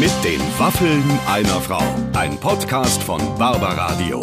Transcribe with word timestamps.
Mit 0.00 0.12
den 0.22 0.40
Waffeln 0.60 1.02
einer 1.26 1.60
Frau. 1.60 1.82
Ein 2.16 2.38
Podcast 2.38 3.02
von 3.02 3.20
Barbaradio. 3.36 4.20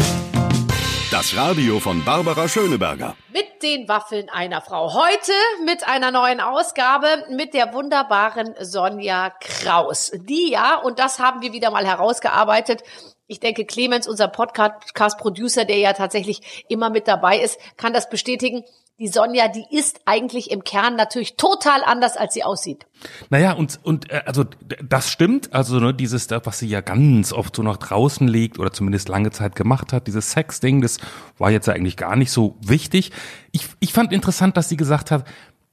Das 1.12 1.36
Radio 1.36 1.82
von 1.82 2.02
Barbara 2.06 2.48
Schöneberger. 2.48 3.18
Mit 3.34 3.62
den 3.62 3.86
Waffeln 3.90 4.30
einer 4.30 4.62
Frau. 4.62 4.94
Heute 4.94 5.34
mit 5.66 5.86
einer 5.86 6.12
neuen 6.12 6.40
Ausgabe 6.40 7.08
mit 7.30 7.54
der 7.54 7.74
wunderbaren 7.74 8.56
Sonja 8.62 9.32
Kraus. 9.42 10.14
Die 10.16 10.52
ja, 10.52 10.78
und 10.78 10.98
das 10.98 11.20
haben 11.20 11.42
wir 11.42 11.52
wieder 11.52 11.72
mal 11.72 11.86
herausgearbeitet, 11.86 12.82
ich 13.28 13.42
denke, 13.42 13.66
Clemens, 13.66 14.08
unser 14.08 14.28
Podcast-Producer, 14.28 15.66
der 15.66 15.80
ja 15.80 15.94
tatsächlich 15.94 16.66
immer 16.70 16.90
mit 16.92 17.08
dabei 17.08 17.40
ist, 17.40 17.60
kann 17.76 17.92
das 17.92 18.10
bestätigen 18.10 18.64
die 18.98 19.10
Sonja, 19.10 19.50
die 19.50 19.66
ist 19.72 20.00
eigentlich 20.06 20.52
im 20.52 20.64
Kern 20.64 20.96
natürlich 20.96 21.36
total 21.36 21.84
anders, 21.84 22.16
als 22.16 22.34
sie 22.34 22.44
aussieht. 22.44 22.86
Naja, 23.30 23.52
und, 23.52 23.80
und 23.84 24.10
äh, 24.10 24.22
also 24.26 24.46
das 24.84 25.12
stimmt, 25.12 25.54
also 25.54 25.80
ne, 25.80 25.94
dieses, 25.94 26.30
was 26.30 26.60
sie 26.60 26.68
ja 26.68 26.80
ganz 26.80 27.34
oft 27.34 27.56
so 27.56 27.64
nach 27.64 27.78
draußen 27.78 28.28
legt 28.28 28.58
oder 28.58 28.72
zumindest 28.72 29.10
lange 29.10 29.32
Zeit 29.32 29.56
gemacht 29.56 29.92
hat, 29.92 30.08
dieses 30.08 30.32
Sex-Ding, 30.32 30.82
das 30.82 31.00
war 31.38 31.52
jetzt 31.52 31.68
eigentlich 31.68 31.98
gar 31.98 32.16
nicht 32.16 32.32
so 32.32 32.56
wichtig. 32.62 33.12
Ich, 33.52 33.68
ich 33.82 33.92
fand 33.92 34.14
interessant, 34.14 34.56
dass 34.56 34.70
sie 34.70 34.78
gesagt 34.78 35.12
hat, 35.12 35.26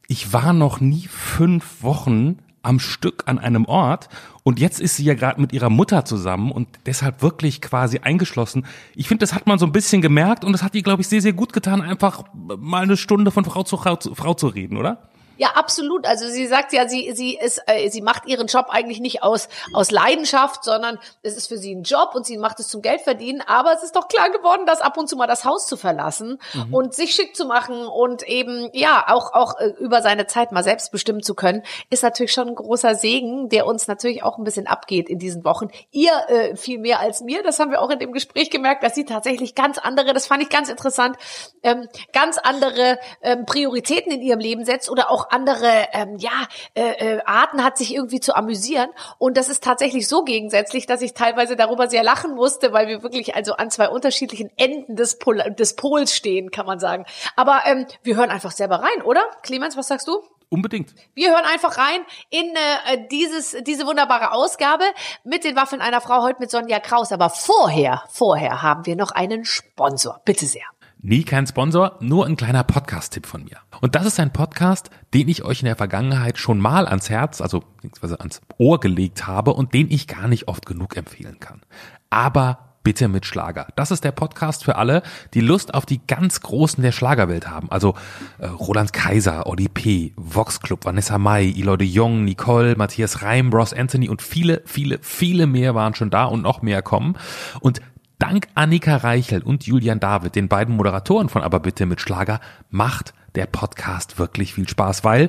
ich 0.09 0.33
war 0.33 0.52
noch 0.52 0.80
nie 0.80 1.06
fünf 1.06 1.83
Wochen 1.83 2.39
am 2.62 2.79
Stück 2.79 3.25
an 3.27 3.39
einem 3.39 3.65
Ort 3.65 4.09
und 4.45 4.59
jetzt 4.59 4.80
ist 4.80 4.97
sie 4.97 5.05
ja 5.05 5.15
gerade 5.15 5.41
mit 5.41 5.53
ihrer 5.53 5.70
Mutter 5.70 6.05
zusammen 6.05 6.51
und 6.51 6.69
deshalb 6.87 7.23
wirklich 7.23 7.61
quasi 7.61 7.98
eingeschlossen. 7.98 8.66
Ich 8.95 9.09
finde, 9.09 9.23
das 9.23 9.34
hat 9.34 9.47
man 9.47 9.59
so 9.59 9.66
ein 9.66 9.73
bisschen 9.73 10.03
gemerkt 10.03 10.45
und 10.45 10.53
das 10.53 10.62
hat 10.62 10.75
ihr, 10.75 10.83
glaube 10.83 11.03
ich, 11.03 11.09
sehr, 11.09 11.23
sehr 11.23 11.33
gut 11.33 11.53
getan, 11.53 11.80
einfach 11.80 12.25
mal 12.59 12.83
eine 12.83 12.97
Stunde 12.97 13.30
von 13.30 13.45
Frau 13.45 13.62
zu 13.62 13.77
Frau 13.77 13.97
zu, 13.97 14.15
Frau 14.15 14.34
zu 14.34 14.48
reden, 14.48 14.77
oder? 14.77 15.12
Ja, 15.42 15.55
absolut. 15.56 16.06
Also 16.06 16.28
sie 16.28 16.46
sagt 16.46 16.73
ja, 16.73 16.88
sie 16.88 17.10
sie 17.14 17.37
ist 17.37 17.60
äh, 17.66 17.88
sie 17.91 18.00
macht 18.00 18.27
ihren 18.27 18.46
Job 18.46 18.66
eigentlich 18.69 19.00
nicht 19.00 19.24
aus 19.24 19.48
aus 19.74 19.91
Leidenschaft, 19.91 20.62
sondern 20.62 21.00
es 21.22 21.36
ist 21.36 21.48
für 21.48 21.58
sie 21.58 21.75
ein 21.75 21.83
Job 21.83 22.11
und 22.14 22.25
sie 22.25 22.39
macht 22.39 22.61
es 22.61 22.69
zum 22.69 22.80
Geldverdienen, 22.80 23.42
aber 23.44 23.72
es 23.72 23.83
ist 23.83 23.97
doch 23.97 24.06
klar 24.06 24.30
geworden, 24.30 24.67
dass 24.67 24.80
ab 24.80 24.97
und 24.97 25.08
zu 25.08 25.17
mal 25.17 25.27
das 25.27 25.44
Haus 25.44 25.67
zu 25.67 25.77
verlassen 25.77 26.39
mhm. 26.55 26.72
und 26.72 26.94
sich 26.94 27.12
schick 27.12 27.34
zu 27.34 27.47
machen 27.47 27.86
und 27.86 28.22
eben 28.22 28.70
ja, 28.72 29.05
auch 29.08 29.33
auch 29.33 29.58
äh, 29.58 29.72
über 29.80 30.00
seine 30.00 30.28
Zeit 30.28 30.52
mal 30.52 30.62
selbst 30.62 30.92
bestimmen 30.92 31.25
zu 31.25 31.34
können, 31.34 31.64
ist 31.91 32.05
natürlich 32.05 32.33
schon 32.33 32.47
ein 32.47 32.55
großer 32.55 32.95
Segen, 32.95 33.48
der 33.48 33.67
uns 33.67 33.89
natürlich 33.89 34.22
auch 34.22 34.39
ein 34.39 34.45
bisschen 34.45 34.69
abgeht 34.69 35.08
in 35.08 35.19
diesen 35.19 35.45
Wochen. 35.45 35.70
Ihr 35.91 36.12
äh, 36.28 36.55
viel 36.55 36.78
mehr 36.78 37.00
als 37.00 37.20
mir, 37.20 37.42
das 37.42 37.58
haben 37.58 37.72
wir 37.72 37.83
auch 37.83 37.91
in 37.91 37.98
dem 37.98 38.12
Gespräch 38.12 38.48
gemerkt, 38.48 38.84
dass 38.84 38.95
sie 38.95 39.06
tatsächlich 39.06 39.56
ganz 39.56 39.78
andere, 39.78 40.12
das 40.12 40.28
fand 40.28 40.41
ich 40.41 40.50
ganz 40.50 40.69
interessant, 40.69 41.17
ähm, 41.64 41.89
ganz 42.12 42.39
andere 42.39 43.00
ähm, 43.22 43.45
Prioritäten 43.45 44.12
in 44.12 44.22
ihrem 44.22 44.39
Leben 44.39 44.64
setzt 44.64 44.89
oder 44.89 45.11
auch 45.11 45.22
auch 45.22 45.30
andere 45.33 45.88
ähm, 45.92 46.16
ja, 46.19 46.47
äh, 46.75 47.16
äh, 47.16 47.20
Arten 47.25 47.64
hat, 47.64 47.78
sich 47.78 47.94
irgendwie 47.94 48.20
zu 48.20 48.34
amüsieren. 48.34 48.91
Und 49.19 49.36
das 49.36 49.48
ist 49.48 49.64
tatsächlich 49.64 50.08
so 50.08 50.22
gegensätzlich, 50.22 50.86
dass 50.86 51.02
ich 51.02 51.14
teilweise 51.14 51.56
darüber 51.56 51.89
sehr 51.89 52.02
lachen 52.02 52.34
musste, 52.34 52.72
weil 52.72 52.89
wir 52.89 53.02
wirklich 53.02 53.34
also 53.34 53.55
an 53.55 53.70
zwei 53.70 53.89
unterschiedlichen 53.89 54.50
Enden 54.56 54.97
des, 54.97 55.19
Pol 55.19 55.39
des 55.58 55.77
Pols 55.77 56.14
stehen, 56.14 56.50
kann 56.50 56.66
man 56.66 56.78
sagen. 56.78 57.05
Aber 57.36 57.62
ähm, 57.66 57.86
wir 58.02 58.16
hören 58.16 58.30
einfach 58.30 58.52
selber 58.52 58.77
rein, 58.77 59.02
oder? 59.05 59.22
Clemens, 59.42 59.77
was 59.77 59.89
sagst 59.89 60.08
du? 60.08 60.22
Unbedingt. 60.52 60.94
Wir 61.14 61.30
hören 61.30 61.46
einfach 61.46 61.78
rein 61.78 62.02
in 62.28 62.44
äh, 62.55 63.08
dieses, 63.11 63.56
diese 63.62 63.86
wunderbare 63.86 64.33
Ausgabe 64.33 64.84
mit 65.24 65.44
den 65.44 65.56
Waffeln 65.56 65.80
einer 65.80 66.02
Frau 66.02 66.22
heute 66.22 66.41
mit 66.41 66.50
Sonja 66.50 66.78
Kraus. 66.78 67.11
Aber 67.11 67.30
vorher, 67.30 68.02
vorher 68.11 68.61
haben 68.61 68.84
wir 68.84 68.94
noch 68.94 69.12
einen 69.12 69.46
Sponsor. 69.46 70.20
Bitte 70.27 70.44
sehr. 70.44 70.67
Nie 71.05 71.25
kein 71.25 71.48
Sponsor, 71.48 71.97
nur 71.98 72.27
ein 72.27 72.36
kleiner 72.36 72.62
Podcast-Tipp 72.62 73.27
von 73.27 73.42
mir. 73.42 73.56
Und 73.81 73.97
das 73.97 74.06
ist 74.06 74.20
ein 74.20 74.33
Podcast, 74.33 74.89
den 75.14 75.27
ich 75.27 75.42
euch 75.42 75.58
in 75.58 75.67
der 75.67 75.75
Vergangenheit 75.75 76.39
schon 76.39 76.61
mal 76.61 76.86
ans 76.86 77.11
Herz, 77.11 77.41
also 77.41 77.64
beziehungsweise 77.75 78.20
ans 78.20 78.41
Ohr 78.56 78.78
gelegt 78.78 79.27
habe 79.27 79.53
und 79.53 79.75
den 79.75 79.91
ich 79.91 80.06
gar 80.06 80.28
nicht 80.28 80.47
oft 80.47 80.64
genug 80.64 80.97
empfehlen 80.97 81.41
kann. 81.41 81.62
Aber 82.08 82.77
bitte 82.84 83.08
mit 83.08 83.27
Schlager. 83.27 83.67
Das 83.75 83.91
ist 83.91 84.05
der 84.05 84.12
Podcast 84.12 84.63
für 84.63 84.77
alle, 84.77 85.02
die 85.35 85.40
Lust 85.40 85.74
auf 85.74 85.86
die 85.86 86.01
ganz 86.07 86.40
Großen 86.40 86.80
der 86.80 86.92
Schlagerwelt 86.92 87.48
haben. 87.51 87.69
Also 87.73 87.95
äh, 88.39 88.46
Roland 88.46 88.92
Kaiser, 88.92 89.48
Oli 89.48 89.69
P., 89.69 90.13
Vox 90.17 90.61
Club, 90.61 90.84
Vanessa 90.84 91.19
Mai, 91.19 91.46
Eloy 91.46 91.79
de 91.79 91.89
Jong, 91.89 92.24
Nicole, 92.24 92.77
Matthias 92.77 93.23
Reim, 93.23 93.52
Ross 93.52 93.73
Anthony 93.73 94.08
und 94.08 94.23
viele, 94.23 94.63
viele, 94.67 95.01
viele 95.02 95.48
mehr 95.48 95.74
waren 95.74 95.96
schon 95.96 96.11
da 96.11 96.27
und 96.27 96.42
noch 96.42 96.63
mehr 96.63 96.80
kommen. 96.83 97.17
Und 97.61 97.80
Dank 98.22 98.46
Annika 98.55 98.98
Reichel 98.98 99.42
und 99.42 99.66
Julian 99.66 99.98
David, 99.98 100.36
den 100.36 100.46
beiden 100.46 100.77
Moderatoren 100.77 101.28
von 101.28 101.42
Aber 101.42 101.58
bitte 101.58 101.86
mit 101.86 102.00
Schlager, 102.00 102.38
macht 102.70 103.14
der 103.34 103.46
Podcast 103.46 104.16
wirklich 104.16 104.55
viel 104.55 104.68
Spaß, 104.68 105.02
weil 105.02 105.28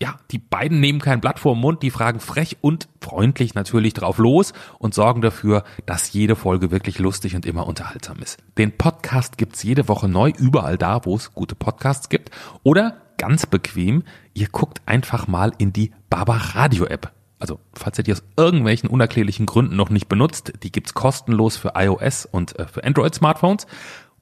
ja, 0.00 0.16
die 0.32 0.40
beiden 0.40 0.80
nehmen 0.80 0.98
kein 0.98 1.20
Blatt 1.20 1.38
vor 1.38 1.54
den 1.54 1.60
Mund, 1.60 1.84
die 1.84 1.92
fragen 1.92 2.18
frech 2.18 2.56
und 2.60 2.88
freundlich 3.00 3.54
natürlich 3.54 3.94
drauf 3.94 4.18
los 4.18 4.54
und 4.80 4.92
sorgen 4.92 5.20
dafür, 5.22 5.62
dass 5.86 6.12
jede 6.12 6.34
Folge 6.34 6.72
wirklich 6.72 6.98
lustig 6.98 7.36
und 7.36 7.46
immer 7.46 7.64
unterhaltsam 7.68 8.18
ist. 8.18 8.38
Den 8.58 8.76
Podcast 8.76 9.38
gibt's 9.38 9.62
jede 9.62 9.86
Woche 9.86 10.08
neu, 10.08 10.32
überall 10.36 10.76
da, 10.76 11.04
wo 11.04 11.14
es 11.14 11.34
gute 11.34 11.54
Podcasts 11.54 12.08
gibt. 12.08 12.32
Oder 12.64 12.96
ganz 13.18 13.46
bequem, 13.46 14.02
ihr 14.34 14.48
guckt 14.48 14.82
einfach 14.84 15.28
mal 15.28 15.52
in 15.58 15.72
die 15.72 15.92
Baba 16.10 16.38
Radio 16.54 16.86
App 16.86 17.12
also 17.42 17.58
falls 17.74 17.98
ihr 17.98 18.04
die 18.04 18.12
aus 18.12 18.22
irgendwelchen 18.36 18.88
unerklärlichen 18.88 19.46
Gründen 19.46 19.74
noch 19.74 19.90
nicht 19.90 20.08
benutzt, 20.08 20.52
die 20.62 20.70
gibt's 20.70 20.94
kostenlos 20.94 21.56
für 21.56 21.72
iOS 21.74 22.24
und 22.24 22.56
äh, 22.56 22.68
für 22.68 22.84
Android-Smartphones. 22.84 23.66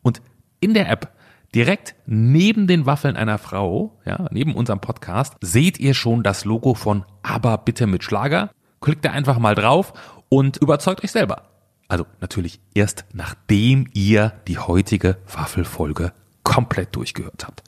Und 0.01 0.23
in 0.61 0.73
der 0.73 0.89
App 0.89 1.13
direkt 1.55 1.95
neben 2.07 2.67
den 2.67 2.87
Waffeln 2.87 3.19
einer 3.19 3.37
Frau, 3.37 4.01
ja, 4.07 4.27
neben 4.31 4.55
unserem 4.55 4.81
Podcast, 4.81 5.35
seht 5.43 5.79
ihr 5.79 5.93
schon 5.93 6.23
das 6.23 6.47
Logo 6.47 6.73
von 6.73 7.05
Aber 7.23 7.59
bitte 7.59 7.87
mit 7.87 8.05
Schlager. 8.05 8.53
Klickt 8.81 9.05
da 9.05 9.11
einfach 9.11 9.39
mal 9.39 9.55
drauf 9.55 9.93
und 10.31 10.57
überzeugt 10.57 11.05
euch 11.05 11.13
selber. 11.13 11.51
Also 11.89 12.07
natürlich 12.23 12.59
erst 12.73 13.05
nachdem 13.13 13.87
ihr 13.93 14.33
die 14.49 14.57
heutige 14.57 15.19
Waffelfolge 15.31 16.15
komplett 16.43 16.97
durchgehört 16.97 17.47
habt. 17.47 17.65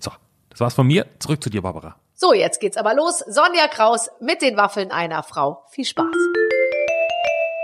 So, 0.00 0.10
das 0.50 0.58
war's 0.58 0.74
von 0.74 0.88
mir. 0.88 1.06
Zurück 1.20 1.44
zu 1.44 1.48
dir, 1.48 1.62
Barbara. 1.62 1.94
So, 2.18 2.32
jetzt 2.32 2.60
geht's 2.60 2.78
aber 2.78 2.94
los. 2.94 3.18
Sonja 3.18 3.68
Kraus 3.68 4.10
mit 4.20 4.40
den 4.40 4.56
Waffeln 4.56 4.90
einer 4.90 5.22
Frau. 5.22 5.62
Viel 5.68 5.84
Spaß. 5.84 6.06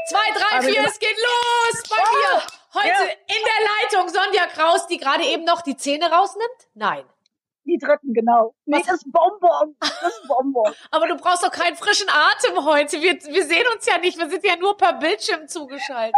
Zwei, 0.09 0.31
drei, 0.35 0.61
vier, 0.61 0.85
es 0.87 0.99
geht 0.99 1.17
los 1.17 1.83
bei 1.89 1.97
mir. 1.97 2.43
Heute 2.75 2.87
ja. 2.87 3.13
in 3.29 3.43
der 3.47 4.01
Leitung 4.03 4.09
Sonja 4.11 4.47
Kraus, 4.49 4.87
die 4.89 4.99
gerade 4.99 5.25
eben 5.25 5.45
noch 5.45 5.63
die 5.63 5.79
Zähne 5.79 6.11
rausnimmt? 6.11 6.69
Nein. 6.75 7.03
Die 7.65 7.79
dritten, 7.79 8.13
genau. 8.13 8.55
Was? 8.67 8.85
Das 8.85 8.97
ist 8.97 9.11
Bonbon. 9.11 9.75
Das 9.81 10.03
ist 10.03 10.29
Bonbon. 10.29 10.75
Aber 10.91 11.07
du 11.07 11.17
brauchst 11.17 11.43
doch 11.43 11.51
keinen 11.51 11.77
frischen 11.77 12.11
Atem 12.11 12.63
heute. 12.67 13.01
Wir, 13.01 13.15
wir 13.15 13.47
sehen 13.47 13.65
uns 13.75 13.87
ja 13.87 13.97
nicht. 13.97 14.19
Wir 14.19 14.29
sind 14.29 14.45
ja 14.45 14.57
nur 14.57 14.77
per 14.77 14.93
Bildschirm 14.95 15.49
zugeschaltet. 15.49 16.13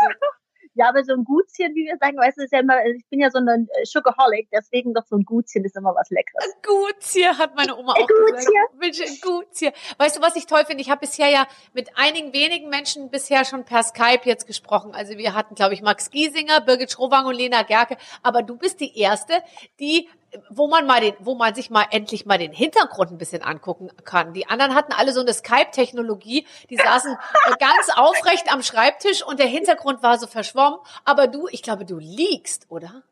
Ja, 0.74 0.88
aber 0.88 1.04
so 1.04 1.12
ein 1.12 1.24
Gutschen, 1.24 1.74
wie 1.74 1.86
wir 1.86 1.96
sagen, 1.98 2.18
weißt 2.18 2.38
du, 2.38 2.42
ist 2.42 2.52
ja 2.52 2.60
immer, 2.60 2.84
ich 2.84 3.04
bin 3.08 3.20
ja 3.20 3.30
so 3.30 3.38
ein 3.38 3.48
äh, 3.48 3.84
Sugarholic, 3.84 4.48
deswegen 4.52 4.92
doch 4.92 5.04
so 5.06 5.16
ein 5.16 5.24
Gutschen 5.24 5.64
ist 5.64 5.76
immer 5.76 5.94
was 5.94 6.10
Leckeres. 6.10 6.44
Ein 6.44 6.62
Gutschen 6.62 7.38
hat 7.38 7.54
meine 7.54 7.76
Oma 7.76 7.92
auch 7.92 8.06
Gutschen. 8.06 8.52
gesagt. 8.80 9.10
Ein 9.10 9.18
Gutschen. 9.20 9.72
Weißt 9.98 10.16
du, 10.16 10.20
was 10.20 10.36
ich 10.36 10.46
toll 10.46 10.64
finde? 10.66 10.82
Ich 10.82 10.90
habe 10.90 11.00
bisher 11.00 11.28
ja 11.28 11.46
mit 11.72 11.90
einigen 11.96 12.32
wenigen 12.32 12.68
Menschen 12.68 13.10
bisher 13.10 13.44
schon 13.44 13.64
per 13.64 13.82
Skype 13.82 14.22
jetzt 14.24 14.46
gesprochen. 14.46 14.94
Also 14.94 15.16
wir 15.16 15.34
hatten, 15.34 15.54
glaube 15.54 15.74
ich, 15.74 15.82
Max 15.82 16.10
Giesinger, 16.10 16.60
Birgit 16.60 16.90
Schrowang 16.90 17.26
und 17.26 17.36
Lena 17.36 17.62
Gerke. 17.62 17.96
Aber 18.22 18.42
du 18.42 18.56
bist 18.56 18.80
die 18.80 18.98
Erste, 18.98 19.42
die 19.78 20.08
wo 20.50 20.68
man 20.68 20.86
mal 20.86 21.00
den, 21.00 21.14
wo 21.20 21.34
man 21.34 21.54
sich 21.54 21.70
mal 21.70 21.86
endlich 21.90 22.26
mal 22.26 22.38
den 22.38 22.52
Hintergrund 22.52 23.10
ein 23.10 23.18
bisschen 23.18 23.42
angucken 23.42 23.90
kann. 24.04 24.32
Die 24.32 24.46
anderen 24.46 24.74
hatten 24.74 24.92
alle 24.92 25.12
so 25.12 25.20
eine 25.20 25.32
Skype-Technologie, 25.32 26.46
die 26.70 26.76
saßen 26.76 27.12
äh, 27.12 27.56
ganz 27.58 27.88
aufrecht 27.96 28.52
am 28.52 28.62
Schreibtisch 28.62 29.24
und 29.24 29.38
der 29.38 29.46
Hintergrund 29.46 30.02
war 30.02 30.18
so 30.18 30.26
verschwommen. 30.26 30.78
Aber 31.04 31.26
du, 31.26 31.48
ich 31.50 31.62
glaube, 31.62 31.84
du 31.84 31.98
liegst, 31.98 32.66
oder? 32.70 33.02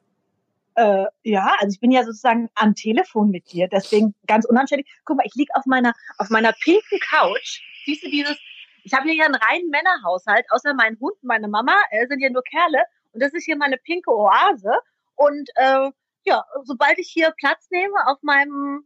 Äh, 0.75 1.07
ja, 1.23 1.55
also 1.59 1.73
ich 1.73 1.81
bin 1.81 1.91
ja 1.91 2.03
sozusagen 2.05 2.49
am 2.55 2.75
Telefon 2.75 3.31
mit 3.31 3.53
dir, 3.53 3.69
deswegen 3.69 4.15
ganz 4.27 4.47
unanständig. 4.47 4.89
Guck 5.05 5.19
mal, 5.19 5.27
ich 5.27 5.35
lieg 5.35 5.51
auf 5.55 5.67
meiner 5.67 5.93
auf 6.19 6.31
meiner 6.31 6.53
pinken 6.53 6.99
Couch. 7.01 7.61
Siehst 7.85 8.05
du 8.05 8.11
dieses? 8.11 8.39
Ich 8.85 8.95
habe 8.95 9.05
hier 9.05 9.15
ja 9.15 9.27
einen 9.27 9.35
reinen 9.35 9.69
Männerhaushalt, 9.69 10.47
außer 10.51 10.75
mein 10.75 10.99
Hund, 10.99 11.15
meine 11.23 11.47
Mama, 11.49 11.77
äh, 11.91 12.07
sind 12.09 12.21
ja 12.21 12.31
nur 12.31 12.43
Kerle. 12.43 12.83
Und 13.13 13.23
das 13.23 13.33
ist 13.35 13.45
hier 13.45 13.57
meine 13.57 13.77
pinke 13.77 14.11
Oase. 14.11 14.73
Und 15.15 15.49
äh, 15.57 15.91
ja, 16.25 16.45
sobald 16.65 16.99
ich 16.99 17.11
hier 17.13 17.33
Platz 17.39 17.67
nehme 17.71 17.95
auf 18.07 18.19
meinem 18.23 18.85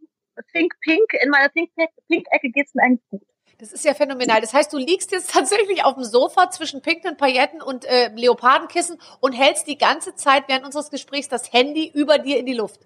Think 0.52 0.74
Pink, 0.80 1.12
in 1.22 1.30
meiner 1.30 1.50
Think 1.50 1.70
Pink-Ecke 2.08 2.50
geht's 2.50 2.74
mir 2.74 2.82
eigentlich 2.82 3.08
gut. 3.10 3.22
Das 3.58 3.72
ist 3.72 3.86
ja 3.86 3.94
phänomenal. 3.94 4.40
Das 4.40 4.52
heißt, 4.52 4.72
du 4.72 4.76
liegst 4.76 5.12
jetzt 5.12 5.30
tatsächlich 5.32 5.84
auf 5.84 5.94
dem 5.94 6.04
Sofa 6.04 6.50
zwischen 6.50 6.82
pinken 6.82 7.16
Pailletten 7.16 7.62
und 7.62 7.84
äh, 7.86 8.08
Leopardenkissen 8.14 8.98
und 9.20 9.32
hältst 9.32 9.66
die 9.66 9.78
ganze 9.78 10.14
Zeit 10.14 10.44
während 10.48 10.64
unseres 10.64 10.90
Gesprächs 10.90 11.28
das 11.28 11.52
Handy 11.52 11.90
über 11.92 12.18
dir 12.18 12.38
in 12.38 12.46
die 12.46 12.54
Luft. 12.54 12.80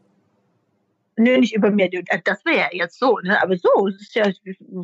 Nö, 1.16 1.38
nicht 1.38 1.54
über 1.54 1.70
mir. 1.70 1.92
Äh, 1.92 2.20
das 2.24 2.44
wäre 2.44 2.58
ja 2.58 2.68
jetzt 2.72 2.98
so, 2.98 3.18
ne? 3.18 3.40
Aber 3.42 3.56
so, 3.56 3.88
es 3.88 4.00
ist 4.00 4.14
ja, 4.14 4.30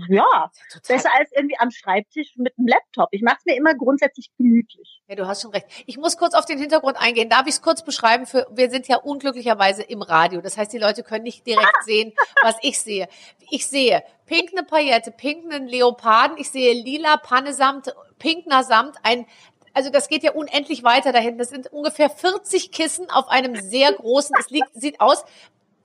ja, 0.09 0.51
besser 0.87 1.11
als 1.19 1.31
irgendwie 1.33 1.59
am 1.59 1.71
Schreibtisch 1.71 2.35
mit 2.37 2.53
einem 2.59 2.69
Laptop. 2.69 3.09
Ich 3.13 3.23
mache 3.23 3.37
es 3.39 3.45
mir 3.47 3.57
immer 3.57 3.75
grundsätzlich 3.75 4.31
gemütlich. 4.37 5.03
Ja, 5.09 5.17
du 5.17 5.27
hast 5.27 5.43
schon 5.43 5.53
recht. 5.53 5.67
Ich 5.87 5.97
muss 5.97 6.17
kurz 6.17 6.35
auf 6.35 6.45
den 6.45 6.59
Hintergrund 6.59 6.97
eingehen. 6.99 7.31
Darf 7.31 7.47
ich 7.47 7.55
es 7.55 7.63
kurz 7.63 7.83
beschreiben? 7.83 8.27
Für, 8.27 8.47
wir 8.51 8.71
sind 8.71 8.89
ja 8.89 8.97
unglücklicherweise 8.97 9.83
im 9.83 10.03
Radio. 10.03 10.41
Das 10.41 10.59
heißt, 10.59 10.73
die 10.73 10.79
Leute 10.79 11.03
können 11.03 11.25
nicht 11.25 11.47
direkt 11.47 11.67
sehen, 11.85 12.13
was 12.43 12.57
ich 12.63 12.81
sehe. 12.81 13.09
Ich 13.51 13.67
sehe 13.67 14.03
pink 14.27 14.51
eine 14.53 14.65
Paillette, 14.65 15.13
pink 15.13 15.53
einen 15.53 15.69
Leoparden, 15.69 16.37
ich 16.39 16.51
sehe 16.51 16.75
lila 16.75 17.17
Pannesamt 17.17 17.95
pinkner 18.19 18.65
Samt, 18.65 18.97
ein 19.03 19.27
also 19.77 19.91
das 19.91 20.09
geht 20.09 20.23
ja 20.23 20.33
unendlich 20.33 20.85
weiter 20.85 21.13
dahin. 21.13 21.37
Das 21.37 21.51
sind 21.51 21.71
ungefähr 21.71 22.09
40 22.09 22.73
Kissen 22.73 23.11
auf 23.11 23.29
einem 23.29 23.55
sehr 23.57 23.93
großen, 23.93 24.35
es 24.41 24.49
liegt, 24.49 24.73
sieht 24.73 25.03
aus 25.03 25.23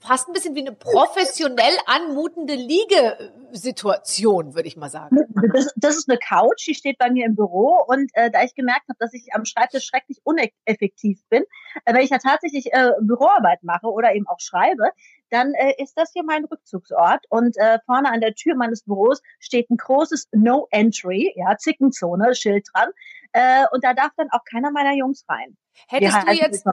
fast 0.02 0.28
ein 0.28 0.34
bisschen 0.34 0.56
wie 0.56 0.62
eine 0.62 0.74
professionell 0.74 1.74
anmutende 1.86 2.56
Liegesituation, 2.56 4.56
würde 4.56 4.68
ich 4.68 4.76
mal 4.76 4.90
sagen. 4.90 5.18
Das, 5.54 5.74
das, 5.76 5.98
ist 5.98 6.10
eine 6.10 6.20
Couch, 6.20 6.68
die 6.68 6.76
steht 6.76 6.98
bei 6.98 7.10
mir 7.10 7.26
im 7.26 7.36
Büro 7.36 7.78
und 7.88 8.12
äh, 8.14 8.32
da 8.32 8.44
ich 8.44 8.56
gemerkt 8.56 8.88
habe, 8.90 8.98
dass 9.00 9.14
ich 9.14 9.34
am 9.34 9.46
Schreibtisch 9.46 9.86
schrecklich 9.86 10.20
uneffektiv 10.24 11.22
bin, 11.30 11.44
äh, 11.86 11.94
wenn 11.94 12.02
ich 12.02 12.10
ja 12.10 12.18
tatsächlich 12.18 12.74
äh, 12.74 12.92
Büroarbeit 13.02 13.64
mache 13.64 13.88
oder 13.88 14.14
eben 14.14 14.28
auch 14.28 14.40
schreibe, 14.40 14.92
dann 15.30 15.54
äh, 15.54 15.82
ist 15.82 15.98
das 15.98 16.12
hier 16.14 16.24
mein 16.24 16.46
Rückzugsort 16.46 17.26
und 17.30 17.58
äh, 17.58 17.80
vorne 17.86 18.12
an 18.12 18.22
der 18.22 18.34
Tür 18.34 18.56
meines 18.56 18.84
Büros 18.84 19.22
steht 19.40 19.70
ein 19.70 19.78
großes 19.78 20.30
No 20.32 20.68
Entry, 20.72 21.34
ja 21.36 21.58
Zickenzone 21.58 22.36
Schild 22.36 22.68
dran 22.74 22.90
äh, 23.34 23.66
und 23.72 23.84
da 23.84 23.94
darf 23.94 24.12
dann 24.18 24.30
auch 24.32 24.44
keiner 24.50 24.72
meiner 24.72 24.94
Jungs 24.94 25.26
rein. 25.28 25.58
Hättest 25.88 26.16
du 26.24 26.32
jetzt, 26.32 26.66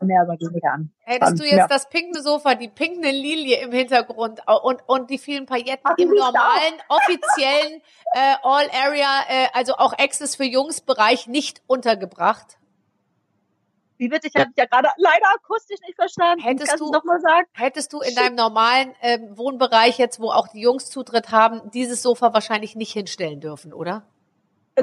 hättest 1.01 1.41
du 1.41 1.45
jetzt 1.45 1.57
ja. 1.57 1.67
das 1.67 1.89
pinkende 1.89 2.23
Sofa, 2.23 2.55
die 2.55 2.69
pinkende 2.69 3.11
Lilie 3.11 3.61
im 3.61 3.73
Hintergrund 3.73 4.41
und, 4.63 4.83
und 4.87 5.11
die 5.11 5.19
vielen 5.19 5.47
Pailletten 5.47 5.83
Ach, 5.85 5.99
im 5.99 6.11
normalen, 6.11 6.75
offiziellen 6.89 7.83
äh, 8.13 8.35
All-Area, 8.43 9.25
äh, 9.29 9.47
also 9.55 9.75
auch 9.75 9.93
Access 9.93 10.37
für 10.37 10.45
Jungs 10.45 10.81
Bereich 10.81 11.27
nicht 11.27 11.63
untergebracht? 11.67 12.59
Wie 13.99 14.11
wird 14.13 14.25
ich 14.25 14.35
habe 14.37 14.51
ja 14.57 14.65
gerade 14.65 14.89
leider 14.97 15.27
akustisch 15.35 15.81
nicht 15.81 15.97
verstanden. 15.97 16.43
Hättest 16.43 16.69
Kannst 16.69 16.81
du 16.81 16.93
noch 16.93 17.03
mal 17.03 17.21
sagen? 17.21 17.49
Hättest 17.53 17.93
du 17.93 18.01
in 18.01 18.15
deinem 18.15 18.37
normalen 18.37 18.95
äh, 19.01 19.19
Wohnbereich 19.31 19.99
jetzt, 19.99 20.21
wo 20.21 20.31
auch 20.31 20.47
die 20.49 20.61
Jungs 20.61 20.89
Zutritt 20.89 21.33
haben, 21.33 21.71
dieses 21.73 22.03
Sofa 22.03 22.33
wahrscheinlich 22.33 22.77
nicht 22.77 22.93
hinstellen 22.93 23.41
dürfen, 23.41 23.73
oder? 23.73 24.07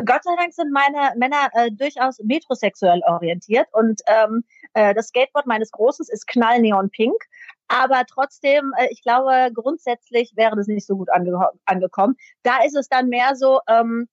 Gott 0.04 0.24
sei 0.24 0.36
Dank 0.38 0.54
sind 0.54 0.72
meine 0.72 1.14
Männer 1.18 1.50
äh, 1.54 1.72
durchaus 1.72 2.20
metrosexuell 2.20 3.02
orientiert 3.08 3.68
und 3.72 4.02
ähm, 4.08 4.44
äh, 4.74 4.94
das 4.94 5.08
Skateboard 5.08 5.46
meines 5.46 5.72
Großes 5.72 6.10
ist 6.10 6.28
knallneonpink. 6.28 7.16
Aber 7.68 8.04
trotzdem, 8.06 8.74
äh, 8.78 8.88
ich 8.92 9.02
glaube, 9.02 9.50
grundsätzlich 9.54 10.34
wäre 10.36 10.56
das 10.56 10.68
nicht 10.68 10.86
so 10.86 10.98
gut 10.98 11.10
ange 11.12 11.50
angekommen. 11.66 12.16
Da 12.44 12.64
ist 12.64 12.76
es 12.76 12.90
dann 12.90 13.10
mehr 13.10 13.36
so, 13.36 13.60
ähm, 13.68 14.08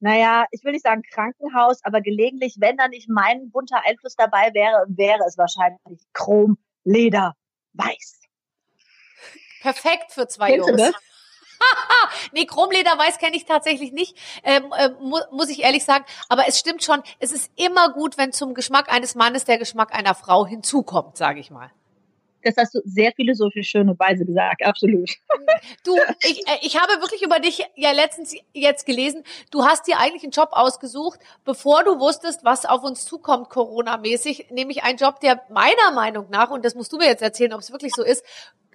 naja, 0.00 0.46
ich 0.50 0.64
will 0.64 0.72
nicht 0.72 0.84
sagen 0.84 1.02
Krankenhaus, 1.12 1.80
aber 1.84 2.00
gelegentlich, 2.00 2.56
wenn 2.58 2.76
da 2.76 2.88
nicht 2.88 3.08
mein 3.08 3.50
bunter 3.50 3.82
Einfluss 3.84 4.16
dabei 4.16 4.50
wäre, 4.54 4.86
wäre 4.88 5.22
es 5.26 5.36
wahrscheinlich 5.36 6.00
Chrom, 6.12 6.58
Leder, 6.84 7.34
Weiß. 7.74 8.20
Perfekt 9.60 10.12
für 10.12 10.26
zwei 10.26 10.56
Jungs. 10.56 10.92
nee, 12.32 12.46
Chromleder 12.46 12.98
weiß 12.98 13.18
kenne 13.18 13.36
ich 13.36 13.44
tatsächlich 13.44 13.92
nicht, 13.92 14.16
ähm, 14.44 14.72
äh, 14.76 14.90
mu 15.00 15.18
muss 15.30 15.50
ich 15.50 15.62
ehrlich 15.62 15.84
sagen. 15.84 16.04
Aber 16.28 16.46
es 16.48 16.58
stimmt 16.58 16.82
schon, 16.82 17.02
es 17.18 17.32
ist 17.32 17.50
immer 17.56 17.92
gut, 17.92 18.18
wenn 18.18 18.32
zum 18.32 18.54
Geschmack 18.54 18.92
eines 18.92 19.14
Mannes 19.14 19.44
der 19.44 19.58
Geschmack 19.58 19.94
einer 19.94 20.14
Frau 20.14 20.46
hinzukommt, 20.46 21.16
sage 21.16 21.40
ich 21.40 21.50
mal. 21.50 21.70
Das 22.42 22.56
hast 22.56 22.74
du 22.74 22.80
sehr 22.84 23.12
philosophisch 23.12 23.68
schön 23.68 23.88
und 23.88 23.98
weise 23.98 24.24
gesagt, 24.24 24.64
absolut. 24.64 25.10
Du, 25.84 25.94
ich, 26.22 26.46
äh, 26.48 26.58
ich 26.62 26.80
habe 26.80 27.00
wirklich 27.00 27.22
über 27.22 27.38
dich 27.38 27.62
ja 27.74 27.92
letztens 27.92 28.34
jetzt 28.54 28.86
gelesen. 28.86 29.24
Du 29.50 29.64
hast 29.64 29.86
dir 29.86 29.98
eigentlich 29.98 30.22
einen 30.22 30.32
Job 30.32 30.50
ausgesucht, 30.52 31.20
bevor 31.44 31.84
du 31.84 31.98
wusstest, 31.98 32.44
was 32.44 32.64
auf 32.64 32.82
uns 32.82 33.04
zukommt, 33.04 33.50
Corona-mäßig, 33.50 34.46
nämlich 34.50 34.84
einen 34.84 34.96
Job, 34.96 35.20
der 35.20 35.42
meiner 35.50 35.90
Meinung 35.92 36.30
nach, 36.30 36.50
und 36.50 36.64
das 36.64 36.74
musst 36.74 36.92
du 36.92 36.96
mir 36.96 37.06
jetzt 37.06 37.22
erzählen, 37.22 37.52
ob 37.52 37.60
es 37.60 37.72
wirklich 37.72 37.92
so 37.94 38.02
ist, 38.02 38.24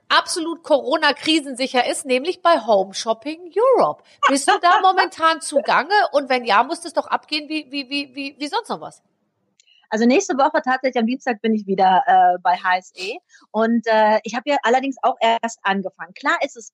absolut 0.10 0.64
Corona-krisensicher 0.64 1.90
ist, 1.90 2.06
nämlich 2.06 2.42
bei 2.42 2.60
Home 2.60 2.94
Shopping 2.94 3.52
Europe. 3.56 4.04
Bist 4.28 4.48
du 4.50 4.54
da 4.62 4.80
momentan 4.84 5.42
zugange? 5.42 5.94
Und 6.12 6.30
wenn 6.30 6.46
ja, 6.46 6.64
muss 6.64 6.86
es 6.86 6.94
doch 6.94 7.08
abgehen 7.08 7.50
wie, 7.50 7.72
wie, 7.72 7.90
wie, 7.90 8.16
wie, 8.16 8.36
wie 8.38 8.48
sonst 8.48 8.70
noch 8.70 8.82
was? 8.82 9.02
Also 9.90 10.06
nächste 10.06 10.36
Woche 10.38 10.62
tatsächlich 10.64 11.00
am 11.00 11.06
Dienstag 11.08 11.42
bin 11.42 11.54
ich 11.54 11.68
wieder 11.68 12.04
äh, 12.08 12.38
bei 12.42 12.58
HSE 12.58 13.18
und 13.52 13.86
äh, 13.88 14.20
ich 14.24 14.36
habe 14.36 14.50
ja 14.50 14.58
allerdings 14.64 14.98
auch 15.02 15.16
erst 15.20 15.60
angefangen. 15.64 16.14
Klar 16.14 16.38
ist 16.42 16.58
es 16.58 16.74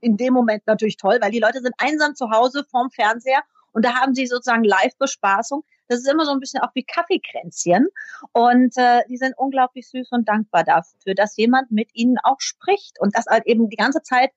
in 0.00 0.16
dem 0.16 0.34
Moment 0.34 0.66
natürlich 0.66 0.96
toll, 0.96 1.18
weil 1.20 1.30
die 1.30 1.38
Leute 1.38 1.60
sind 1.60 1.74
einsam 1.78 2.14
zu 2.14 2.30
Hause 2.30 2.64
vorm 2.70 2.90
Fernseher 2.90 3.42
und 3.72 3.84
da 3.84 3.94
haben 3.94 4.14
sie 4.14 4.26
sozusagen 4.26 4.64
Live-Bespaßung. 4.64 5.64
Das 5.88 6.00
ist 6.00 6.10
immer 6.10 6.24
so 6.24 6.32
ein 6.32 6.40
bisschen 6.40 6.62
auch 6.62 6.70
wie 6.74 6.84
Kaffeekränzchen. 6.84 7.86
Und 8.32 8.76
äh, 8.76 9.02
die 9.08 9.18
sind 9.18 9.34
unglaublich 9.36 9.88
süß 9.88 10.10
und 10.12 10.26
dankbar 10.28 10.64
dafür, 10.64 11.14
dass 11.14 11.36
jemand 11.36 11.70
mit 11.70 11.90
ihnen 11.92 12.16
auch 12.22 12.40
spricht 12.40 12.98
und 13.00 13.14
das 13.14 13.26
halt 13.26 13.46
eben 13.46 13.68
die 13.68 13.76
ganze 13.76 14.02
Zeit 14.02 14.30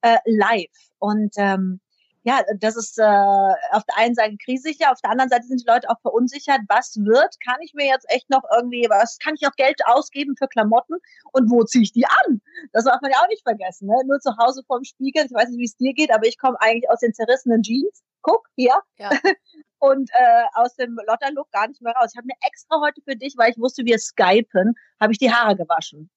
äh, 0.00 0.18
live. 0.24 0.70
Und 0.98 1.34
ähm, 1.36 1.80
ja, 2.24 2.40
das 2.58 2.76
ist 2.76 2.98
äh, 2.98 3.02
auf 3.02 3.84
der 3.84 3.96
einen 3.96 4.14
Seite 4.14 4.36
krisensicher, 4.36 4.92
auf 4.92 5.00
der 5.00 5.10
anderen 5.10 5.28
Seite 5.28 5.46
sind 5.46 5.60
die 5.60 5.66
Leute 5.66 5.90
auch 5.90 6.00
verunsichert. 6.02 6.60
Was 6.68 6.96
wird? 6.96 7.40
Kann 7.40 7.60
ich 7.60 7.74
mir 7.74 7.86
jetzt 7.86 8.06
echt 8.10 8.30
noch 8.30 8.42
irgendwie, 8.54 8.86
was 8.88 9.18
kann 9.18 9.34
ich 9.34 9.46
auch 9.46 9.56
Geld 9.56 9.80
ausgeben 9.86 10.36
für 10.36 10.46
Klamotten 10.46 10.98
und 11.32 11.50
wo 11.50 11.64
ziehe 11.64 11.82
ich 11.82 11.92
die 11.92 12.06
an? 12.06 12.40
Das 12.72 12.84
darf 12.84 13.00
man 13.00 13.10
ja 13.10 13.18
auch 13.18 13.28
nicht 13.28 13.42
vergessen. 13.42 13.88
Ne? 13.88 13.94
Nur 14.06 14.20
zu 14.20 14.36
Hause 14.38 14.62
vorm 14.66 14.84
Spiegel. 14.84 15.24
Ich 15.26 15.32
weiß 15.32 15.48
nicht, 15.48 15.58
wie 15.58 15.64
es 15.64 15.76
dir 15.76 15.94
geht, 15.94 16.12
aber 16.12 16.26
ich 16.26 16.38
komme 16.38 16.60
eigentlich 16.60 16.88
aus 16.90 17.00
den 17.00 17.12
zerrissenen 17.12 17.62
Jeans. 17.62 18.02
Guck, 18.22 18.46
hier. 18.54 18.80
Ja. 18.98 19.10
und 19.80 20.10
äh, 20.12 20.44
aus 20.54 20.76
dem 20.76 20.96
Lotterlook 21.08 21.50
gar 21.50 21.66
nicht 21.66 21.82
mehr 21.82 21.94
raus. 21.94 22.10
Ich 22.12 22.18
habe 22.18 22.28
mir 22.28 22.36
extra 22.46 22.80
heute 22.80 23.00
für 23.02 23.16
dich, 23.16 23.34
weil 23.36 23.50
ich 23.50 23.58
wusste, 23.58 23.84
wir 23.84 23.98
skypen, 23.98 24.74
habe 25.00 25.12
ich 25.12 25.18
die 25.18 25.32
Haare 25.32 25.56
gewaschen. 25.56 26.08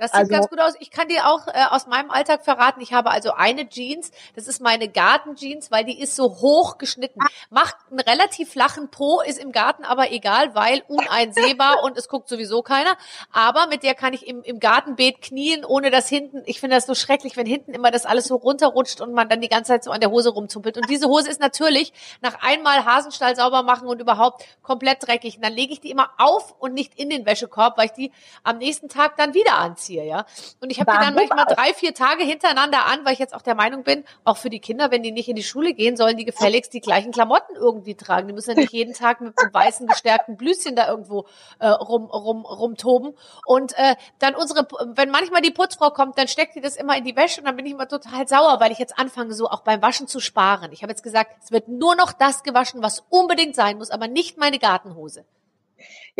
Das 0.00 0.12
sieht 0.12 0.20
also, 0.20 0.32
ganz 0.32 0.48
gut 0.48 0.58
aus. 0.60 0.72
Ich 0.80 0.90
kann 0.90 1.08
dir 1.08 1.28
auch 1.28 1.46
äh, 1.46 1.66
aus 1.68 1.86
meinem 1.86 2.10
Alltag 2.10 2.42
verraten, 2.42 2.80
ich 2.80 2.94
habe 2.94 3.10
also 3.10 3.32
eine 3.32 3.68
Jeans, 3.68 4.10
das 4.34 4.48
ist 4.48 4.62
meine 4.62 4.88
Gartenjeans, 4.88 5.70
weil 5.70 5.84
die 5.84 6.00
ist 6.00 6.16
so 6.16 6.40
hoch 6.40 6.78
geschnitten. 6.78 7.20
Macht 7.50 7.76
einen 7.90 8.00
relativ 8.00 8.50
flachen 8.50 8.90
Po, 8.90 9.20
ist 9.20 9.38
im 9.38 9.52
Garten 9.52 9.84
aber 9.84 10.10
egal, 10.10 10.54
weil 10.54 10.82
uneinsehbar 10.88 11.82
und 11.82 11.98
es 11.98 12.08
guckt 12.08 12.30
sowieso 12.30 12.62
keiner. 12.62 12.96
Aber 13.30 13.66
mit 13.66 13.82
der 13.82 13.94
kann 13.94 14.14
ich 14.14 14.26
im, 14.26 14.42
im 14.42 14.58
Gartenbeet 14.58 15.20
knien, 15.20 15.66
ohne 15.66 15.90
dass 15.90 16.08
hinten, 16.08 16.42
ich 16.46 16.60
finde 16.60 16.76
das 16.76 16.86
so 16.86 16.94
schrecklich, 16.94 17.36
wenn 17.36 17.46
hinten 17.46 17.74
immer 17.74 17.90
das 17.90 18.06
alles 18.06 18.24
so 18.24 18.36
runterrutscht 18.36 19.02
und 19.02 19.12
man 19.12 19.28
dann 19.28 19.42
die 19.42 19.50
ganze 19.50 19.72
Zeit 19.72 19.84
so 19.84 19.90
an 19.90 20.00
der 20.00 20.10
Hose 20.10 20.30
rumzumpelt. 20.30 20.78
Und 20.78 20.88
diese 20.88 21.08
Hose 21.08 21.28
ist 21.28 21.40
natürlich 21.40 21.92
nach 22.22 22.40
einmal 22.40 22.86
Hasenstall 22.86 23.36
sauber 23.36 23.62
machen 23.64 23.86
und 23.86 24.00
überhaupt 24.00 24.46
komplett 24.62 25.06
dreckig. 25.06 25.36
Und 25.36 25.44
dann 25.44 25.52
lege 25.52 25.74
ich 25.74 25.80
die 25.80 25.90
immer 25.90 26.08
auf 26.16 26.54
und 26.58 26.72
nicht 26.72 26.98
in 26.98 27.10
den 27.10 27.26
Wäschekorb, 27.26 27.76
weil 27.76 27.86
ich 27.86 27.92
die 27.92 28.12
am 28.44 28.56
nächsten 28.56 28.88
Tag 28.88 29.18
dann 29.18 29.34
wieder 29.34 29.58
anziehe 29.58 29.89
anziehe, 29.90 30.04
ja. 30.04 30.24
Und 30.60 30.70
ich 30.70 30.80
habe 30.80 30.92
die 30.92 30.98
dann 30.98 31.14
manchmal 31.14 31.46
drei, 31.46 31.74
vier 31.74 31.94
Tage 31.94 32.24
hintereinander 32.24 32.86
an, 32.86 33.04
weil 33.04 33.12
ich 33.12 33.18
jetzt 33.18 33.34
auch 33.34 33.42
der 33.42 33.54
Meinung 33.54 33.82
bin, 33.82 34.04
auch 34.24 34.36
für 34.36 34.50
die 34.50 34.60
Kinder, 34.60 34.90
wenn 34.90 35.02
die 35.02 35.12
nicht 35.12 35.28
in 35.28 35.36
die 35.36 35.42
Schule 35.42 35.74
gehen, 35.74 35.96
sollen 35.96 36.16
die 36.16 36.24
gefälligst 36.24 36.72
die 36.72 36.80
gleichen 36.80 37.12
Klamotten 37.12 37.56
irgendwie 37.56 37.94
tragen. 37.94 38.28
Die 38.28 38.34
müssen 38.34 38.50
ja 38.50 38.56
nicht 38.56 38.72
jeden 38.72 38.94
Tag 38.94 39.20
mit 39.20 39.38
einem 39.38 39.52
weißen 39.52 39.86
gestärkten 39.86 40.36
Blüschen 40.36 40.76
da 40.76 40.88
irgendwo 40.88 41.26
äh, 41.58 41.68
rum, 41.68 42.06
rum, 42.06 42.44
rumtoben. 42.44 43.14
Und 43.44 43.76
äh, 43.76 43.96
dann 44.18 44.34
unsere, 44.34 44.66
wenn 44.94 45.10
manchmal 45.10 45.42
die 45.42 45.50
Putzfrau 45.50 45.90
kommt, 45.90 46.18
dann 46.18 46.28
steckt 46.28 46.54
die 46.54 46.60
das 46.60 46.76
immer 46.76 46.96
in 46.96 47.04
die 47.04 47.16
Wäsche 47.16 47.40
und 47.40 47.46
dann 47.46 47.56
bin 47.56 47.66
ich 47.66 47.72
immer 47.72 47.88
total 47.88 48.28
sauer, 48.28 48.60
weil 48.60 48.72
ich 48.72 48.78
jetzt 48.78 48.98
anfange, 48.98 49.34
so 49.34 49.48
auch 49.48 49.62
beim 49.62 49.82
Waschen 49.82 50.06
zu 50.06 50.20
sparen. 50.20 50.72
Ich 50.72 50.82
habe 50.82 50.92
jetzt 50.92 51.02
gesagt, 51.02 51.36
es 51.42 51.50
wird 51.50 51.68
nur 51.68 51.96
noch 51.96 52.12
das 52.12 52.42
gewaschen, 52.42 52.82
was 52.82 53.04
unbedingt 53.08 53.54
sein 53.54 53.78
muss, 53.78 53.90
aber 53.90 54.08
nicht 54.08 54.38
meine 54.38 54.58
Gartenhose. 54.58 55.24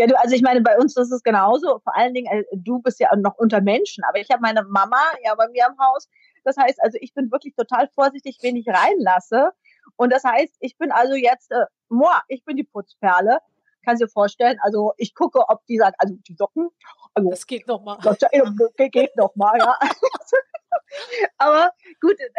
Ja, 0.00 0.06
du, 0.06 0.18
also 0.18 0.34
ich 0.34 0.40
meine, 0.40 0.62
bei 0.62 0.78
uns 0.78 0.96
ist 0.96 1.12
es 1.12 1.22
genauso. 1.22 1.78
Vor 1.80 1.94
allen 1.94 2.14
Dingen, 2.14 2.26
äh, 2.26 2.44
du 2.52 2.78
bist 2.78 3.00
ja 3.00 3.14
noch 3.16 3.36
unter 3.36 3.60
Menschen, 3.60 4.02
aber 4.04 4.18
ich 4.18 4.30
habe 4.30 4.40
meine 4.40 4.62
Mama 4.62 4.96
ja 5.22 5.34
bei 5.34 5.46
mir 5.48 5.66
im 5.68 5.78
Haus. 5.78 6.08
Das 6.42 6.56
heißt, 6.56 6.82
also 6.82 6.96
ich 7.02 7.12
bin 7.12 7.30
wirklich 7.30 7.54
total 7.54 7.86
vorsichtig, 7.88 8.38
wen 8.40 8.56
ich 8.56 8.66
reinlasse. 8.66 9.50
Und 9.96 10.10
das 10.10 10.24
heißt, 10.24 10.56
ich 10.60 10.78
bin 10.78 10.90
also 10.90 11.14
jetzt, 11.16 11.52
äh, 11.52 11.66
moi, 11.90 12.14
ich 12.28 12.42
bin 12.46 12.56
die 12.56 12.64
Putzperle. 12.64 13.40
Kannst 13.84 14.02
dir 14.02 14.08
vorstellen, 14.08 14.58
also 14.62 14.94
ich 14.96 15.14
gucke, 15.14 15.46
ob 15.46 15.66
die 15.66 15.76
sagt, 15.76 15.96
also 15.98 16.14
die 16.26 16.34
Socken. 16.34 16.70
Also, 17.12 17.28
das 17.28 17.46
geht 17.46 17.66
noch 17.66 17.82
mal. 17.82 17.98
Das 18.02 18.16
geht 18.20 19.14
noch 19.18 19.36
mal, 19.36 19.58
ja. 19.58 19.78
aber 21.36 21.72
gut, 22.00 22.18
äh, 22.18 22.30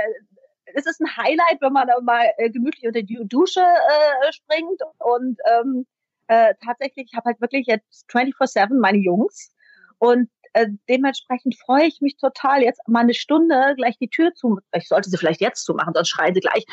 es 0.73 0.87
ist 0.87 0.99
ein 0.99 1.15
Highlight, 1.15 1.61
wenn 1.61 1.73
man 1.73 1.87
da 1.87 2.01
mal 2.01 2.25
äh, 2.37 2.49
gemütlich 2.49 2.87
unter 2.87 3.03
die 3.03 3.19
Dusche 3.25 3.61
äh, 3.61 4.33
springt 4.33 4.81
und 4.97 5.37
ähm, 5.45 5.85
äh, 6.31 6.55
tatsächlich, 6.63 7.07
ich 7.11 7.17
habe 7.17 7.25
halt 7.25 7.41
wirklich 7.41 7.67
jetzt 7.67 8.09
24-7 8.09 8.79
meine 8.79 8.99
Jungs 8.99 9.53
und 9.97 10.29
äh, 10.53 10.67
dementsprechend 10.87 11.57
freue 11.59 11.87
ich 11.87 11.99
mich 11.99 12.15
total, 12.15 12.63
jetzt 12.63 12.79
mal 12.87 13.01
eine 13.01 13.13
Stunde 13.13 13.73
gleich 13.75 13.97
die 13.97 14.07
Tür 14.07 14.33
zu. 14.33 14.59
Ich 14.73 14.87
sollte 14.87 15.09
sie 15.09 15.17
vielleicht 15.17 15.41
jetzt 15.41 15.65
zumachen, 15.65 15.93
sonst 15.93 16.07
schreien 16.07 16.33
sie 16.33 16.39
gleich, 16.39 16.63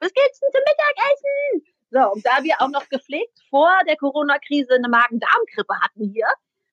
was 0.00 0.12
geht's 0.12 0.40
denn 0.40 0.50
zum 0.50 0.62
Mittagessen? 0.66 1.74
So, 1.90 2.12
und 2.12 2.26
da 2.26 2.42
wir 2.42 2.56
auch 2.58 2.70
noch 2.70 2.88
gepflegt 2.88 3.38
vor 3.50 3.70
der 3.86 3.96
Corona-Krise 3.96 4.74
eine 4.74 4.88
Magen-Darm-Grippe 4.88 5.80
hatten 5.80 6.10
hier, 6.12 6.26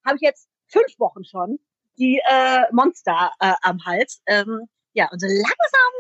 habe 0.03 0.15
ich 0.15 0.22
jetzt 0.22 0.50
fünf 0.65 0.98
Wochen 0.98 1.24
schon 1.24 1.60
die 2.00 2.20
äh, 2.27 2.63
Monster 2.72 3.32
äh, 3.39 3.53
am 3.62 3.86
Hals. 3.86 4.24
Ähm, 4.25 4.68
ja, 4.94 5.10
und 5.12 5.22
so 5.22 5.27
langsam 5.27 5.94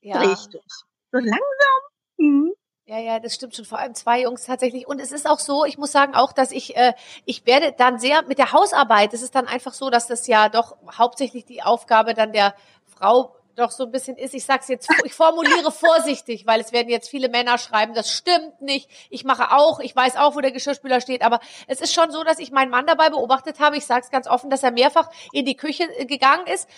ja. 0.00 0.18
drehe 0.18 0.32
ich 0.32 0.48
durch. 0.48 0.74
So 1.12 1.18
langsam. 1.18 1.80
Hm. 2.18 2.52
Ja, 2.86 2.98
ja, 2.98 3.18
das 3.18 3.34
stimmt 3.34 3.56
schon. 3.56 3.64
Vor 3.64 3.78
allem 3.78 3.94
zwei 3.94 4.22
Jungs 4.22 4.44
tatsächlich. 4.44 4.86
Und 4.86 5.00
es 5.00 5.10
ist 5.10 5.26
auch 5.28 5.38
so, 5.38 5.64
ich 5.64 5.78
muss 5.78 5.90
sagen 5.90 6.14
auch, 6.14 6.32
dass 6.34 6.52
ich, 6.52 6.76
äh, 6.76 6.92
ich 7.24 7.46
werde 7.46 7.72
dann 7.72 7.98
sehr 7.98 8.22
mit 8.24 8.36
der 8.38 8.52
Hausarbeit, 8.52 9.14
es 9.14 9.22
ist 9.22 9.34
dann 9.34 9.46
einfach 9.46 9.72
so, 9.72 9.88
dass 9.88 10.06
das 10.06 10.26
ja 10.26 10.50
doch 10.50 10.76
hauptsächlich 10.98 11.46
die 11.46 11.62
Aufgabe 11.62 12.12
dann 12.12 12.32
der 12.32 12.54
Frau 12.86 13.34
doch 13.56 13.70
so 13.70 13.84
ein 13.84 13.90
bisschen 13.90 14.16
ist. 14.16 14.34
Ich 14.34 14.44
sag's 14.44 14.68
jetzt, 14.68 14.88
ich 15.04 15.14
formuliere 15.14 15.70
vorsichtig, 15.70 16.46
weil 16.46 16.60
es 16.60 16.72
werden 16.72 16.88
jetzt 16.88 17.08
viele 17.08 17.28
Männer 17.28 17.58
schreiben, 17.58 17.94
das 17.94 18.10
stimmt 18.10 18.60
nicht. 18.60 18.88
Ich 19.10 19.24
mache 19.24 19.52
auch, 19.52 19.80
ich 19.80 19.94
weiß 19.94 20.16
auch, 20.16 20.36
wo 20.36 20.40
der 20.40 20.52
Geschirrspüler 20.52 21.00
steht, 21.00 21.22
aber 21.22 21.40
es 21.66 21.80
ist 21.80 21.94
schon 21.94 22.10
so, 22.10 22.24
dass 22.24 22.38
ich 22.38 22.50
meinen 22.50 22.70
Mann 22.70 22.86
dabei 22.86 23.10
beobachtet 23.10 23.60
habe. 23.60 23.76
Ich 23.76 23.86
sage 23.86 24.02
es 24.04 24.10
ganz 24.10 24.26
offen, 24.26 24.50
dass 24.50 24.62
er 24.62 24.70
mehrfach 24.70 25.10
in 25.32 25.44
die 25.44 25.56
Küche 25.56 25.84
äh, 25.98 26.06
gegangen 26.06 26.46
ist, 26.46 26.68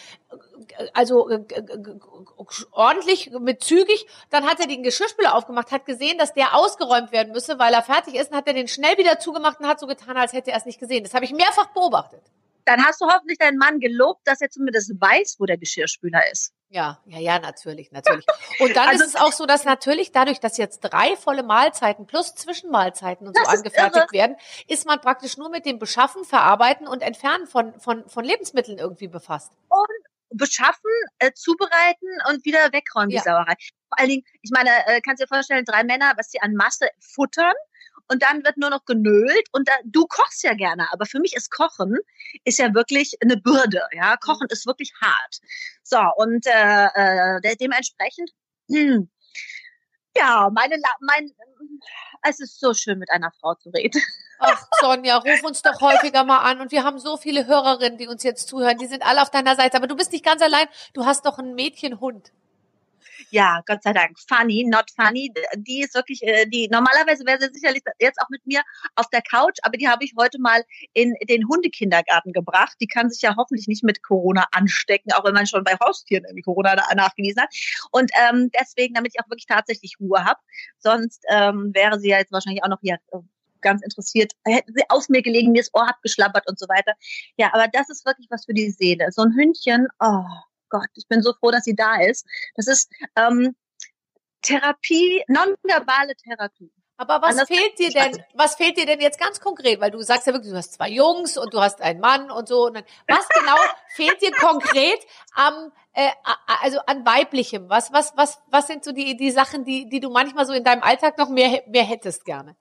also 0.92 1.28
äh, 1.28 1.45
ordentlich 2.73 3.30
mit 3.30 3.62
zügig. 3.62 4.06
Dann 4.30 4.47
hat 4.47 4.61
er 4.61 4.66
den 4.66 4.83
Geschirrspüler 4.83 5.35
aufgemacht, 5.35 5.71
hat 5.71 5.87
gesehen, 5.87 6.18
dass 6.18 6.35
der 6.35 6.54
ausgeräumt 6.54 7.12
werden 7.12 7.33
müsse, 7.33 7.59
weil 7.59 7.73
er 7.73 7.83
fertig 7.83 8.14
ist, 8.14 8.30
und 8.30 8.37
hat 8.37 8.47
er 8.47 8.54
den 8.54 8.68
schnell 8.68 8.97
wieder 8.99 9.18
zugemacht 9.18 9.61
und 9.61 9.66
hat 9.66 9.80
so 9.80 9.87
getan, 9.87 10.16
als 10.16 10.33
hätte 10.33 10.50
er 10.50 10.59
es 10.59 10.66
nicht 10.66 10.80
gesehen. 10.80 11.04
Das 11.04 11.14
habe 11.14 11.25
ich 11.25 11.33
mehrfach 11.33 11.68
beobachtet. 11.68 12.23
Dann 12.66 12.85
hast 12.85 13.00
du 13.00 13.06
hoffentlich 13.06 13.38
deinen 13.38 13.58
Mann 13.58 13.80
gelobt, 13.80 14.20
dass 14.25 14.40
er 14.40 14.50
zumindest 14.50 14.92
weiß, 15.00 15.37
wo 15.38 15.46
der 15.46 15.56
Geschirrspüler 15.56 16.20
ist. 16.30 16.52
Ja, 16.68 17.00
ja, 17.06 17.18
ja, 17.18 17.38
natürlich, 17.38 17.92
natürlich. 17.92 18.26
Und 18.58 18.76
dann 18.76 18.88
also, 18.88 19.04
ist 19.04 19.14
es 19.14 19.16
auch 19.16 19.32
so, 19.32 19.46
dass 19.46 19.64
natürlich 19.64 20.11
dadurch, 20.11 20.40
dass 20.40 20.58
jetzt 20.58 20.80
drei 20.80 21.16
volle 21.16 21.44
Mahlzeiten 21.44 22.06
plus 22.06 22.35
Zwischenmahlzeiten 22.35 23.26
und 23.26 23.37
so 23.37 23.44
angefertigt 23.44 24.12
werden, 24.12 24.37
ist 24.66 24.85
man 24.85 25.00
praktisch 25.00 25.37
nur 25.37 25.49
mit 25.49 25.64
dem 25.64 25.78
Beschaffen, 25.78 26.25
Verarbeiten 26.25 26.88
und 26.88 27.02
Entfernen 27.02 27.46
von, 27.46 27.78
von, 27.78 28.08
von 28.08 28.25
Lebensmitteln 28.25 28.78
irgendwie 28.78 29.08
befasst. 29.08 29.52
Und 29.68 30.06
beschaffen, 30.30 30.90
äh, 31.20 31.32
zubereiten 31.32 32.08
und 32.28 32.44
wieder 32.44 32.73
wegräumen, 32.73 33.11
die 33.11 33.16
ja. 33.16 33.23
Sauerei. 33.23 33.54
Vor 33.88 34.00
allen 34.00 34.08
Dingen, 34.08 34.25
ich 34.42 34.50
meine, 34.52 34.70
äh, 34.87 35.00
kannst 35.00 35.23
dir 35.23 35.28
vorstellen, 35.28 35.64
drei 35.64 35.85
Männer, 35.85 36.14
was 36.16 36.32
sie 36.32 36.40
an 36.40 36.54
Masse 36.54 36.88
futtern 36.99 37.54
und 38.08 38.22
dann 38.22 38.44
wird 38.44 38.56
nur 38.56 38.70
noch 38.70 38.84
genölt 38.84 39.48
und 39.52 39.68
da, 39.68 39.72
du 39.84 40.06
kochst 40.06 40.42
ja 40.42 40.54
gerne, 40.54 40.86
aber 40.92 41.06
für 41.06 41.20
mich 41.20 41.34
ist 41.34 41.50
Kochen 41.50 41.98
ist 42.44 42.58
ja 42.58 42.75
wirklich 42.75 43.16
eine 43.22 43.36
Bürde, 43.36 43.82
ja. 43.92 44.16
Kochen 44.16 44.48
ist 44.50 44.66
wirklich 44.66 44.92
hart. 45.00 45.40
So 45.82 45.98
und 46.16 46.46
äh, 46.46 47.38
äh, 47.42 47.56
dementsprechend, 47.56 48.30
hm, 48.70 49.10
ja, 50.16 50.50
meine, 50.52 50.76
mein, 51.00 51.32
es 52.22 52.40
ist 52.40 52.60
so 52.60 52.75
schön 52.75 52.98
mit 52.98 53.10
einer 53.10 53.32
Frau 53.40 53.54
zu 53.54 53.70
reden. 53.70 54.00
Ach, 54.38 54.66
Sonja, 54.80 55.16
ruf 55.16 55.42
uns 55.44 55.62
doch 55.62 55.80
häufiger 55.80 56.25
mal 56.25 56.40
an. 56.40 56.60
Und 56.60 56.70
wir 56.70 56.84
haben 56.84 56.98
so 56.98 57.16
viele 57.16 57.46
Hörerinnen, 57.46 57.96
die 57.96 58.06
uns 58.06 58.22
jetzt 58.22 58.48
zuhören. 58.48 58.76
Die 58.76 58.86
sind 58.86 59.02
alle 59.02 59.22
auf 59.22 59.30
deiner 59.30 59.56
Seite. 59.56 59.78
Aber 59.78 59.86
du 59.86 59.96
bist 59.96 60.12
nicht 60.12 60.25
ganz 60.25 60.42
allein. 60.42 60.66
Du 60.92 61.06
hast 61.06 61.25
doch 61.25 61.38
einen 61.38 61.54
Mädchenhund 61.54 62.32
ja, 63.30 63.62
Gott 63.66 63.82
sei 63.82 63.92
Dank, 63.92 64.18
funny, 64.28 64.64
not 64.68 64.90
funny. 64.94 65.32
Die 65.56 65.82
ist 65.82 65.94
wirklich, 65.94 66.23
äh, 66.23 66.46
die 66.46 66.68
normalerweise 66.68 67.25
wäre 67.26 67.40
sie 67.40 67.50
sicherlich 67.52 67.82
jetzt 67.99 68.20
auch 68.20 68.28
mit 68.30 68.46
mir 68.46 68.62
auf 68.94 69.08
der 69.11 69.23
Couch, 69.23 69.58
aber 69.62 69.76
die 69.76 69.88
habe 69.88 70.04
ich 70.04 70.14
heute 70.18 70.40
mal 70.40 70.62
in 70.92 71.14
den 71.28 71.49
Hundekindergarten 71.49 72.32
gebracht. 72.32 72.76
Die 72.80 72.87
kann 72.87 73.11
sich 73.11 73.23
ja 73.23 73.35
hoffentlich 73.37 73.68
nicht 73.68 73.85
mit 73.85 74.02
Corona 74.02 74.46
anstecken, 74.52 75.12
auch 75.12 75.25
wenn 75.25 75.35
man 75.35 75.46
schon 75.46 75.64
bei 75.64 75.76
Haustieren 75.85 76.25
irgendwie 76.25 76.42
Corona 76.42 76.76
nachgewiesen 76.94 77.42
hat. 77.42 77.54
Und 77.90 78.11
ähm, 78.28 78.50
deswegen, 78.58 78.94
damit 78.94 79.12
ich 79.14 79.20
auch 79.20 79.30
wirklich 79.30 79.46
tatsächlich 79.46 79.96
Ruhe 80.00 80.25
habe. 80.25 80.40
Sonst 80.78 81.25
ähm, 81.30 81.70
wäre 81.75 81.99
sie 81.99 82.08
ja 82.08 82.18
jetzt 82.18 82.32
wahrscheinlich 82.32 82.62
auch 82.64 82.68
noch 82.68 82.80
hier 82.80 82.99
äh, 83.12 83.18
ganz 83.61 83.82
interessiert, 83.82 84.32
hätten 84.44 84.73
sie 84.75 84.85
auf 84.88 85.08
mir 85.08 85.23
gelegen, 85.23 85.52
mir 85.52 85.62
das 85.62 85.75
Ohr 85.75 85.88
abgeschlappert 85.88 86.49
und 86.49 86.58
so 86.58 86.66
weiter. 86.68 86.92
Ja, 87.37 87.52
aber 87.52 87.68
das 87.68 87.88
ist 87.88 88.06
wirklich 88.06 88.28
was 88.30 88.44
für 88.44 88.54
die 88.54 88.70
Seele. 88.70 89.08
So 89.11 89.23
ein 89.23 89.35
Hündchen, 89.35 89.88
oh, 89.99 90.23
Gott, 90.80 90.90
ich 90.95 91.06
bin 91.09 91.23
so 91.23 91.33
froh, 91.33 91.50
dass 91.50 91.64
sie 91.64 91.75
da 91.75 92.00
ist. 92.00 92.26
Das 92.54 92.66
ist 92.66 92.90
ähm, 93.16 93.54
Therapie, 94.42 95.23
nonverbale 95.28 96.14
Therapie. 96.16 96.73
Aber 96.99 97.21
was 97.21 97.33
Anders 97.33 97.49
fehlt 97.49 97.78
dir 97.78 97.90
denn, 97.90 98.25
was 98.35 98.54
fehlt 98.54 98.78
dir 98.78 98.87
denn 98.87 99.00
jetzt 99.00 99.21
ganz 99.21 99.38
konkret? 99.38 99.80
Weil 99.80 99.90
du 99.90 100.00
sagst 100.00 100.26
ja 100.26 100.33
wirklich, 100.33 100.50
du 100.50 100.56
hast 100.56 100.73
zwei 100.73 100.88
Jungs 100.88 101.37
und 101.37 101.52
du 101.52 101.61
hast 101.61 101.83
einen 101.83 102.00
Mann 102.00 102.30
und 102.30 102.49
so. 102.49 102.66
Und 102.66 102.75
dann, 102.75 102.85
was 103.06 103.28
genau 103.28 103.56
fehlt 103.95 104.23
dir 104.23 104.33
konkret 104.33 104.99
am, 105.35 105.73
äh, 105.92 106.09
also 106.62 106.78
an 106.87 107.04
weiblichem? 107.04 107.68
Was, 107.68 107.92
was, 107.92 108.16
was, 108.16 108.38
was 108.47 108.66
sind 108.66 108.83
so 108.83 108.92
die, 108.92 109.16
die 109.16 109.30
Sachen, 109.30 109.64
die, 109.64 109.88
die 109.90 110.00
du 110.00 110.11
manchmal 110.11 110.47
so 110.47 110.54
in 110.54 110.64
deinem 110.64 110.83
Alltag 110.83 111.18
noch 111.18 111.28
mehr, 111.28 111.62
mehr 111.66 111.85
hättest 111.85 112.25
gerne? 112.25 112.56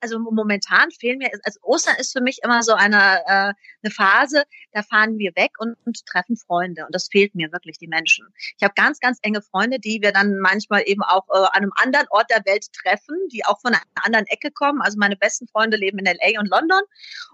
Also 0.00 0.18
momentan 0.18 0.90
fehlen 0.90 1.18
mir, 1.18 1.30
also 1.44 1.60
Ostern 1.62 1.96
ist 1.98 2.12
für 2.12 2.20
mich 2.20 2.40
immer 2.42 2.62
so 2.62 2.74
eine, 2.74 3.20
äh, 3.26 3.52
eine 3.82 3.90
Phase, 3.90 4.44
da 4.72 4.82
fahren 4.82 5.18
wir 5.18 5.32
weg 5.36 5.52
und, 5.58 5.76
und 5.84 6.04
treffen 6.06 6.36
Freunde 6.36 6.84
und 6.86 6.94
das 6.94 7.08
fehlt 7.08 7.34
mir 7.34 7.52
wirklich, 7.52 7.78
die 7.78 7.88
Menschen. 7.88 8.26
Ich 8.56 8.62
habe 8.62 8.74
ganz, 8.74 9.00
ganz 9.00 9.18
enge 9.22 9.42
Freunde, 9.42 9.78
die 9.78 10.00
wir 10.02 10.12
dann 10.12 10.38
manchmal 10.38 10.82
eben 10.86 11.02
auch 11.02 11.26
äh, 11.28 11.38
an 11.38 11.62
einem 11.62 11.72
anderen 11.76 12.06
Ort 12.10 12.30
der 12.30 12.44
Welt 12.44 12.66
treffen, 12.72 13.16
die 13.32 13.44
auch 13.44 13.60
von 13.60 13.74
einer 13.74 13.82
anderen 13.94 14.26
Ecke 14.26 14.50
kommen. 14.50 14.80
Also 14.82 14.98
meine 14.98 15.16
besten 15.16 15.48
Freunde 15.48 15.76
leben 15.76 15.98
in 15.98 16.06
LA 16.06 16.40
und 16.40 16.48
London 16.48 16.82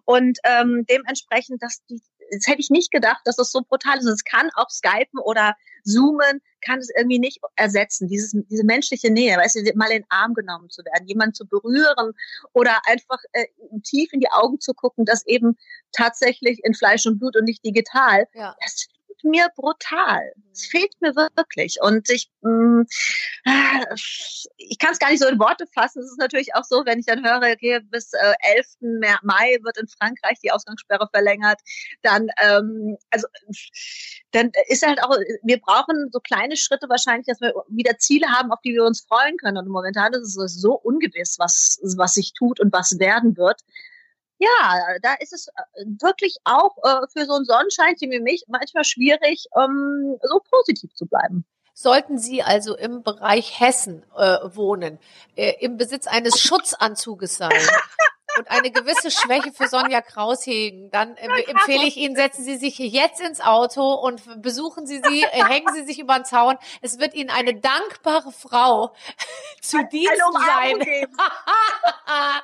und 0.05 0.39
ähm, 0.45 0.85
dementsprechend, 0.89 1.63
dass 1.63 1.85
die 1.87 2.01
das 2.35 2.47
hätte 2.47 2.61
ich 2.61 2.71
nicht 2.71 2.91
gedacht, 2.91 3.21
dass 3.25 3.37
das 3.37 3.51
so 3.51 3.63
brutal 3.63 3.99
ist. 3.99 4.07
Es 4.07 4.25
kann 4.25 4.51
auch 4.55 4.71
Skypen 4.71 5.21
oder 5.21 5.55
Zoomen, 5.85 6.41
kann 6.63 6.79
es 6.79 6.91
irgendwie 6.97 7.19
nicht 7.19 7.41
ersetzen. 7.57 8.09
Dieses, 8.09 8.33
diese 8.49 8.65
menschliche 8.65 9.11
Nähe, 9.11 9.37
weißt 9.37 9.57
du, 9.57 9.73
mal 9.75 9.91
in 9.91 10.03
den 10.03 10.07
Arm 10.09 10.35
genommen 10.35 10.71
zu 10.71 10.83
werden, 10.85 11.07
jemanden 11.07 11.35
zu 11.35 11.47
berühren 11.47 12.13
oder 12.53 12.81
einfach 12.87 13.19
äh, 13.33 13.47
tief 13.83 14.13
in 14.13 14.21
die 14.21 14.31
Augen 14.31 14.61
zu 14.61 14.73
gucken, 14.73 15.05
das 15.05 15.27
eben 15.27 15.57
tatsächlich 15.93 16.61
in 16.65 16.75
Fleisch 16.75 17.07
und 17.07 17.19
Blut 17.19 17.37
und 17.37 17.45
nicht 17.45 17.65
digital. 17.65 18.27
Ja. 18.35 18.57
Das 18.65 18.87
mir 19.25 19.49
brutal. 19.57 20.33
Es 20.53 20.67
fehlt 20.67 20.93
mir 21.01 21.15
wirklich. 21.17 21.79
Und 21.81 22.09
ich, 22.11 22.31
mh, 22.43 22.83
mm, 22.83 22.87
ich 24.57 24.79
kann 24.79 24.93
es 24.93 24.99
gar 24.99 25.11
nicht 25.11 25.23
so 25.23 25.29
in 25.29 25.39
Worte 25.39 25.67
fassen. 25.75 26.03
Es 26.03 26.11
ist 26.11 26.19
natürlich 26.19 26.55
auch 26.55 26.65
so, 26.65 26.85
wenn 26.85 26.99
ich 26.99 27.07
dann 27.07 27.25
höre, 27.25 27.53
okay, 27.53 27.81
bis 27.81 28.13
äh, 28.13 28.35
11. 28.57 28.67
Mai 29.23 29.59
wird 29.63 29.79
in 29.79 29.89
Frankreich 29.89 30.39
die 30.43 30.53
Ausgangssperre 30.53 31.09
verlängert, 31.13 31.61
dann, 32.03 32.29
ähm, 32.43 32.97
also, 33.11 33.27
dann 34.33 34.53
ist 34.69 34.87
halt 34.87 35.03
auch, 35.03 35.17
wir 35.43 35.61
brauchen 35.61 36.11
so 36.13 36.21
kleine 36.21 36.57
Schritte 36.57 36.89
wahrscheinlich, 36.89 37.27
dass 37.27 37.41
wir 37.41 37.55
wieder 37.69 37.99
Ziele 37.99 38.29
haben, 38.29 38.53
auf 38.53 38.61
die 38.65 38.73
wir 38.73 38.85
uns 38.85 39.05
freuen 39.09 39.37
können. 39.39 39.59
Und 39.59 39.69
momentan 39.69 40.13
ist 40.13 40.37
es 40.37 40.61
so 40.61 40.75
ungewiss, 40.75 41.37
was, 41.39 41.79
was 41.97 42.15
sich 42.15 42.33
tut 42.35 42.61
und 42.61 42.73
was 42.73 42.99
werden 42.99 43.37
wird 43.37 43.61
ja, 44.39 44.81
da 45.03 45.15
ist 45.15 45.33
es 45.33 45.49
äh, 45.49 45.85
wirklich 46.01 46.37
auch 46.45 46.77
äh, 46.83 47.07
für 47.13 47.27
so 47.27 47.35
einen 47.35 47.45
Sonnenschein 47.45 47.95
wie 47.99 48.21
mich 48.21 48.45
manchmal 48.49 48.85
schwierig, 48.85 49.47
ähm, 49.57 50.19
so 50.23 50.41
positiv 50.51 50.93
zu 50.95 51.07
bleiben. 51.07 51.45
Sollten 51.73 52.19
Sie 52.19 52.43
also 52.43 52.77
im 52.77 53.03
Bereich 53.03 53.59
Hessen 53.59 54.05
äh, 54.17 54.39
wohnen, 54.55 54.99
äh, 55.35 55.55
im 55.61 55.77
Besitz 55.77 56.07
eines 56.07 56.39
Schutzanzuges 56.41 57.37
sein 57.37 57.51
und 58.39 58.51
eine 58.51 58.71
gewisse 58.71 59.11
Schwäche 59.11 59.53
für 59.53 59.69
Sonja 59.69 60.01
Kraus 60.01 60.45
hegen, 60.47 60.91
dann 60.91 61.17
äh, 61.17 61.29
empfehle 61.47 61.87
ich 61.87 61.97
Ihnen, 61.97 62.17
setzen 62.17 62.45
Sie 62.45 62.57
sich 62.57 62.79
jetzt 62.79 63.21
ins 63.21 63.41
Auto 63.41 63.95
und 63.95 64.43
besuchen 64.43 64.87
Sie 64.87 65.01
sie, 65.05 65.23
äh, 65.23 65.45
hängen 65.45 65.73
Sie 65.75 65.85
sich 65.85 65.99
über 65.99 66.15
den 66.15 66.25
Zaun. 66.25 66.57
Es 66.81 66.99
wird 66.99 67.15
Ihnen 67.15 67.31
eine 67.31 67.55
dankbare 67.55 68.33
Frau 68.33 68.93
zu 69.63 69.85
Dienst 69.85 70.23
sein. 70.47 71.09
ah, 72.07 72.41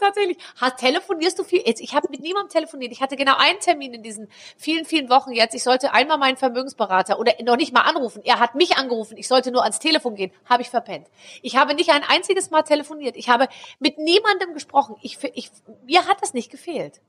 tatsächlich. 0.00 0.38
Telefonierst 0.78 1.38
du 1.38 1.44
viel? 1.44 1.62
Jetzt, 1.64 1.80
ich 1.80 1.94
habe 1.94 2.08
mit 2.10 2.20
niemandem 2.20 2.50
telefoniert. 2.50 2.92
Ich 2.92 3.00
hatte 3.00 3.16
genau 3.16 3.36
einen 3.36 3.60
Termin 3.60 3.94
in 3.94 4.02
diesen 4.02 4.28
vielen, 4.56 4.84
vielen 4.84 5.10
Wochen 5.10 5.32
jetzt. 5.32 5.54
Ich 5.54 5.62
sollte 5.62 5.92
einmal 5.92 6.18
meinen 6.18 6.36
Vermögensberater 6.36 7.18
oder 7.18 7.32
noch 7.42 7.56
nicht 7.56 7.72
mal 7.72 7.82
anrufen. 7.82 8.22
Er 8.24 8.38
hat 8.38 8.54
mich 8.54 8.76
angerufen. 8.76 9.16
Ich 9.16 9.28
sollte 9.28 9.50
nur 9.50 9.62
ans 9.62 9.78
Telefon 9.78 10.14
gehen. 10.14 10.32
Habe 10.48 10.62
ich 10.62 10.70
verpennt. 10.70 11.06
Ich 11.42 11.56
habe 11.56 11.74
nicht 11.74 11.90
ein 11.90 12.02
einziges 12.04 12.50
Mal 12.50 12.62
telefoniert. 12.62 13.16
Ich 13.16 13.28
habe 13.28 13.48
mit 13.78 13.98
niemandem 13.98 14.54
gesprochen 14.54 14.89
gesprochen. 14.94 15.32
Ich, 15.34 15.46
ich, 15.46 15.50
mir 15.84 16.06
hat 16.06 16.22
das 16.22 16.34
nicht 16.34 16.50
gefehlt. 16.50 17.00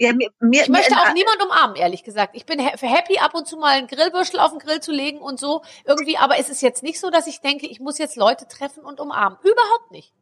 Ja, 0.00 0.12
mir, 0.12 0.30
mir, 0.38 0.62
ich 0.62 0.68
möchte 0.68 0.94
auch 0.94 1.12
niemand 1.12 1.42
umarmen, 1.42 1.76
ehrlich 1.76 2.04
gesagt. 2.04 2.36
Ich 2.36 2.46
bin 2.46 2.60
happy, 2.60 3.18
ab 3.18 3.34
und 3.34 3.48
zu 3.48 3.56
mal 3.56 3.76
einen 3.76 3.88
Grillbüschel 3.88 4.38
auf 4.38 4.52
den 4.52 4.60
Grill 4.60 4.80
zu 4.80 4.92
legen 4.92 5.18
und 5.18 5.40
so 5.40 5.62
irgendwie. 5.84 6.16
Aber 6.16 6.38
es 6.38 6.48
ist 6.48 6.62
jetzt 6.62 6.84
nicht 6.84 7.00
so, 7.00 7.10
dass 7.10 7.26
ich 7.26 7.40
denke, 7.40 7.66
ich 7.66 7.80
muss 7.80 7.98
jetzt 7.98 8.16
Leute 8.16 8.46
treffen 8.46 8.84
und 8.84 9.00
umarmen. 9.00 9.38
Überhaupt 9.42 9.90
nicht. 9.90 10.12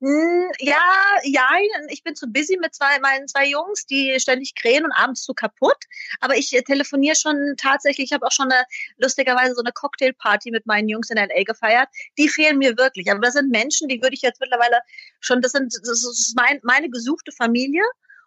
Hm, 0.00 0.50
ja, 0.58 0.76
ja, 1.22 1.48
ich 1.88 2.02
bin 2.02 2.14
zu 2.14 2.26
busy 2.26 2.58
mit 2.60 2.74
zwei, 2.74 2.98
meinen 3.00 3.28
zwei 3.28 3.46
Jungs, 3.48 3.86
die 3.86 4.20
ständig 4.20 4.54
krähen 4.54 4.84
und 4.84 4.92
abends 4.92 5.22
zu 5.22 5.32
kaputt. 5.32 5.84
Aber 6.20 6.36
ich 6.36 6.52
äh, 6.54 6.62
telefoniere 6.62 7.16
schon 7.16 7.54
tatsächlich, 7.56 8.06
ich 8.06 8.12
habe 8.12 8.26
auch 8.26 8.32
schon 8.32 8.52
eine, 8.52 8.64
lustigerweise 8.98 9.54
so 9.54 9.62
eine 9.62 9.72
Cocktailparty 9.72 10.50
mit 10.50 10.66
meinen 10.66 10.88
Jungs 10.90 11.08
in 11.08 11.16
LA 11.16 11.44
gefeiert. 11.44 11.88
Die 12.18 12.28
fehlen 12.28 12.58
mir 12.58 12.76
wirklich. 12.76 13.10
Aber 13.10 13.20
das 13.20 13.34
sind 13.34 13.50
Menschen, 13.50 13.88
die 13.88 14.02
würde 14.02 14.14
ich 14.14 14.22
jetzt 14.22 14.40
mittlerweile 14.40 14.80
schon, 15.20 15.40
das 15.40 15.52
sind, 15.52 15.72
das 15.74 16.04
ist 16.04 16.34
mein, 16.36 16.60
meine 16.62 16.90
gesuchte 16.90 17.32
Familie. 17.32 17.82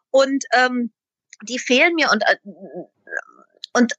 Und 0.09 0.45
ähm, 0.53 0.91
die 1.43 1.59
fehlen 1.59 1.93
mir 1.93 2.09
und, 2.11 2.23
äh, 2.23 2.37
und 3.73 3.93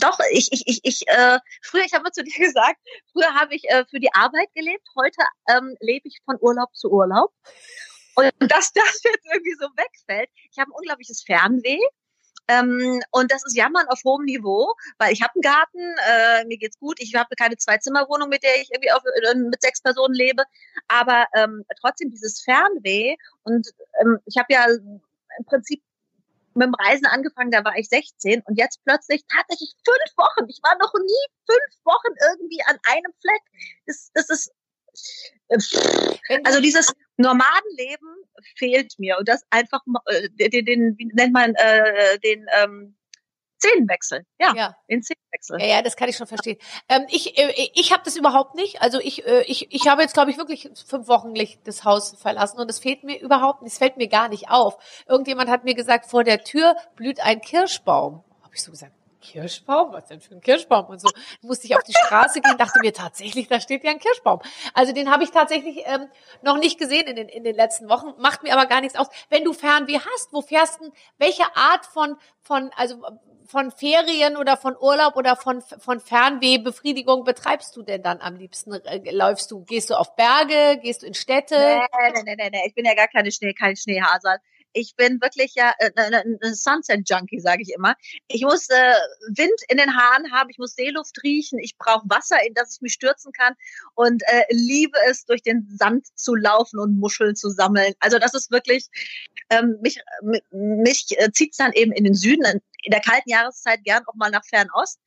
doch, 0.00 0.18
ich, 0.30 0.50
ich, 0.52 0.62
ich, 0.66 0.80
ich 0.84 1.08
äh, 1.08 1.38
früher, 1.62 1.84
ich 1.84 1.92
habe 1.92 2.10
zu 2.10 2.24
dir 2.24 2.34
gesagt, 2.38 2.80
früher 3.12 3.34
habe 3.34 3.54
ich 3.54 3.68
äh, 3.68 3.84
für 3.90 4.00
die 4.00 4.12
Arbeit 4.14 4.48
gelebt, 4.54 4.86
heute 4.96 5.22
ähm, 5.48 5.76
lebe 5.80 6.08
ich 6.08 6.20
von 6.24 6.36
Urlaub 6.40 6.74
zu 6.74 6.90
Urlaub. 6.90 7.32
Und 8.14 8.32
dass 8.38 8.72
das 8.72 9.00
jetzt 9.04 9.26
irgendwie 9.32 9.56
so 9.58 9.66
wegfällt, 9.76 10.30
ich 10.50 10.58
habe 10.58 10.70
ein 10.70 10.74
unglaubliches 10.74 11.22
Fernweh. 11.24 11.80
Ähm, 12.48 13.00
und 13.12 13.30
das 13.30 13.44
ist 13.46 13.56
Jammern 13.56 13.86
auf 13.86 14.00
hohem 14.04 14.24
Niveau, 14.24 14.74
weil 14.98 15.12
ich 15.12 15.22
habe 15.22 15.32
einen 15.34 15.42
Garten, 15.42 15.94
äh, 16.08 16.44
mir 16.46 16.58
geht's 16.58 16.78
gut, 16.78 16.98
ich 16.98 17.14
habe 17.14 17.28
keine 17.36 17.56
Zwei-Zimmer-Wohnung, 17.56 18.28
mit 18.28 18.42
der 18.42 18.60
ich 18.60 18.68
irgendwie 18.72 18.90
auf, 18.90 19.02
äh, 19.04 19.34
mit 19.36 19.62
sechs 19.62 19.80
Personen 19.80 20.14
lebe, 20.14 20.42
aber 20.88 21.26
ähm, 21.36 21.64
trotzdem 21.80 22.10
dieses 22.10 22.42
Fernweh 22.42 23.14
und 23.44 23.68
ähm, 24.00 24.18
ich 24.26 24.36
habe 24.38 24.52
ja 24.52 24.66
im 24.66 25.44
Prinzip 25.46 25.82
mit 26.54 26.66
dem 26.66 26.74
Reisen 26.74 27.06
angefangen, 27.06 27.50
da 27.50 27.64
war 27.64 27.76
ich 27.76 27.88
16 27.88 28.42
und 28.46 28.58
jetzt 28.58 28.80
plötzlich 28.84 29.22
tatsächlich 29.32 29.74
fünf 29.84 30.16
Wochen. 30.16 30.48
Ich 30.48 30.60
war 30.62 30.76
noch 30.78 30.92
nie 30.94 31.26
fünf 31.46 31.84
Wochen 31.84 32.14
irgendwie 32.30 32.62
an 32.66 32.78
einem 32.84 33.12
Fleck. 33.20 33.42
Das, 33.86 34.10
das 34.14 34.30
ist, 34.30 34.52
äh, 35.48 36.40
also 36.44 36.60
dieses 36.60 36.92
Nomadenleben 37.16 38.08
fehlt 38.56 38.98
mir 38.98 39.18
und 39.18 39.28
das 39.28 39.42
einfach, 39.50 39.82
äh, 40.06 40.28
den, 40.30 40.64
den 40.64 40.98
wie 40.98 41.10
nennt 41.12 41.32
man, 41.32 41.54
äh, 41.54 42.18
den, 42.20 42.46
ähm, 42.52 42.96
Szenenwechsel. 43.62 44.26
Ja, 44.40 44.52
ja. 44.56 44.76
den 44.88 45.02
Szenenwechsel. 45.02 45.60
Ja, 45.60 45.66
ja, 45.76 45.82
das 45.82 45.96
kann 45.96 46.08
ich 46.08 46.16
schon 46.16 46.26
verstehen. 46.26 46.58
Ähm, 46.88 47.06
ich 47.08 47.38
äh, 47.38 47.70
ich 47.74 47.92
habe 47.92 48.02
das 48.04 48.16
überhaupt 48.16 48.54
nicht. 48.54 48.82
Also 48.82 48.98
ich 49.00 49.26
äh, 49.26 49.42
ich 49.42 49.72
ich 49.72 49.88
habe 49.88 50.02
jetzt 50.02 50.14
glaube 50.14 50.30
ich 50.30 50.38
wirklich 50.38 50.68
fünf 50.86 51.08
Wochen 51.08 51.34
das 51.64 51.84
Haus 51.84 52.16
verlassen 52.18 52.58
und 52.60 52.68
es 52.70 52.80
fehlt 52.80 53.04
mir 53.04 53.20
überhaupt 53.20 53.62
nicht. 53.62 53.72
Es 53.72 53.78
fällt 53.78 53.96
mir 53.96 54.08
gar 54.08 54.28
nicht 54.28 54.50
auf. 54.50 54.76
Irgendjemand 55.06 55.48
hat 55.48 55.64
mir 55.64 55.74
gesagt, 55.74 56.06
vor 56.06 56.24
der 56.24 56.42
Tür 56.42 56.76
blüht 56.96 57.20
ein 57.20 57.40
Kirschbaum. 57.40 58.24
Habe 58.42 58.54
ich 58.54 58.62
so 58.62 58.70
gesagt. 58.70 58.92
Kirschbaum? 59.22 59.92
Was 59.92 60.06
denn 60.06 60.20
für 60.20 60.34
ein 60.34 60.40
Kirschbaum? 60.40 60.86
Und 60.86 61.00
so 61.00 61.08
musste 61.40 61.66
ich 61.66 61.76
auf 61.76 61.84
die 61.84 61.94
Straße 61.94 62.40
gehen, 62.40 62.58
dachte 62.58 62.80
mir 62.80 62.92
tatsächlich, 62.92 63.48
da 63.48 63.60
steht 63.60 63.84
ja 63.84 63.92
ein 63.92 63.98
Kirschbaum. 63.98 64.40
Also 64.74 64.92
den 64.92 65.10
habe 65.10 65.22
ich 65.24 65.30
tatsächlich 65.30 65.82
ähm, 65.86 66.08
noch 66.42 66.58
nicht 66.58 66.78
gesehen 66.78 67.06
in 67.06 67.16
den, 67.16 67.28
in 67.28 67.44
den 67.44 67.54
letzten 67.54 67.88
Wochen, 67.88 68.12
macht 68.18 68.42
mir 68.42 68.52
aber 68.52 68.66
gar 68.66 68.80
nichts 68.80 68.98
aus. 68.98 69.06
Wenn 69.30 69.44
du 69.44 69.52
Fernweh 69.52 69.98
hast, 69.98 70.32
wo 70.32 70.42
fährst 70.42 70.80
du, 70.80 70.92
welche 71.18 71.44
Art 71.56 71.86
von, 71.86 72.16
von, 72.42 72.70
also 72.76 73.00
von 73.52 73.70
Ferien 73.70 74.36
oder 74.36 74.56
von 74.56 74.74
Urlaub 74.76 75.14
oder 75.14 75.36
von, 75.36 75.60
von 75.60 76.00
Fernwehbefriedigung 76.00 77.22
betreibst 77.22 77.76
du 77.76 77.82
denn 77.82 78.02
dann 78.02 78.20
am 78.20 78.36
liebsten? 78.36 78.72
Äh, 78.72 79.12
läufst 79.12 79.50
du, 79.50 79.64
gehst 79.64 79.90
du 79.90 79.94
auf 79.94 80.16
Berge, 80.16 80.80
gehst 80.82 81.02
du 81.02 81.06
in 81.06 81.14
Städte? 81.14 81.54
Nee, 81.56 82.22
nee, 82.24 82.34
nee, 82.36 82.50
nee, 82.50 82.62
ich 82.66 82.74
bin 82.74 82.86
ja 82.86 82.94
gar 82.94 83.08
keine 83.08 83.30
Schnee, 83.30 83.52
kein 83.52 83.76
Schneehasel. 83.76 84.38
Ich 84.72 84.96
bin 84.96 85.20
wirklich 85.20 85.54
ja 85.54 85.74
äh, 85.78 85.90
ein 85.94 86.54
Sunset-Junkie, 86.54 87.40
sage 87.40 87.60
ich 87.60 87.74
immer. 87.74 87.94
Ich 88.26 88.42
muss 88.42 88.70
äh, 88.70 88.94
Wind 89.28 89.60
in 89.68 89.76
den 89.76 89.94
Haaren 89.94 90.32
haben, 90.32 90.48
ich 90.48 90.56
muss 90.56 90.74
Seeluft 90.74 91.22
riechen, 91.22 91.58
ich 91.58 91.76
brauche 91.76 92.08
Wasser, 92.08 92.38
in 92.46 92.54
das 92.54 92.76
ich 92.76 92.80
mich 92.80 92.94
stürzen 92.94 93.32
kann 93.32 93.52
und 93.94 94.22
äh, 94.22 94.44
liebe 94.48 94.96
es, 95.10 95.26
durch 95.26 95.42
den 95.42 95.68
Sand 95.78 96.06
zu 96.14 96.34
laufen 96.34 96.78
und 96.78 96.98
Muscheln 96.98 97.36
zu 97.36 97.50
sammeln. 97.50 97.92
Also 98.00 98.18
das 98.18 98.32
ist 98.32 98.50
wirklich, 98.50 98.88
ähm, 99.50 99.76
mich, 99.82 100.00
mich 100.50 101.06
äh, 101.18 101.30
zieht 101.32 101.54
dann 101.58 101.72
eben 101.74 101.92
in 101.92 102.04
den 102.04 102.14
Süden, 102.14 102.62
in 102.82 102.90
der 102.90 103.00
kalten 103.00 103.30
Jahreszeit 103.30 103.82
gern 103.84 104.04
auch 104.06 104.14
mal 104.14 104.30
nach 104.30 104.44
Fernost. 104.44 105.00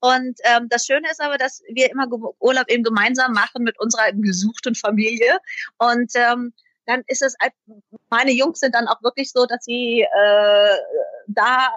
Und 0.00 0.38
ähm, 0.44 0.68
das 0.68 0.84
Schöne 0.86 1.10
ist 1.10 1.20
aber, 1.20 1.38
dass 1.38 1.62
wir 1.72 1.90
immer 1.90 2.06
Urlaub 2.40 2.68
eben 2.68 2.82
gemeinsam 2.82 3.32
machen 3.32 3.62
mit 3.62 3.78
unserer 3.80 4.12
gesuchten 4.12 4.74
Familie. 4.74 5.38
Und 5.78 6.12
ähm, 6.14 6.52
dann 6.86 7.02
ist 7.06 7.22
es, 7.22 7.36
meine 8.10 8.32
Jungs 8.32 8.60
sind 8.60 8.74
dann 8.74 8.88
auch 8.88 9.02
wirklich 9.02 9.30
so, 9.30 9.46
dass 9.46 9.64
sie 9.64 10.02
äh, 10.02 10.76
da 11.28 11.72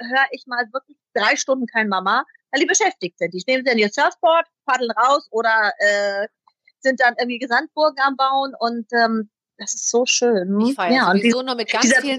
höre 0.00 0.26
ich 0.30 0.46
mal 0.46 0.66
wirklich 0.72 0.98
drei 1.14 1.36
Stunden 1.36 1.66
kein 1.66 1.88
Mama, 1.88 2.24
weil 2.50 2.60
die 2.60 2.66
beschäftigt 2.66 3.18
sind. 3.18 3.32
Die 3.32 3.42
nehmen 3.46 3.64
dann 3.64 3.78
ihr 3.78 3.90
Surfboard, 3.90 4.46
paddeln 4.66 4.90
raus 4.90 5.26
oder 5.30 5.72
äh, 5.78 6.26
sind 6.80 7.00
dann 7.00 7.14
irgendwie 7.18 7.38
Gesandburgen 7.38 7.98
am 8.00 8.16
Bauen 8.16 8.54
und 8.58 8.86
ähm, 8.92 9.30
das 9.58 9.74
ist 9.74 9.90
so 9.90 10.04
schön. 10.04 10.60
Ich 10.60 10.74
feiere 10.74 10.92
ja, 10.92 11.12
sowieso 11.12 11.42
nur 11.42 11.54
mit 11.54 11.70
ganz 11.70 11.94
vielen 11.96 12.18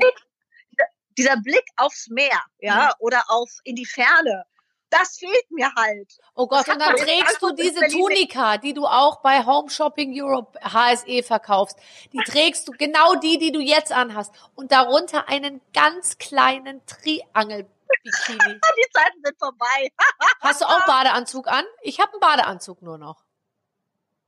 dieser 1.17 1.37
Blick 1.37 1.65
aufs 1.75 2.07
Meer, 2.09 2.41
ja, 2.59 2.85
mhm. 2.85 2.91
oder 2.99 3.23
auf 3.27 3.49
in 3.63 3.75
die 3.75 3.85
Ferne. 3.85 4.45
Das 4.89 5.17
fehlt 5.17 5.51
mir 5.51 5.69
halt. 5.75 6.17
Oh 6.33 6.47
Gott, 6.47 6.69
und 6.69 6.79
dann 6.79 6.95
trägst 6.95 7.41
du 7.41 7.51
diese 7.51 7.87
Tunika, 7.87 8.57
die 8.57 8.73
du 8.73 8.85
auch 8.85 9.21
bei 9.21 9.45
Home 9.45 9.69
Shopping 9.69 10.13
Europe 10.15 10.57
HSE 10.61 11.23
verkaufst. 11.23 11.77
Die 12.13 12.19
trägst 12.19 12.67
du, 12.67 12.71
genau 12.71 13.15
die, 13.15 13.37
die 13.37 13.51
du 13.51 13.59
jetzt 13.59 13.91
anhast. 13.91 14.33
Und 14.55 14.71
darunter 14.71 15.27
einen 15.27 15.59
ganz 15.73 16.17
kleinen 16.17 16.85
Triangel 16.85 17.67
Bikini. 18.03 18.59
Die 18.77 18.91
Zeiten 18.91 19.21
sind 19.23 19.37
vorbei. 19.39 19.91
Hast 20.41 20.61
du 20.61 20.65
auch 20.65 20.85
Badeanzug 20.85 21.47
an? 21.47 21.65
Ich 21.81 21.99
habe 21.99 22.11
einen 22.13 22.19
Badeanzug 22.19 22.81
nur 22.81 22.97
noch. 22.97 23.23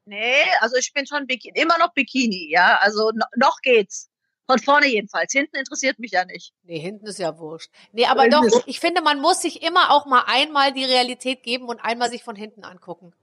Nee, 0.05 0.43
also 0.59 0.75
ich 0.77 0.91
bin 0.93 1.05
schon 1.05 1.27
Bikini, 1.27 1.59
immer 1.59 1.77
noch 1.77 1.93
Bikini, 1.93 2.49
ja. 2.49 2.77
Also 2.81 3.11
noch 3.35 3.61
geht's. 3.61 4.09
Von 4.49 4.57
vorne 4.57 4.87
jedenfalls. 4.87 5.31
Hinten 5.31 5.57
interessiert 5.57 5.99
mich 5.99 6.09
ja 6.09 6.25
nicht. 6.25 6.53
Nee, 6.63 6.79
hinten 6.79 7.05
ist 7.05 7.19
ja 7.19 7.37
wurscht. 7.37 7.69
Nee, 7.91 8.07
aber 8.07 8.27
doch, 8.29 8.43
ich 8.65 8.79
finde, 8.79 9.03
man 9.03 9.21
muss 9.21 9.43
sich 9.43 9.61
immer 9.61 9.91
auch 9.91 10.07
mal 10.07 10.23
einmal 10.25 10.73
die 10.73 10.85
Realität 10.85 11.43
geben 11.43 11.65
und 11.65 11.79
einmal 11.81 12.09
sich 12.09 12.23
von 12.23 12.35
hinten 12.35 12.63
angucken. 12.63 13.13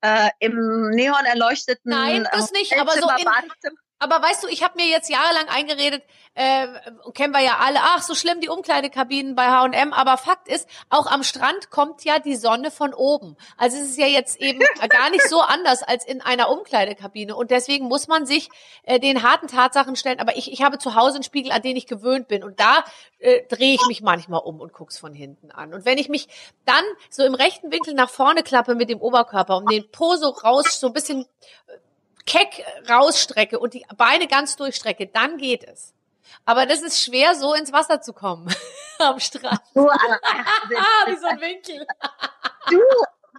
Äh, 0.00 0.30
Im 0.38 0.90
neon 0.90 1.24
erleuchteten 1.24 1.90
Nein, 1.90 2.28
das 2.30 2.52
nicht, 2.52 2.78
aber 2.78 2.92
so 2.92 3.08
in, 3.08 3.26
aber 3.98 4.22
weißt 4.22 4.44
du, 4.44 4.48
ich 4.48 4.62
habe 4.62 4.74
mir 4.76 4.86
jetzt 4.86 5.10
jahrelang 5.10 5.48
eingeredet, 5.48 6.02
äh, 6.34 6.68
kennen 7.14 7.32
wir 7.32 7.40
ja 7.40 7.58
alle, 7.58 7.80
ach, 7.82 8.02
so 8.02 8.14
schlimm 8.14 8.40
die 8.40 8.48
Umkleidekabinen 8.48 9.34
bei 9.34 9.48
H&M, 9.48 9.92
aber 9.92 10.16
Fakt 10.16 10.46
ist, 10.46 10.68
auch 10.88 11.06
am 11.06 11.24
Strand 11.24 11.70
kommt 11.70 12.04
ja 12.04 12.20
die 12.20 12.36
Sonne 12.36 12.70
von 12.70 12.94
oben. 12.94 13.36
Also 13.56 13.76
es 13.76 13.90
ist 13.90 13.98
ja 13.98 14.06
jetzt 14.06 14.40
eben 14.40 14.60
gar 14.88 15.10
nicht 15.10 15.28
so 15.28 15.40
anders 15.40 15.82
als 15.82 16.06
in 16.06 16.20
einer 16.20 16.48
Umkleidekabine 16.50 17.34
und 17.34 17.50
deswegen 17.50 17.86
muss 17.86 18.06
man 18.06 18.24
sich 18.24 18.48
äh, 18.84 19.00
den 19.00 19.24
harten 19.24 19.48
Tatsachen 19.48 19.96
stellen, 19.96 20.20
aber 20.20 20.36
ich, 20.36 20.52
ich 20.52 20.62
habe 20.62 20.78
zu 20.78 20.94
Hause 20.94 21.16
einen 21.16 21.24
Spiegel, 21.24 21.50
an 21.50 21.62
den 21.62 21.76
ich 21.76 21.86
gewöhnt 21.86 22.28
bin 22.28 22.44
und 22.44 22.60
da 22.60 22.84
äh, 23.18 23.42
drehe 23.48 23.74
ich 23.74 23.86
mich 23.88 24.00
manchmal 24.00 24.40
um 24.40 24.60
und 24.60 24.72
guck's 24.72 24.96
von 24.96 25.12
hinten 25.12 25.50
an. 25.50 25.74
Und 25.74 25.84
wenn 25.84 25.98
ich 25.98 26.08
mich 26.08 26.28
dann 26.64 26.84
so 27.10 27.24
im 27.24 27.34
rechten 27.34 27.72
Winkel 27.72 27.94
nach 27.94 28.10
vorne 28.10 28.44
klappe 28.44 28.76
mit 28.76 28.90
dem 28.90 29.00
Oberkörper 29.00 29.56
und 29.56 29.70
den 29.72 29.90
Po 29.90 30.14
so 30.14 30.28
raus, 30.28 30.78
so 30.78 30.86
ein 30.86 30.92
bisschen 30.92 31.26
keck 32.28 32.62
rausstrecke 32.88 33.58
und 33.58 33.74
die 33.74 33.84
Beine 33.96 34.28
ganz 34.28 34.56
durchstrecke, 34.56 35.06
dann 35.06 35.38
geht 35.38 35.64
es. 35.64 35.94
Aber 36.44 36.66
das 36.66 36.82
ist 36.82 37.02
schwer, 37.02 37.34
so 37.34 37.54
ins 37.54 37.72
Wasser 37.72 38.00
zu 38.00 38.12
kommen 38.12 38.54
am 38.98 39.18
Strand. 39.18 39.60
Du, 39.74 39.86
wie 39.86 41.16
so 41.16 41.26
ein 41.26 41.40
Winkel. 41.40 41.86
Du, 42.70 42.80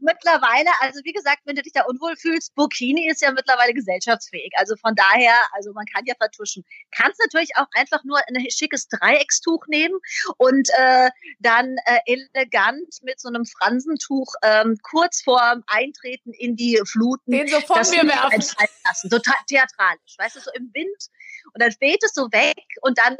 mittlerweile, 0.02 0.70
also 0.82 1.02
wie 1.04 1.14
gesagt, 1.14 1.42
wenn 1.46 1.56
du 1.56 1.62
dich 1.62 1.74
da 1.74 1.84
unwohl 1.84 2.16
fühlst, 2.16 2.56
Burkini 2.56 3.08
ist 3.08 3.22
ja 3.22 3.32
mittlerweile 3.32 3.74
gesellschaftsfähig. 3.74 4.52
Also 4.58 4.76
von 4.76 4.96
daher, 4.96 5.36
also 5.54 5.74
man 5.74 5.86
kann 5.86 6.06
ja 6.06 6.14
vertuschen. 6.18 6.66
Kannst 6.92 7.20
natürlich 7.20 7.52
auch 7.56 7.68
einfach 7.76 8.04
nur 8.04 8.20
ein 8.28 8.50
schickes 8.50 8.88
Dreieckstuch 8.88 9.66
nehmen 9.68 10.00
und 10.38 10.70
äh, 10.78 11.10
dann 11.40 11.76
äh, 11.86 12.00
elegant 12.06 13.02
mit 13.04 13.20
so 13.20 13.30
einem 13.30 13.46
Fransentuch 13.46 14.34
ähm, 14.44 14.78
kurz 14.84 15.22
vorm 15.22 15.64
Eintreten 15.68 16.34
in 16.34 16.56
die 16.56 16.82
Fluten. 16.86 17.32
Den 17.32 17.48
so 17.48 17.60
von 17.62 17.78
mir 17.90 18.04
werfen. 18.04 18.44
Lassen. 18.86 19.10
So 19.10 19.20
theatralisch, 19.20 20.18
weißt 20.18 20.36
du, 20.36 20.40
so 20.40 20.52
im 20.54 20.72
Wind 20.74 21.10
und 21.54 21.62
dann 21.62 21.74
weht 21.80 22.04
es 22.04 22.14
so 22.14 22.32
weg 22.32 22.66
und 22.82 22.98
dann 22.98 23.18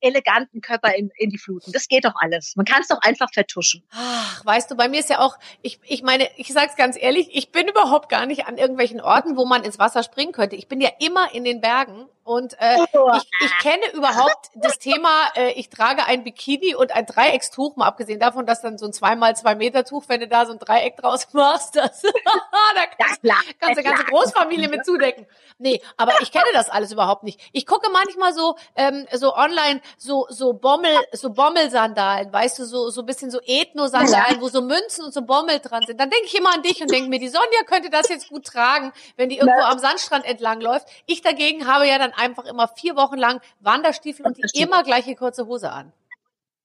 eleganten 0.00 0.60
Körper 0.60 0.94
in, 0.94 1.10
in 1.16 1.30
die 1.30 1.38
Fluten. 1.38 1.72
Das 1.72 1.88
geht 1.88 2.04
doch 2.04 2.14
alles. 2.16 2.54
Man 2.56 2.66
kann 2.66 2.82
es 2.82 2.88
doch 2.88 3.00
einfach 3.02 3.32
vertuschen. 3.32 3.82
Ach, 3.90 4.44
weißt 4.44 4.70
du, 4.70 4.76
bei 4.76 4.88
mir 4.88 5.00
ist 5.00 5.10
ja 5.10 5.20
auch, 5.20 5.38
ich, 5.62 5.80
ich 5.84 6.02
meine, 6.02 6.28
ich 6.36 6.52
sag's 6.52 6.76
ganz 6.76 6.96
ehrlich, 7.00 7.28
ich 7.32 7.50
bin 7.52 7.68
überhaupt 7.68 8.08
gar 8.08 8.26
nicht 8.26 8.46
an 8.46 8.58
irgendwelchen 8.58 9.00
Orten, 9.00 9.36
wo 9.36 9.44
man 9.44 9.64
ins 9.64 9.78
Wasser 9.78 10.02
springen 10.02 10.32
könnte. 10.32 10.56
Ich 10.56 10.68
bin 10.68 10.80
ja 10.80 10.90
immer 11.00 11.34
in 11.34 11.44
den 11.44 11.60
Bergen 11.60 12.06
und 12.28 12.54
äh, 12.60 12.76
oh. 12.92 13.10
ich, 13.16 13.30
ich 13.40 13.58
kenne 13.58 13.90
überhaupt 13.94 14.50
das 14.54 14.78
Thema, 14.78 15.08
äh, 15.34 15.52
ich 15.52 15.70
trage 15.70 16.04
ein 16.04 16.24
Bikini 16.24 16.74
und 16.74 16.94
ein 16.94 17.06
Dreieckstuch, 17.06 17.76
mal 17.76 17.86
abgesehen 17.86 18.20
davon, 18.20 18.44
dass 18.44 18.60
dann 18.60 18.76
so 18.76 18.84
ein 18.84 18.92
zweimal 18.92 19.34
zwei 19.34 19.54
Meter 19.54 19.82
Tuch, 19.82 20.04
wenn 20.08 20.20
du 20.20 20.28
da 20.28 20.44
so 20.44 20.52
ein 20.52 20.58
Dreieck 20.58 20.98
draus 20.98 21.26
machst, 21.32 21.76
das, 21.76 22.02
da 22.02 22.10
kannst, 22.98 23.22
kannst 23.58 23.78
du 23.78 23.82
ganze 23.82 24.04
Großfamilie 24.04 24.68
mit 24.68 24.84
zudecken. 24.84 25.26
Nee, 25.56 25.80
aber 25.96 26.12
ich 26.20 26.30
kenne 26.30 26.44
das 26.52 26.68
alles 26.68 26.92
überhaupt 26.92 27.22
nicht. 27.22 27.40
Ich 27.52 27.64
gucke 27.64 27.90
manchmal 27.90 28.34
so, 28.34 28.56
ähm, 28.76 29.06
so 29.12 29.34
online, 29.34 29.80
so, 29.96 30.26
so 30.28 30.52
Bommel, 30.52 30.96
so 31.12 31.30
Bommelsandalen, 31.30 32.30
weißt 32.30 32.58
du, 32.58 32.64
so, 32.64 32.90
so 32.90 33.04
bisschen 33.04 33.30
so 33.30 33.40
Ethno-Sandalen, 33.40 34.40
wo 34.40 34.48
so 34.48 34.60
Münzen 34.60 35.06
und 35.06 35.14
so 35.14 35.22
Bommel 35.22 35.60
dran 35.60 35.82
sind. 35.86 35.98
Dann 35.98 36.10
denke 36.10 36.26
ich 36.26 36.38
immer 36.38 36.54
an 36.54 36.62
dich 36.62 36.82
und 36.82 36.90
denke 36.90 37.08
mir, 37.08 37.18
die 37.18 37.28
Sonja 37.28 37.62
könnte 37.66 37.88
das 37.88 38.10
jetzt 38.10 38.28
gut 38.28 38.44
tragen, 38.44 38.92
wenn 39.16 39.30
die 39.30 39.38
irgendwo 39.38 39.62
am 39.62 39.78
Sandstrand 39.78 40.26
entlang 40.26 40.60
läuft. 40.60 40.86
Ich 41.06 41.22
dagegen 41.22 41.66
habe 41.66 41.88
ja 41.88 41.98
dann 41.98 42.12
einfach 42.18 42.44
immer 42.44 42.68
vier 42.68 42.96
Wochen 42.96 43.16
lang 43.16 43.40
Wanderstiefel 43.60 44.26
und 44.26 44.36
die 44.36 44.60
immer 44.60 44.82
gleiche 44.82 45.14
kurze 45.14 45.46
Hose 45.46 45.70
an. 45.70 45.92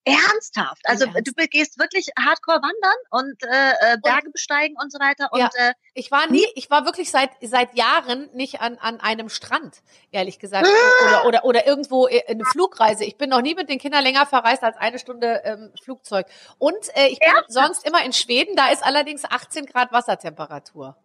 Ernsthaft. 0.06 0.82
Also 0.86 1.06
Ernst. 1.06 1.28
du 1.28 1.48
gehst 1.48 1.80
wirklich 1.80 2.10
hardcore 2.20 2.58
wandern 2.58 2.98
und 3.10 3.42
äh, 3.44 3.94
äh 3.94 3.98
Berge 4.02 4.28
und, 4.28 4.34
besteigen 4.34 4.76
und 4.82 4.92
so 4.92 5.00
weiter. 5.00 5.30
Und 5.32 5.40
ja, 5.40 5.50
äh, 5.56 5.74
ich 5.94 6.12
war 6.12 6.28
nie, 6.28 6.46
ich 6.56 6.70
war 6.70 6.86
wirklich 6.86 7.10
seit 7.10 7.30
seit 7.42 7.76
Jahren 7.76 8.30
nicht 8.34 8.60
an 8.60 8.78
an 8.80 9.00
einem 9.00 9.30
Strand, 9.30 9.82
ehrlich 10.12 10.40
gesagt, 10.40 10.68
ah! 10.68 11.08
oder 11.08 11.26
oder 11.26 11.46
oder 11.46 11.68
irgendwo 11.68 12.06
eine 12.08 12.44
Flugreise. 12.44 13.06
Ich 13.06 13.18
bin 13.18 13.30
noch 13.30 13.42
nie 13.42 13.56
mit 13.56 13.70
den 13.70 13.80
Kindern 13.80 14.04
länger 14.04 14.26
verreist 14.26 14.64
als 14.64 14.76
eine 14.78 15.00
Stunde 15.00 15.42
ähm, 15.46 15.72
Flugzeug. 15.82 16.28
Und 16.58 16.96
äh, 16.96 17.08
ich 17.08 17.20
bin 17.20 17.30
Ernsthaft? 17.30 17.52
sonst 17.54 17.88
immer 17.88 18.04
in 18.04 18.12
Schweden. 18.12 18.58
Da 18.58 18.70
ist 18.70 18.84
allerdings 18.84 19.24
18 19.24 19.66
Grad 19.68 19.94
Wassertemperatur. 19.94 20.98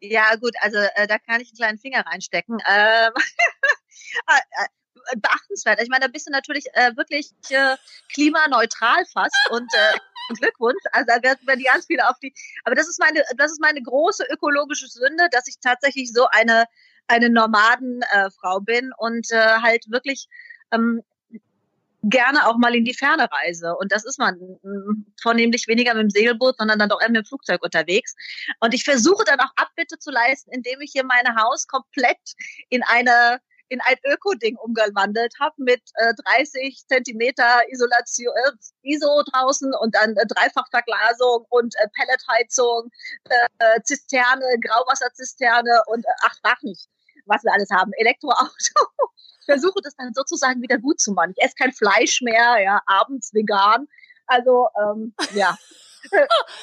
Ja, 0.00 0.34
gut, 0.36 0.54
also 0.60 0.78
äh, 0.78 1.06
da 1.06 1.18
kann 1.18 1.40
ich 1.40 1.48
einen 1.48 1.56
kleinen 1.56 1.78
Finger 1.78 2.04
reinstecken. 2.06 2.58
Ähm, 2.68 3.12
ah, 4.26 4.38
äh, 4.38 5.16
beachtenswert. 5.16 5.82
Ich 5.82 5.88
meine, 5.88 6.06
da 6.06 6.10
bist 6.10 6.26
du 6.26 6.30
natürlich 6.30 6.64
äh, 6.72 6.96
wirklich 6.96 7.30
äh, 7.50 7.76
klimaneutral 8.12 9.04
fast 9.12 9.36
und 9.50 9.68
äh, 9.74 9.98
Glückwunsch. 10.40 10.82
Also 10.92 11.06
da 11.06 11.22
werden 11.22 11.58
die 11.58 11.64
ganz 11.64 11.86
viele 11.86 12.08
auf 12.08 12.18
die. 12.22 12.32
Aber 12.64 12.74
das 12.74 12.88
ist 12.88 12.98
meine, 12.98 13.22
das 13.36 13.52
ist 13.52 13.60
meine 13.60 13.82
große 13.82 14.24
ökologische 14.30 14.86
Sünde, 14.88 15.28
dass 15.30 15.48
ich 15.48 15.56
tatsächlich 15.60 16.12
so 16.12 16.26
eine 16.30 16.64
eine 17.08 17.30
Nomadenfrau 17.30 18.58
äh, 18.58 18.64
bin 18.64 18.90
und 18.98 19.30
äh, 19.32 19.58
halt 19.62 19.90
wirklich 19.90 20.28
ähm, 20.72 21.02
gerne 22.02 22.46
auch 22.46 22.56
mal 22.56 22.74
in 22.74 22.84
die 22.84 22.94
Ferne 22.94 23.28
reise. 23.30 23.76
Und 23.76 23.92
das 23.92 24.04
ist 24.04 24.18
man 24.18 24.36
mm, 24.36 25.06
vornehmlich 25.20 25.66
weniger 25.66 25.94
mit 25.94 26.02
dem 26.04 26.10
Segelboot, 26.10 26.56
sondern 26.58 26.78
dann 26.78 26.88
doch 26.88 27.00
eher 27.00 27.08
mit 27.08 27.24
dem 27.24 27.26
Flugzeug 27.26 27.62
unterwegs. 27.62 28.14
Und 28.60 28.74
ich 28.74 28.84
versuche 28.84 29.24
dann 29.24 29.40
auch 29.40 29.52
Abbitte 29.56 29.98
zu 29.98 30.10
leisten, 30.10 30.50
indem 30.52 30.80
ich 30.80 30.92
hier 30.92 31.04
mein 31.04 31.36
Haus 31.36 31.66
komplett 31.66 32.18
in 32.68 32.82
eine 32.84 33.40
in 33.70 33.80
ein 33.82 33.96
Öko-Ding 34.04 34.56
umgewandelt 34.56 35.34
habe 35.40 35.54
mit 35.58 35.82
äh, 35.96 36.14
30 36.24 36.86
Zentimeter 36.88 37.60
Isolation, 37.70 38.32
äh, 38.46 38.52
ISO 38.82 39.22
draußen 39.30 39.74
und 39.74 39.94
dann 39.94 40.16
äh, 40.16 40.26
Dreifachverglasung 40.26 41.44
und 41.50 41.74
äh, 41.76 41.86
Pelletheizung, 41.94 42.90
äh, 43.58 43.80
Zisterne, 43.82 44.44
Grauwasserzisterne 44.60 45.82
und 45.86 46.04
äh, 46.04 46.08
ach, 46.22 46.34
frag 46.42 46.62
nicht, 46.62 46.88
was 47.26 47.44
wir 47.44 47.52
alles 47.52 47.68
haben. 47.70 47.92
Elektroauto. 47.98 48.88
Versuche 49.48 49.80
das 49.82 49.96
dann 49.96 50.12
sozusagen 50.12 50.60
wieder 50.60 50.78
gut 50.78 51.00
zu 51.00 51.12
machen. 51.12 51.32
Ich 51.34 51.42
esse 51.42 51.54
kein 51.54 51.72
Fleisch 51.72 52.20
mehr, 52.20 52.58
ja, 52.62 52.82
abends 52.86 53.32
vegan. 53.32 53.88
Also 54.26 54.68
ähm, 54.80 55.14
ja. 55.34 55.56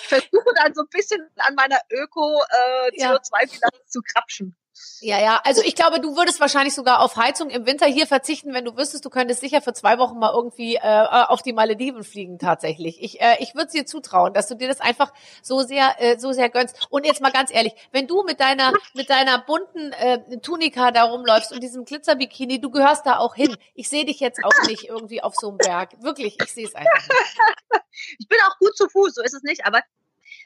Ich 0.02 0.08
versuche 0.08 0.54
dann 0.56 0.74
so 0.74 0.82
ein 0.82 0.88
bisschen 0.90 1.20
an 1.36 1.56
meiner 1.56 1.78
Öko-CO2-Bilanz 1.92 3.62
äh, 3.62 3.86
zu 3.86 4.02
krapschen. 4.02 4.56
Ja, 5.02 5.20
ja. 5.20 5.40
Also 5.44 5.62
ich 5.62 5.76
glaube, 5.76 6.00
du 6.00 6.18
würdest 6.18 6.40
wahrscheinlich 6.40 6.74
sogar 6.74 7.00
auf 7.02 7.16
Heizung 7.16 7.50
im 7.50 7.66
Winter 7.66 7.86
hier 7.86 8.08
verzichten, 8.08 8.54
wenn 8.54 8.66
du 8.66 8.76
wüsstest, 8.76 9.06
du 9.06 9.10
könntest 9.10 9.42
sicher 9.42 9.62
für 9.62 9.74
zwei 9.74 9.98
Wochen 10.00 10.20
mal 10.20 10.34
irgendwie 10.34 10.76
äh, 10.76 10.80
auf 10.82 11.42
die 11.42 11.54
Malediven 11.54 12.04
fliegen 12.04 12.40
tatsächlich. 12.40 13.02
Ich, 13.02 13.22
äh, 13.22 13.36
ich 13.40 13.56
würde 13.56 13.72
dir 13.72 13.86
zutrauen, 13.86 14.34
dass 14.34 14.48
du 14.48 14.56
dir 14.56 14.68
das 14.68 14.82
einfach 14.82 15.14
so 15.42 15.62
sehr, 15.62 15.96
äh, 16.00 16.18
so 16.18 16.32
sehr 16.32 16.50
gönnst. 16.50 16.88
Und 16.90 17.06
jetzt 17.06 17.22
mal 17.22 17.32
ganz 17.32 17.54
ehrlich, 17.54 17.74
wenn 17.92 18.08
du 18.08 18.24
mit 18.24 18.40
deiner, 18.40 18.74
mit 18.94 19.10
deiner 19.10 19.40
bunten 19.40 19.92
äh, 19.94 20.40
Tunika 20.40 20.92
da 20.92 21.04
rumläufst 21.04 21.52
und 21.52 21.62
diesem 21.62 21.86
Glitzerbikini, 21.86 22.60
du 22.60 22.70
gehörst 22.70 23.06
da 23.06 23.18
auch 23.18 23.36
hin. 23.36 23.56
Ich 23.76 23.90
sehe 23.90 24.06
dich 24.06 24.20
jetzt 24.20 24.44
auch 24.44 24.68
nicht 24.68 24.86
irgendwie 24.86 25.22
auf 25.22 25.36
so 25.36 25.50
einem 25.50 25.58
Berg. 25.58 25.92
Wirklich, 26.02 26.38
ich 26.42 26.52
sehe 26.52 26.66
es 26.66 26.76
einfach 26.76 26.92
nicht. 26.96 27.12
Ich 28.20 28.28
bin 28.28 28.38
auch 28.46 28.58
gut 28.60 28.76
zu 28.76 28.90
Fuß, 28.90 29.16
so 29.16 29.24
ist 29.24 29.34
es 29.34 29.44
nicht, 29.44 29.66
aber 29.66 29.82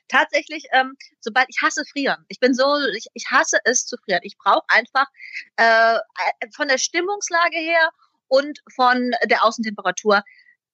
tatsächlich, 0.09 0.65
ähm, 0.73 0.95
sobald 1.19 1.47
ich 1.49 1.61
hasse 1.61 1.83
frieren. 1.85 2.25
Ich 2.27 2.39
bin 2.39 2.53
so, 2.53 2.77
ich, 2.95 3.07
ich 3.13 3.25
hasse 3.31 3.59
es 3.63 3.85
zu 3.85 3.97
frieren. 3.97 4.21
Ich 4.23 4.37
brauche 4.37 4.65
einfach 4.67 5.07
äh, 5.55 5.99
von 6.55 6.67
der 6.67 6.77
Stimmungslage 6.77 7.57
her 7.57 7.89
und 8.27 8.59
von 8.75 9.11
der 9.25 9.45
Außentemperatur 9.45 10.23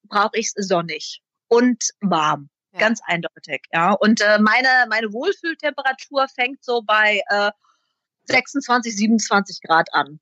brauche 0.04 0.36
ich 0.36 0.50
es 0.54 0.66
sonnig 0.66 1.22
und 1.48 1.90
warm. 2.00 2.50
Ja. 2.72 2.80
Ganz 2.80 3.00
eindeutig, 3.04 3.62
ja. 3.72 3.92
Und 3.92 4.20
äh, 4.20 4.38
meine, 4.38 4.86
meine 4.88 5.12
Wohlfühltemperatur 5.12 6.26
fängt 6.28 6.62
so 6.62 6.82
bei 6.82 7.22
äh, 7.30 7.50
26, 8.24 8.94
27 8.96 9.60
Grad 9.62 9.92
an. 9.94 10.20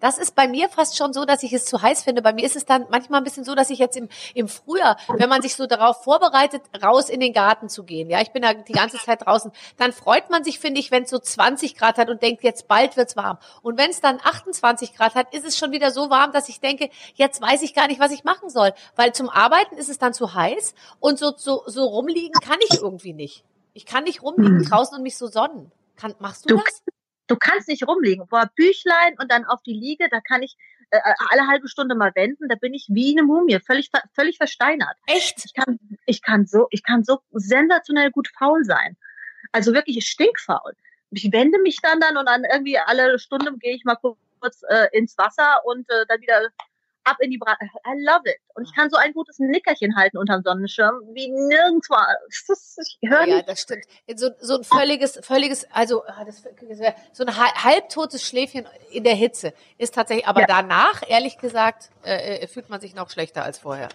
Das 0.00 0.18
ist 0.18 0.34
bei 0.34 0.48
mir 0.48 0.68
fast 0.68 0.96
schon 0.96 1.12
so, 1.12 1.24
dass 1.24 1.42
ich 1.42 1.52
es 1.52 1.64
zu 1.64 1.82
heiß 1.82 2.02
finde. 2.02 2.22
Bei 2.22 2.32
mir 2.32 2.44
ist 2.44 2.56
es 2.56 2.64
dann 2.64 2.86
manchmal 2.90 3.20
ein 3.20 3.24
bisschen 3.24 3.44
so, 3.44 3.54
dass 3.54 3.70
ich 3.70 3.78
jetzt 3.78 3.96
im, 3.96 4.08
im 4.34 4.48
Frühjahr, 4.48 4.96
wenn 5.08 5.28
man 5.28 5.42
sich 5.42 5.54
so 5.54 5.66
darauf 5.66 6.02
vorbereitet, 6.02 6.62
raus 6.82 7.08
in 7.08 7.20
den 7.20 7.32
Garten 7.32 7.68
zu 7.68 7.84
gehen, 7.84 8.10
ja, 8.10 8.20
ich 8.20 8.32
bin 8.32 8.42
da 8.42 8.54
die 8.54 8.72
ganze 8.72 8.98
Zeit 8.98 9.26
draußen, 9.26 9.52
dann 9.76 9.92
freut 9.92 10.30
man 10.30 10.44
sich, 10.44 10.58
finde 10.58 10.80
ich, 10.80 10.90
wenn 10.90 11.04
es 11.04 11.10
so 11.10 11.18
20 11.18 11.76
Grad 11.76 11.98
hat 11.98 12.10
und 12.10 12.22
denkt, 12.22 12.42
jetzt 12.42 12.68
bald 12.68 12.96
wird's 12.96 13.16
warm. 13.16 13.38
Und 13.62 13.78
wenn 13.78 13.90
es 13.90 14.00
dann 14.00 14.18
28 14.22 14.94
Grad 14.94 15.14
hat, 15.14 15.32
ist 15.34 15.44
es 15.44 15.58
schon 15.58 15.72
wieder 15.72 15.90
so 15.90 16.10
warm, 16.10 16.32
dass 16.32 16.48
ich 16.48 16.60
denke, 16.60 16.90
jetzt 17.14 17.40
weiß 17.40 17.62
ich 17.62 17.74
gar 17.74 17.86
nicht, 17.86 18.00
was 18.00 18.12
ich 18.12 18.24
machen 18.24 18.50
soll. 18.50 18.72
Weil 18.96 19.12
zum 19.12 19.28
Arbeiten 19.28 19.76
ist 19.76 19.88
es 19.88 19.98
dann 19.98 20.14
zu 20.14 20.34
heiß 20.34 20.74
und 21.00 21.18
so, 21.18 21.32
so, 21.36 21.62
so 21.66 21.84
rumliegen 21.84 22.40
kann 22.40 22.58
ich 22.68 22.80
irgendwie 22.80 23.12
nicht. 23.12 23.44
Ich 23.74 23.86
kann 23.86 24.04
nicht 24.04 24.22
rumliegen 24.22 24.60
hm. 24.60 24.68
draußen 24.68 24.96
und 24.96 25.02
mich 25.02 25.16
so 25.16 25.26
sonnen. 25.26 25.72
Kann, 25.96 26.14
machst 26.18 26.50
du, 26.50 26.56
du 26.56 26.62
das? 26.62 26.82
Du 27.32 27.38
kannst 27.38 27.66
nicht 27.66 27.88
rumliegen. 27.88 28.26
Boah, 28.26 28.50
Büchlein 28.54 29.16
und 29.18 29.32
dann 29.32 29.46
auf 29.46 29.62
die 29.62 29.72
Liege, 29.72 30.06
da 30.10 30.20
kann 30.20 30.42
ich 30.42 30.54
äh, 30.90 30.98
äh, 30.98 31.14
alle 31.30 31.46
halbe 31.46 31.66
Stunde 31.66 31.94
mal 31.94 32.12
wenden, 32.14 32.46
da 32.50 32.56
bin 32.56 32.74
ich 32.74 32.88
wie 32.90 33.12
eine 33.12 33.22
Mumie, 33.22 33.58
völlig, 33.58 33.88
völlig 34.12 34.36
versteinert. 34.36 34.94
Echt? 35.06 35.42
Ich 35.46 35.54
kann, 35.54 35.78
ich 36.04 36.20
kann 36.20 36.44
so, 36.44 36.66
ich 36.70 36.82
kann 36.82 37.04
so 37.04 37.20
sensationell 37.30 38.10
gut 38.10 38.28
faul 38.38 38.62
sein. 38.64 38.98
Also 39.50 39.72
wirklich 39.72 40.06
stinkfaul. 40.06 40.74
Ich 41.10 41.32
wende 41.32 41.58
mich 41.60 41.78
dann 41.80 42.00
dann 42.00 42.18
und 42.18 42.26
dann 42.26 42.44
irgendwie 42.44 42.76
alle 42.76 43.18
Stunde 43.18 43.56
gehe 43.56 43.74
ich 43.76 43.84
mal 43.84 43.96
kurz 43.96 44.62
äh, 44.68 44.88
ins 44.92 45.16
Wasser 45.16 45.64
und 45.64 45.88
äh, 45.88 46.04
dann 46.08 46.20
wieder 46.20 46.50
ab 47.04 47.16
in 47.20 47.30
die 47.30 47.38
Bra 47.38 47.56
I 47.60 48.04
love 48.04 48.22
it. 48.24 48.36
Und 48.54 48.64
ich 48.64 48.74
kann 48.74 48.90
so 48.90 48.96
ein 48.96 49.12
gutes 49.12 49.38
Nickerchen 49.38 49.96
halten 49.96 50.18
unterm 50.18 50.42
Sonnenschirm 50.42 50.94
wie 51.12 51.28
nirgendwo. 51.28 51.96
Ich 53.02 53.08
höre 53.08 53.26
ja, 53.26 53.42
das 53.42 53.62
stimmt. 53.62 53.84
So, 54.16 54.30
so 54.40 54.56
ein 54.58 54.64
völliges, 54.64 55.18
völliges, 55.22 55.66
also 55.72 56.04
ah, 56.06 56.24
das, 56.24 56.42
so 57.12 57.24
ein 57.24 57.36
halbtotes 57.36 58.22
Schläfchen 58.22 58.66
in 58.90 59.04
der 59.04 59.14
Hitze 59.14 59.52
ist 59.78 59.94
tatsächlich, 59.94 60.26
aber 60.26 60.40
ja. 60.40 60.46
danach, 60.46 61.02
ehrlich 61.08 61.38
gesagt, 61.38 61.90
äh, 62.04 62.38
äh, 62.38 62.46
fühlt 62.46 62.68
man 62.70 62.80
sich 62.80 62.94
noch 62.94 63.10
schlechter 63.10 63.44
als 63.44 63.58
vorher. 63.58 63.88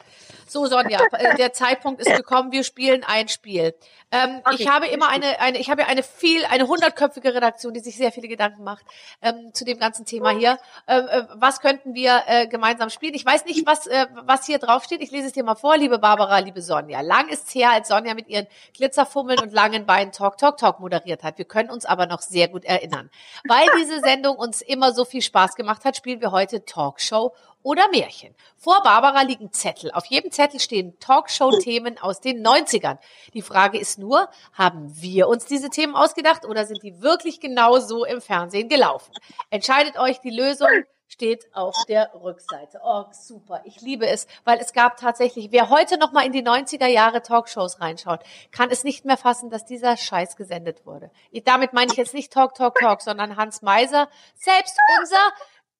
So, 0.47 0.65
Sonja, 0.65 0.99
äh, 1.11 1.35
der 1.35 1.53
Zeitpunkt 1.53 2.01
ist 2.01 2.15
gekommen, 2.15 2.51
wir 2.51 2.63
spielen 2.63 3.03
ein 3.03 3.27
Spiel. 3.27 3.73
Ähm, 4.11 4.41
okay. 4.45 4.55
Ich 4.59 4.67
habe 4.67 4.87
immer 4.87 5.09
eine, 5.09 5.39
eine, 5.39 5.57
ich 5.57 5.69
habe 5.69 5.81
ja 5.81 5.87
eine 5.87 6.03
viel, 6.03 6.45
eine 6.45 6.67
hundertköpfige 6.67 7.33
Redaktion, 7.33 7.73
die 7.73 7.81
sich 7.81 7.97
sehr 7.97 8.11
viele 8.11 8.27
Gedanken 8.27 8.63
macht 8.63 8.85
ähm, 9.21 9.51
zu 9.53 9.65
dem 9.65 9.79
ganzen 9.79 10.05
Thema 10.05 10.29
hier. 10.29 10.57
Ähm, 10.87 11.07
äh, 11.07 11.23
was 11.35 11.59
könnten 11.59 11.93
wir 11.93 12.23
äh, 12.27 12.47
gemeinsam 12.47 12.89
spielen? 12.89 12.96
Ich 13.01 13.25
weiß 13.25 13.45
nicht, 13.45 13.65
was, 13.65 13.87
äh, 13.87 14.07
was 14.25 14.45
hier 14.45 14.59
drauf 14.59 14.83
steht. 14.83 15.01
Ich 15.01 15.11
lese 15.11 15.27
es 15.27 15.33
dir 15.33 15.43
mal 15.43 15.55
vor, 15.55 15.77
liebe 15.77 15.99
Barbara, 15.99 16.39
liebe 16.39 16.61
Sonja. 16.61 17.01
Lang 17.01 17.29
ist's 17.29 17.53
her, 17.53 17.71
als 17.71 17.87
Sonja 17.87 18.13
mit 18.13 18.27
ihren 18.27 18.47
Glitzerfummeln 18.73 19.39
und 19.39 19.53
langen 19.53 19.85
Beinen 19.85 20.11
Talk, 20.11 20.37
Talk, 20.37 20.57
Talk 20.57 20.79
moderiert 20.79 21.23
hat. 21.23 21.37
Wir 21.37 21.45
können 21.45 21.69
uns 21.69 21.85
aber 21.85 22.07
noch 22.07 22.21
sehr 22.21 22.47
gut 22.47 22.65
erinnern. 22.65 23.09
Weil 23.47 23.67
diese 23.79 23.99
Sendung 23.99 24.37
uns 24.37 24.61
immer 24.61 24.91
so 24.93 25.05
viel 25.05 25.21
Spaß 25.21 25.55
gemacht 25.55 25.85
hat, 25.85 25.95
spielen 25.95 26.21
wir 26.21 26.31
heute 26.31 26.65
Talkshow 26.65 27.33
oder 27.63 27.89
Märchen. 27.89 28.33
Vor 28.55 28.81
Barbara 28.81 29.21
liegen 29.23 29.51
Zettel. 29.51 29.91
Auf 29.91 30.05
jedem 30.05 30.31
Zettel 30.31 30.59
stehen 30.59 30.97
Talkshow-Themen 30.99 31.97
aus 31.97 32.21
den 32.21 32.45
90ern. 32.45 32.97
Die 33.33 33.41
Frage 33.41 33.77
ist 33.77 33.99
nur, 33.99 34.29
haben 34.53 34.89
wir 35.01 35.27
uns 35.27 35.45
diese 35.45 35.69
Themen 35.69 35.95
ausgedacht 35.95 36.45
oder 36.45 36.65
sind 36.65 36.81
die 36.81 37.01
wirklich 37.01 37.41
genau 37.41 37.79
so 37.79 38.05
im 38.05 38.21
Fernsehen 38.21 38.69
gelaufen? 38.69 39.11
Entscheidet 39.49 39.97
euch 39.97 40.19
die 40.21 40.29
Lösung 40.29 40.69
steht 41.07 41.47
auf 41.53 41.75
der 41.87 42.11
Rückseite. 42.13 42.79
Oh, 42.83 43.05
super. 43.11 43.61
Ich 43.65 43.81
liebe 43.81 44.07
es, 44.07 44.27
weil 44.43 44.59
es 44.59 44.73
gab 44.73 44.97
tatsächlich, 44.97 45.51
wer 45.51 45.69
heute 45.69 45.97
noch 45.97 46.11
mal 46.11 46.25
in 46.25 46.31
die 46.31 46.43
90er 46.43 46.87
Jahre 46.87 47.21
Talkshows 47.21 47.81
reinschaut, 47.81 48.21
kann 48.51 48.69
es 48.69 48.83
nicht 48.83 49.05
mehr 49.05 49.17
fassen, 49.17 49.49
dass 49.49 49.65
dieser 49.65 49.97
Scheiß 49.97 50.35
gesendet 50.35 50.85
wurde. 50.85 51.11
Damit 51.45 51.73
meine 51.73 51.91
ich 51.91 51.97
jetzt 51.97 52.13
nicht 52.13 52.31
Talk, 52.31 52.53
Talk, 52.55 52.75
Talk, 52.75 53.01
sondern 53.01 53.37
Hans 53.37 53.61
Meiser, 53.61 54.09
selbst 54.35 54.77
unser 54.99 55.31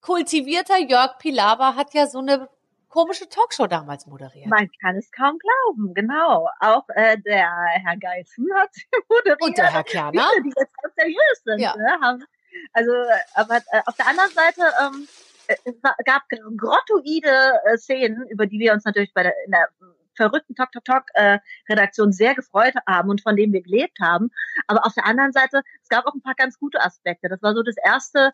kultivierter 0.02 0.80
Jörg 0.80 1.18
Pilawa 1.18 1.76
hat 1.76 1.94
ja 1.94 2.08
so 2.08 2.20
eine 2.20 2.50
komische 2.90 3.28
Talkshow 3.30 3.68
damals 3.68 4.08
moderiert. 4.08 4.48
Man 4.48 4.70
kann 4.82 4.96
es 4.96 5.12
kaum 5.12 5.38
glauben, 5.38 5.94
genau. 5.94 6.50
Auch 6.60 6.88
äh, 6.96 7.18
der 7.20 7.52
Herr 7.84 7.98
Geißen 7.98 8.48
hat 8.56 8.70
moderiert. 9.10 9.42
Und 9.42 9.58
der 9.58 9.74
Herr 9.74 9.84
Kerner. 9.84 10.30
Die 10.44 10.48
jetzt 10.48 10.74
ganz 10.82 10.96
seriös 10.96 11.44
sind. 11.44 11.60
Ja. 11.60 11.76
Ne? 11.76 12.00
Haben, 12.02 12.24
also, 12.74 12.92
aber 13.34 13.58
äh, 13.58 13.82
auf 13.86 13.96
der 13.96 14.08
anderen 14.08 14.32
Seite 14.32 14.62
ähm, 14.82 15.08
äh, 15.48 15.56
es 15.66 15.76
gab 15.82 16.24
grottoide 16.58 17.54
äh, 17.66 17.78
Szenen, 17.78 18.28
über 18.30 18.46
die 18.46 18.60
wir 18.60 18.74
uns 18.74 18.86
natürlich 18.86 19.14
bei 19.14 19.24
der, 19.24 19.34
in 19.46 19.52
der 19.52 19.68
verrückten 20.16 20.56
Talk 20.56 20.72
Talk 20.72 20.86
Talk 20.86 21.04
äh, 21.14 21.40
Redaktion 21.70 22.12
sehr 22.12 22.34
gefreut 22.34 22.74
haben 22.88 23.10
und 23.10 23.22
von 23.22 23.36
denen 23.36 23.54
wir 23.54 23.62
gelebt 23.62 24.00
haben. 24.02 24.32
Aber 24.66 24.86
auf 24.86 24.94
der 24.94 25.06
anderen 25.06 25.32
Seite, 25.32 25.62
es 25.82 25.90
gab 25.90 26.06
auch 26.06 26.14
ein 26.14 26.22
paar 26.22 26.36
ganz 26.36 26.58
gute 26.58 26.82
Aspekte. 26.82 27.30
Das 27.30 27.42
war 27.42 27.54
so 27.54 27.62
das 27.62 27.76
erste 27.84 28.34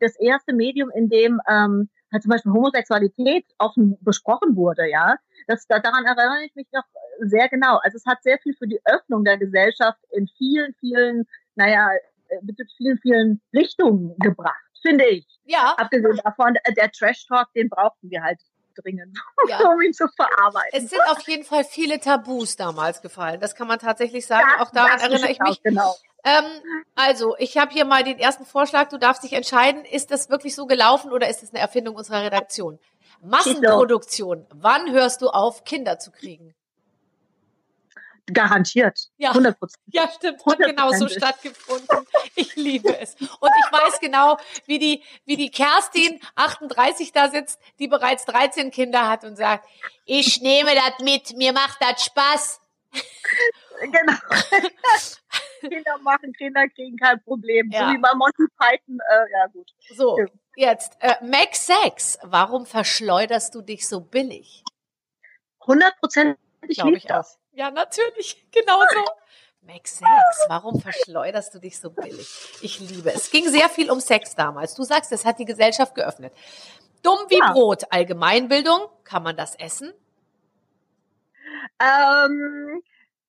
das 0.00 0.16
erste 0.16 0.52
Medium, 0.52 0.90
in 0.90 1.08
dem 1.08 1.40
ähm, 1.48 1.88
halt 2.12 2.22
zum 2.22 2.30
Beispiel 2.30 2.52
Homosexualität 2.52 3.44
offen 3.58 3.96
besprochen 4.00 4.56
wurde, 4.56 4.88
ja. 4.88 5.16
Das, 5.46 5.66
daran 5.66 6.04
erinnere 6.04 6.44
ich 6.44 6.54
mich 6.54 6.66
noch 6.72 6.84
sehr 7.20 7.48
genau. 7.48 7.78
Also 7.82 7.96
es 7.96 8.06
hat 8.06 8.22
sehr 8.22 8.38
viel 8.38 8.54
für 8.54 8.66
die 8.66 8.80
Öffnung 8.84 9.24
der 9.24 9.38
Gesellschaft 9.38 9.98
in 10.10 10.28
vielen, 10.36 10.74
vielen, 10.80 11.26
naja, 11.54 11.88
mit 12.42 12.58
äh, 12.60 12.64
vielen, 12.76 12.98
vielen 12.98 13.42
Richtungen 13.54 14.16
gebracht, 14.18 14.54
finde 14.82 15.06
ich. 15.06 15.26
Ja. 15.44 15.74
Abgesehen 15.76 16.20
davon, 16.24 16.54
der 16.76 16.90
Trash-Talk, 16.90 17.52
den 17.54 17.68
brauchten 17.68 18.10
wir 18.10 18.22
halt 18.22 18.40
dringend, 18.76 19.18
ja. 19.48 19.58
um 19.72 19.80
ihn 19.80 19.92
zu 19.92 20.06
verarbeiten. 20.08 20.70
Es 20.72 20.90
sind 20.90 21.00
auf 21.08 21.20
jeden 21.28 21.44
Fall 21.44 21.64
viele 21.64 21.98
Tabus 22.00 22.56
damals 22.56 23.02
gefallen. 23.02 23.40
Das 23.40 23.54
kann 23.54 23.68
man 23.68 23.78
tatsächlich 23.78 24.26
sagen. 24.26 24.46
Ja, 24.56 24.64
auch 24.64 24.70
daran 24.70 25.00
erinnere 25.00 25.30
ich 25.30 25.40
mich. 25.40 25.62
Genau. 25.62 25.94
Ähm, 26.24 26.44
also, 26.94 27.36
ich 27.38 27.56
habe 27.56 27.72
hier 27.72 27.84
mal 27.84 28.04
den 28.04 28.18
ersten 28.18 28.44
Vorschlag. 28.44 28.88
Du 28.88 28.98
darfst 28.98 29.22
dich 29.22 29.32
entscheiden, 29.32 29.84
ist 29.84 30.10
das 30.10 30.28
wirklich 30.28 30.54
so 30.54 30.66
gelaufen 30.66 31.12
oder 31.12 31.28
ist 31.28 31.42
es 31.42 31.50
eine 31.50 31.60
Erfindung 31.60 31.96
unserer 31.96 32.22
Redaktion? 32.22 32.78
Massenproduktion. 33.22 34.46
Wann 34.52 34.92
hörst 34.92 35.22
du 35.22 35.28
auf, 35.28 35.64
Kinder 35.64 35.98
zu 35.98 36.10
kriegen? 36.10 36.54
Garantiert. 38.32 39.08
Ja, 39.18 39.30
100 39.30 39.56
Ja, 39.86 40.10
stimmt. 40.10 40.44
Hat 40.44 40.58
genau 40.58 40.90
so 40.90 41.08
stattgefunden. 41.08 42.06
Ich 42.34 42.56
liebe 42.56 42.98
es. 42.98 43.14
Und 43.14 43.50
ich 43.64 43.72
weiß 43.72 44.00
genau, 44.00 44.36
wie 44.66 44.78
die, 44.78 45.02
wie 45.24 45.36
die 45.36 45.50
Kerstin 45.50 46.20
38 46.34 47.12
da 47.12 47.28
sitzt, 47.28 47.60
die 47.78 47.86
bereits 47.86 48.24
13 48.24 48.70
Kinder 48.70 49.08
hat 49.08 49.24
und 49.24 49.36
sagt, 49.36 49.68
ich 50.04 50.40
nehme 50.40 50.70
das 50.74 51.04
mit, 51.04 51.36
mir 51.36 51.52
macht 51.52 51.80
das 51.80 52.04
Spaß. 52.04 52.60
Genau. 53.80 54.14
Kinder 55.60 55.98
machen, 56.02 56.32
Kinder 56.32 56.68
kriegen 56.68 56.96
kein 56.96 57.22
Problem. 57.22 57.70
Ja. 57.70 57.88
So 57.88 57.94
wie 57.94 57.98
bei 57.98 58.14
Monty 58.14 58.44
Python, 58.58 58.98
äh, 59.08 59.32
ja 59.32 59.46
gut. 59.46 59.70
So, 59.94 60.14
Stimmt. 60.14 60.32
jetzt, 60.56 60.96
äh, 61.00 61.14
Max 61.24 61.66
6, 61.66 62.18
warum 62.22 62.66
verschleuderst 62.66 63.54
du 63.54 63.62
dich 63.62 63.86
so 63.86 64.00
billig? 64.00 64.64
100 65.60 65.98
Prozent, 65.98 66.38
ich 66.68 66.76
Glaub 66.76 66.88
liebe 66.88 67.06
das. 67.06 67.38
Ja, 67.56 67.70
natürlich, 67.70 68.46
genau 68.52 68.80
so. 68.92 69.04
Max 69.62 69.98
6, 69.98 70.06
warum 70.48 70.80
verschleuderst 70.80 71.52
du 71.54 71.58
dich 71.58 71.80
so 71.80 71.90
billig? 71.90 72.28
Ich 72.60 72.78
liebe 72.78 73.10
es. 73.10 73.24
Es 73.24 73.30
ging 73.30 73.48
sehr 73.48 73.68
viel 73.68 73.90
um 73.90 73.98
Sex 73.98 74.36
damals. 74.36 74.74
Du 74.74 74.84
sagst, 74.84 75.10
es 75.10 75.24
hat 75.24 75.40
die 75.40 75.44
Gesellschaft 75.44 75.94
geöffnet. 75.96 76.32
Dumm 77.02 77.18
wie 77.28 77.38
Ja. 77.38 77.52
Brot, 77.52 77.84
Allgemeinbildung, 77.90 78.82
kann 79.02 79.24
man 79.24 79.36
das 79.36 79.56
essen? 79.56 79.92
Ähm, 81.80 82.82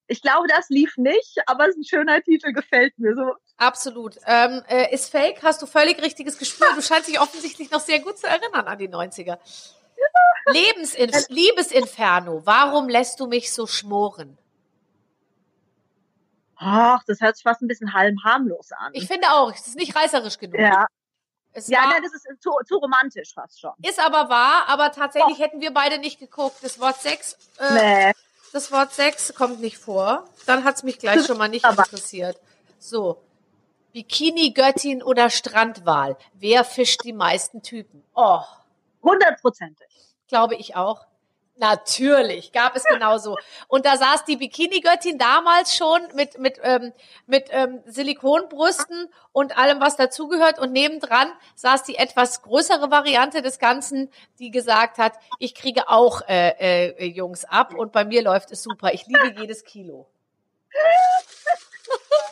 ich 0.08 0.22
glaube, 0.22 0.48
das 0.48 0.70
lief 0.70 0.98
nicht, 0.98 1.38
aber 1.48 1.64
es 1.64 1.70
ist 1.70 1.78
ein 1.78 1.84
schöner 1.86 2.22
Titel, 2.22 2.52
gefällt 2.52 3.00
mir 3.00 3.16
so. 3.16 3.34
Absolut. 3.58 4.18
Ähm, 4.28 4.62
äh, 4.68 4.94
ist 4.94 5.10
fake, 5.10 5.42
hast 5.42 5.62
du 5.62 5.66
völlig 5.66 6.00
richtiges 6.04 6.38
Gespür. 6.38 6.68
Du 6.76 6.82
scheinst 6.82 7.08
dich 7.08 7.20
offensichtlich 7.20 7.72
noch 7.72 7.80
sehr 7.82 8.00
gut 8.00 8.20
zu 8.20 8.28
erinnern 8.28 8.68
an 8.68 8.78
die 8.78 8.90
90er. 8.90 9.40
Lebensinf 10.52 11.28
Liebesinferno, 11.30 12.42
warum 12.46 12.88
lässt 12.88 13.20
du 13.20 13.28
mich 13.28 13.52
so 13.54 13.68
schmoren? 13.68 14.38
Ach, 16.56 17.04
das 17.06 17.20
hört 17.22 17.36
sich 17.36 17.44
fast 17.44 17.62
ein 17.62 17.68
bisschen 17.68 17.94
halb 17.94 18.16
harmlos 18.24 18.72
an. 18.72 18.92
Ich 18.94 19.08
finde 19.08 19.32
auch, 19.32 19.52
es 19.54 19.68
ist 19.68 19.76
nicht 19.76 19.96
reißerisch 19.96 20.38
genug. 20.40 20.60
ja, 20.60 20.88
Es 21.54 21.68
ja 21.68 21.80
war, 21.82 21.90
nein, 21.92 22.02
das 22.04 22.14
ist 22.14 22.26
zu, 22.42 22.52
zu 22.66 22.78
romantisch 22.78 23.34
fast 23.34 23.60
schon. 23.60 23.74
ist 23.84 24.00
aber 24.00 24.30
wahr, 24.30 24.64
aber 24.68 24.92
tatsächlich 24.92 25.38
hätten 25.40 25.62
wir 25.62 25.72
beide 25.72 26.00
nicht 26.00 26.20
geguckt. 26.20 26.58
Das 26.62 26.80
Wort 26.80 27.00
Sex, 27.00 27.38
äh, 27.60 27.74
Nee. 28.08 28.14
das 28.54 28.72
Wort 28.72 28.92
Sex 28.94 29.34
kommt 29.36 29.60
nicht 29.60 29.78
vor. 29.78 30.26
Dann 30.48 30.64
hat's 30.64 30.82
mich 30.84 30.98
gleich 30.98 31.26
schon 31.26 31.38
mal 31.38 31.48
nicht 31.50 31.66
interessiert. 31.66 32.40
So. 32.80 33.22
Bikini-Göttin 33.94 35.04
oder 35.04 35.30
Strandwal? 35.30 36.18
Wer 36.34 36.64
fischt 36.64 37.04
die 37.04 37.14
meisten 37.14 37.62
Typen? 37.62 38.04
Oh. 38.16 38.42
Hundertprozentig. 39.08 39.88
Glaube 40.28 40.56
ich 40.56 40.76
auch. 40.76 41.06
Natürlich, 41.60 42.52
gab 42.52 42.76
es 42.76 42.84
genauso. 42.84 43.36
Und 43.68 43.88
da 43.88 43.98
saß 43.98 44.26
die 44.26 44.38
Bikini-Göttin 44.38 45.18
damals 45.18 45.76
schon 45.76 46.02
mit, 46.14 46.38
mit, 46.38 46.60
ähm, 46.62 46.94
mit 47.26 47.48
ähm, 47.50 47.82
Silikonbrüsten 47.88 49.10
und 49.32 49.58
allem, 49.58 49.80
was 49.82 49.96
dazugehört. 49.96 50.60
Und 50.60 50.72
nebendran 50.72 51.32
saß 51.56 51.82
die 51.84 51.96
etwas 51.96 52.44
größere 52.44 52.92
Variante 52.92 53.42
des 53.42 53.58
Ganzen, 53.58 54.12
die 54.38 54.52
gesagt 54.52 55.00
hat, 55.00 55.14
ich 55.40 55.56
kriege 55.56 55.90
auch 55.90 56.22
äh, 56.28 56.92
äh, 56.92 57.06
Jungs 57.08 57.44
ab 57.44 57.74
und 57.74 57.92
bei 57.92 58.06
mir 58.06 58.22
läuft 58.22 58.52
es 58.52 58.62
super. 58.62 58.94
Ich 58.94 59.08
liebe 59.08 59.34
jedes 59.40 59.64
Kilo. 59.64 60.08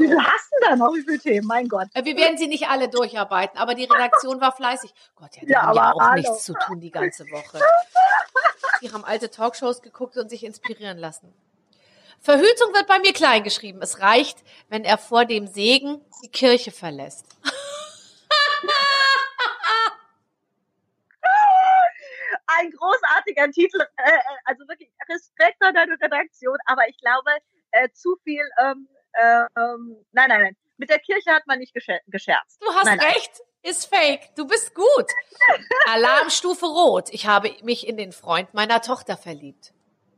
Wie 0.00 0.08
viel 0.08 0.18
hast 0.24 0.50
du 0.52 0.66
da 0.68 0.76
noch? 0.76 0.92
Wie 0.94 1.02
viele 1.02 1.18
Themen? 1.18 1.46
Mein 1.46 1.68
Gott. 1.68 1.88
Äh, 1.94 2.04
Wir 2.04 2.16
werden 2.16 2.36
sie 2.38 2.46
nicht 2.48 2.68
alle 2.68 2.88
durcharbeiten, 2.88 3.58
aber 3.58 3.74
die 3.74 3.84
Redaktion 3.84 4.40
war 4.40 4.52
fleißig. 4.52 4.92
Gott, 5.14 5.36
ja, 5.36 5.42
die 5.44 5.52
Ja, 5.52 5.62
haben 5.62 5.76
ja 5.76 5.92
auch 5.92 6.00
hallo. 6.00 6.14
nichts 6.22 6.44
zu 6.44 6.54
tun 6.66 6.80
die 6.80 6.90
ganze 6.90 7.24
Woche. 7.30 7.60
Die 8.82 8.90
haben 8.90 9.04
alte 9.04 9.30
Talkshows 9.30 9.82
geguckt 9.82 10.16
und 10.16 10.30
sich 10.30 10.42
inspirieren 10.42 10.96
lassen. 10.96 11.34
Verhütung 12.18 12.72
wird 12.72 12.86
bei 12.86 12.98
mir 12.98 13.12
klein 13.12 13.44
geschrieben. 13.44 13.82
Es 13.82 14.00
reicht, 14.00 14.38
wenn 14.70 14.84
er 14.84 14.96
vor 14.96 15.26
dem 15.26 15.46
Segen 15.46 16.02
die 16.24 16.30
Kirche 16.30 16.70
verlässt. 16.70 17.26
Ein 22.46 22.70
großartiger 22.72 23.50
Titel. 23.50 23.80
Äh, 23.96 24.10
äh, 24.10 24.18
also 24.44 24.66
wirklich 24.68 24.90
Respekt 25.08 25.62
an 25.62 25.74
deine 25.74 25.94
Redaktion, 26.00 26.56
aber 26.66 26.88
ich 26.88 26.98
glaube, 26.98 27.30
zu 27.92 28.16
viel. 28.24 28.48
Ähm, 28.62 28.88
äh, 28.90 28.99
ähm, 29.16 29.96
nein, 30.12 30.28
nein, 30.28 30.40
nein. 30.42 30.56
Mit 30.76 30.88
der 30.90 30.98
Kirche 30.98 31.30
hat 31.32 31.46
man 31.46 31.58
nicht 31.58 31.74
gescher 31.74 31.98
gescherzt. 32.06 32.58
Du 32.62 32.66
hast 32.74 32.84
Nein, 32.86 32.96
nein. 32.98 33.12
recht, 33.12 33.32
ist 33.62 33.86
fake. 33.94 34.34
Du 34.34 34.46
bist 34.46 34.74
gut. 34.74 35.06
Alarmstufe 35.88 36.64
rot. 36.66 37.10
Ich 37.10 37.26
habe 37.26 37.54
mich 37.62 37.86
in 37.86 37.96
den 37.98 38.12
Freund 38.12 38.54
meiner 38.54 38.80
Tochter 38.80 39.16
verliebt. 39.18 39.74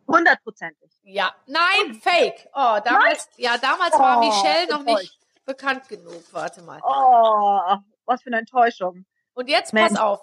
Hundertprozentig. 0.07 0.91
Ja, 1.03 1.35
nein, 1.47 1.95
fake. 2.01 2.49
Oh, 2.55 2.79
damals, 2.85 3.29
ja, 3.39 3.59
damals 3.59 3.93
war 3.99 4.19
Oh, 4.19 4.25
Michelle 4.25 4.69
noch 4.69 4.83
nicht 4.85 5.19
bekannt 5.45 5.89
genug. 5.89 6.23
Warte 6.33 6.63
mal. 6.63 6.81
Oh, 6.85 7.77
was 8.07 8.23
für 8.23 8.29
eine 8.29 8.39
Enttäuschung. 8.39 9.05
Und 9.35 9.49
jetzt 9.49 9.73
Mensch. 9.73 9.91
pass 9.93 9.99
auf. 10.01 10.21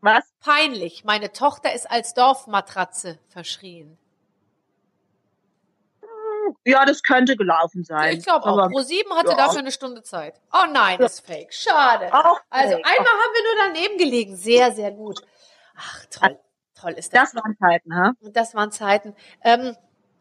Was? 0.00 0.24
Peinlich. 0.40 1.04
Meine 1.04 1.32
Tochter 1.32 1.72
ist 1.72 1.88
als 1.90 2.14
Dorfmatratze 2.14 3.18
verschrien. 3.28 3.98
Ja, 6.68 6.84
das 6.84 7.02
könnte 7.02 7.34
gelaufen 7.36 7.82
sein. 7.82 8.18
Ich 8.18 8.24
glaube 8.24 8.44
auch. 8.44 8.58
Aber 8.58 8.66
Pro7 8.66 9.16
hatte 9.16 9.30
ja. 9.30 9.36
dafür 9.36 9.60
eine 9.60 9.72
Stunde 9.72 10.02
Zeit. 10.02 10.34
Oh 10.52 10.66
nein, 10.70 11.00
ist 11.00 11.26
fake. 11.26 11.52
Schade. 11.54 12.12
Auch 12.12 12.40
Also 12.50 12.74
fake. 12.74 12.86
einmal 12.86 13.12
haben 13.12 13.34
wir 13.34 13.42
nur 13.42 13.74
daneben 13.74 13.98
gelegen. 13.98 14.36
Sehr, 14.36 14.72
sehr 14.72 14.90
gut. 14.90 15.22
Ach, 15.78 16.04
toll. 16.10 16.38
Toll 16.78 16.92
ist 16.92 17.14
das. 17.14 17.32
Das 17.32 17.42
waren 17.42 17.56
Zeiten, 17.58 17.94
ha? 17.94 18.12
Das 18.20 18.54
waren 18.54 18.70
Zeiten. 18.70 19.14
Ähm, 19.42 19.76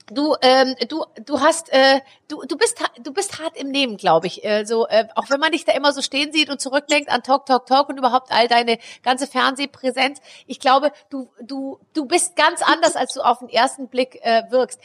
du, 0.09 0.35
ähm, 0.41 0.75
du, 0.87 1.03
du 1.25 1.41
hast, 1.41 1.67
äh, 1.73 1.99
du, 2.29 2.41
du 2.47 2.57
bist, 2.57 2.81
du 3.03 3.11
bist 3.11 3.39
hart 3.39 3.57
im 3.57 3.67
Nehmen, 3.67 3.97
glaube 3.97 4.27
ich. 4.27 4.45
Äh, 4.45 4.63
so, 4.63 4.87
äh, 4.87 5.07
auch 5.15 5.29
wenn 5.29 5.41
man 5.41 5.51
dich 5.51 5.65
da 5.65 5.73
immer 5.73 5.91
so 5.91 6.01
stehen 6.01 6.31
sieht 6.31 6.49
und 6.49 6.61
zurückdenkt 6.61 7.09
an 7.11 7.23
Talk, 7.23 7.45
Talk, 7.45 7.65
Talk 7.65 7.89
und 7.89 7.97
überhaupt 7.97 8.31
all 8.31 8.47
deine 8.47 8.79
ganze 9.03 9.27
Fernsehpräsenz. 9.27 10.21
Ich 10.45 10.61
glaube, 10.61 10.93
du, 11.09 11.29
du, 11.41 11.79
du 11.93 12.05
bist 12.05 12.37
ganz 12.37 12.61
anders, 12.61 12.95
als 12.95 13.13
du 13.13 13.21
auf 13.21 13.39
den 13.39 13.49
ersten 13.49 13.89
Blick 13.89 14.17
äh, 14.23 14.43
wirkst. 14.49 14.79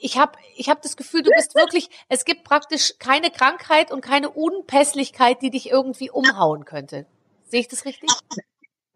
Ich 0.00 0.18
habe 0.18 0.32
ich 0.56 0.68
hab 0.68 0.82
das 0.82 0.96
Gefühl, 0.96 1.22
du 1.22 1.30
bist 1.30 1.54
wirklich, 1.54 1.90
es 2.08 2.24
gibt 2.24 2.44
praktisch 2.44 2.94
keine 2.98 3.30
Krankheit 3.30 3.90
und 3.90 4.00
keine 4.00 4.30
Unpässlichkeit, 4.30 5.42
die 5.42 5.50
dich 5.50 5.70
irgendwie 5.70 6.10
umhauen 6.10 6.64
könnte. 6.64 7.06
Sehe 7.46 7.60
ich 7.60 7.68
das 7.68 7.84
richtig? 7.84 8.10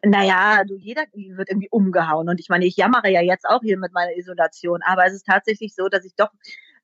Naja, 0.04 0.64
du, 0.64 0.76
jeder 0.76 1.04
wird 1.12 1.48
irgendwie 1.48 1.68
umgehauen. 1.70 2.28
Und 2.28 2.40
ich 2.40 2.48
meine, 2.48 2.66
ich 2.66 2.76
jammere 2.76 3.08
ja 3.08 3.20
jetzt 3.20 3.44
auch 3.48 3.60
hier 3.62 3.78
mit 3.78 3.92
meiner 3.92 4.16
Isolation. 4.16 4.80
Aber 4.82 5.06
es 5.06 5.14
ist 5.14 5.26
tatsächlich 5.26 5.74
so, 5.74 5.88
dass 5.88 6.04
ich 6.04 6.14
doch 6.16 6.30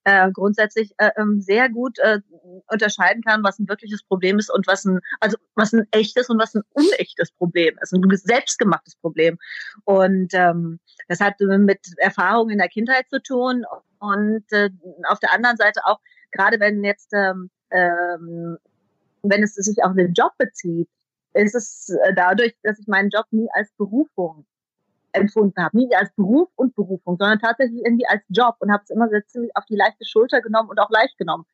äh, 0.04 0.31
grundsätzlich 0.33 0.94
äh, 0.98 1.11
ähm, 1.16 1.40
sehr 1.40 1.68
gut 1.68 1.98
äh, 1.98 2.20
unterscheiden 2.68 3.22
kann, 3.22 3.42
was 3.42 3.59
ein 3.59 3.68
wirkliches 3.68 4.02
Problem 4.02 4.38
ist 4.38 4.50
und 4.50 4.66
was 4.66 4.85
ein, 4.85 5.00
also 5.20 5.37
was 5.54 5.72
ein 5.72 5.87
echtes 5.90 6.31
und 6.31 6.38
was 6.38 6.54
ein 6.54 6.62
unechtes 6.72 7.33
Problem 7.33 7.76
ist, 7.83 7.92
ein 7.92 8.02
selbstgemachtes 8.16 8.96
Problem. 8.96 9.38
Und 9.85 10.33
ähm, 10.33 10.78
das 11.09 11.20
hat 11.20 11.35
mit 11.40 11.81
Erfahrungen 11.98 12.52
in 12.52 12.59
der 12.59 12.68
Kindheit 12.68 13.09
zu 13.11 13.20
tun 13.20 13.66
und 13.98 14.44
äh, 14.52 14.70
auf 15.08 15.18
der 15.20 15.32
anderen 15.32 15.56
Seite 15.56 15.80
auch, 15.84 16.00
gerade 16.30 16.61
wenn 16.61 16.84
jetzt 16.84 17.12
ähm, 17.12 17.50
ähm, 17.70 18.58
wenn 19.22 19.42
es 19.42 19.54
sich 19.54 19.82
auf 19.82 19.94
den 19.94 20.12
Job 20.12 20.32
bezieht, 20.38 20.88
ist 21.34 21.54
es 21.54 21.88
äh, 21.90 22.14
dadurch, 22.14 22.54
dass 22.62 22.78
ich 22.78 22.87
meinen 22.87 23.11
Job 23.11 23.26
nie 23.30 23.48
als 23.52 23.70
Berufung 23.72 24.46
empfunden 25.12 25.62
habe, 25.62 25.76
nie 25.76 25.94
als 25.94 26.12
Beruf 26.14 26.48
und 26.56 26.74
Berufung, 26.74 27.16
sondern 27.18 27.38
tatsächlich 27.38 27.82
irgendwie 27.84 28.06
als 28.06 28.22
Job 28.28 28.56
und 28.58 28.72
habe 28.72 28.82
es 28.84 28.90
immer 28.90 29.08
sehr 29.08 29.26
ziemlich 29.26 29.56
auf 29.56 29.64
die 29.66 29.76
leichte 29.76 30.04
Schulter 30.04 30.40
genommen 30.40 30.68
und 30.68 30.78
auch 30.78 30.90
leicht 30.90 31.16
genommen. 31.18 31.44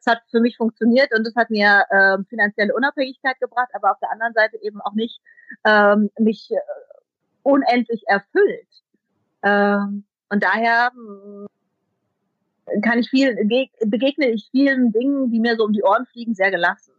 Es 0.00 0.06
hat 0.06 0.22
für 0.30 0.40
mich 0.40 0.56
funktioniert 0.56 1.12
und 1.16 1.26
es 1.26 1.34
hat 1.36 1.50
mir 1.50 1.84
ähm, 1.90 2.26
finanzielle 2.28 2.74
Unabhängigkeit 2.74 3.38
gebracht, 3.40 3.70
aber 3.72 3.92
auf 3.92 3.98
der 4.00 4.10
anderen 4.10 4.34
Seite 4.34 4.58
eben 4.62 4.80
auch 4.80 4.94
nicht 4.94 5.20
ähm, 5.64 6.10
mich 6.18 6.50
äh, 6.50 6.56
unendlich 7.42 8.02
erfüllt. 8.06 8.68
Ähm, 9.42 10.04
und 10.28 10.42
daher 10.42 10.90
mh, 10.94 11.46
kann 12.82 12.98
ich 12.98 13.10
viel 13.10 13.30
geg- 13.46 13.70
begegne 13.86 14.30
ich 14.30 14.48
vielen 14.50 14.92
Dingen, 14.92 15.30
die 15.30 15.40
mir 15.40 15.56
so 15.56 15.64
um 15.64 15.72
die 15.72 15.82
Ohren 15.82 16.06
fliegen, 16.06 16.34
sehr 16.34 16.50
gelassen. 16.50 16.92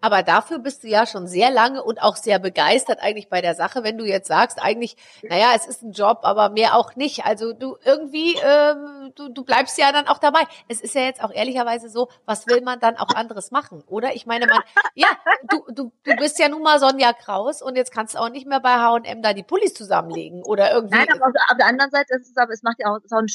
Aber 0.00 0.22
dafür 0.22 0.58
bist 0.58 0.84
du 0.84 0.88
ja 0.88 1.06
schon 1.06 1.26
sehr 1.26 1.50
lange 1.50 1.82
und 1.82 2.00
auch 2.00 2.16
sehr 2.16 2.38
begeistert 2.38 3.00
eigentlich 3.00 3.28
bei 3.28 3.40
der 3.40 3.54
Sache, 3.54 3.82
wenn 3.82 3.98
du 3.98 4.04
jetzt 4.04 4.28
sagst, 4.28 4.60
eigentlich, 4.62 4.96
naja, 5.22 5.52
es 5.54 5.66
ist 5.66 5.82
ein 5.82 5.92
Job, 5.92 6.20
aber 6.22 6.50
mehr 6.50 6.76
auch 6.76 6.96
nicht. 6.96 7.24
Also 7.24 7.52
du 7.52 7.76
irgendwie, 7.84 8.36
ähm, 8.44 9.12
du, 9.14 9.28
du 9.28 9.44
bleibst 9.44 9.78
ja 9.78 9.92
dann 9.92 10.06
auch 10.06 10.18
dabei. 10.18 10.40
Es 10.68 10.80
ist 10.80 10.94
ja 10.94 11.02
jetzt 11.02 11.22
auch 11.22 11.32
ehrlicherweise 11.32 11.88
so, 11.88 12.08
was 12.24 12.46
will 12.46 12.60
man 12.62 12.80
dann 12.80 12.96
auch 12.96 13.14
anderes 13.14 13.50
machen, 13.50 13.82
oder? 13.86 14.14
Ich 14.14 14.26
meine, 14.26 14.46
man, 14.46 14.60
ja, 14.94 15.08
du, 15.48 15.64
du, 15.72 15.92
du 16.04 16.16
bist 16.16 16.38
ja 16.38 16.48
nun 16.48 16.62
mal 16.62 16.78
Sonja 16.78 17.12
Kraus 17.12 17.62
und 17.62 17.76
jetzt 17.76 17.92
kannst 17.92 18.14
du 18.14 18.18
auch 18.18 18.30
nicht 18.30 18.46
mehr 18.46 18.60
bei 18.60 18.74
H&M 18.74 19.22
da 19.22 19.32
die 19.32 19.42
Pullis 19.42 19.74
zusammenlegen 19.74 20.42
oder 20.42 20.72
irgendwie. 20.72 20.98
Nein, 20.98 21.08
aber 21.12 21.26
auf, 21.26 21.56
der 21.58 21.66
anderen 21.66 21.90
Seite 21.90 22.14
ist 22.14 22.30
es 22.30 22.36
aber, 22.36 22.52
es 22.52 22.62
macht 22.62 22.76
ja 22.78 22.90
auch, 22.90 22.98
auch 23.10 23.18
ein, 23.18 23.26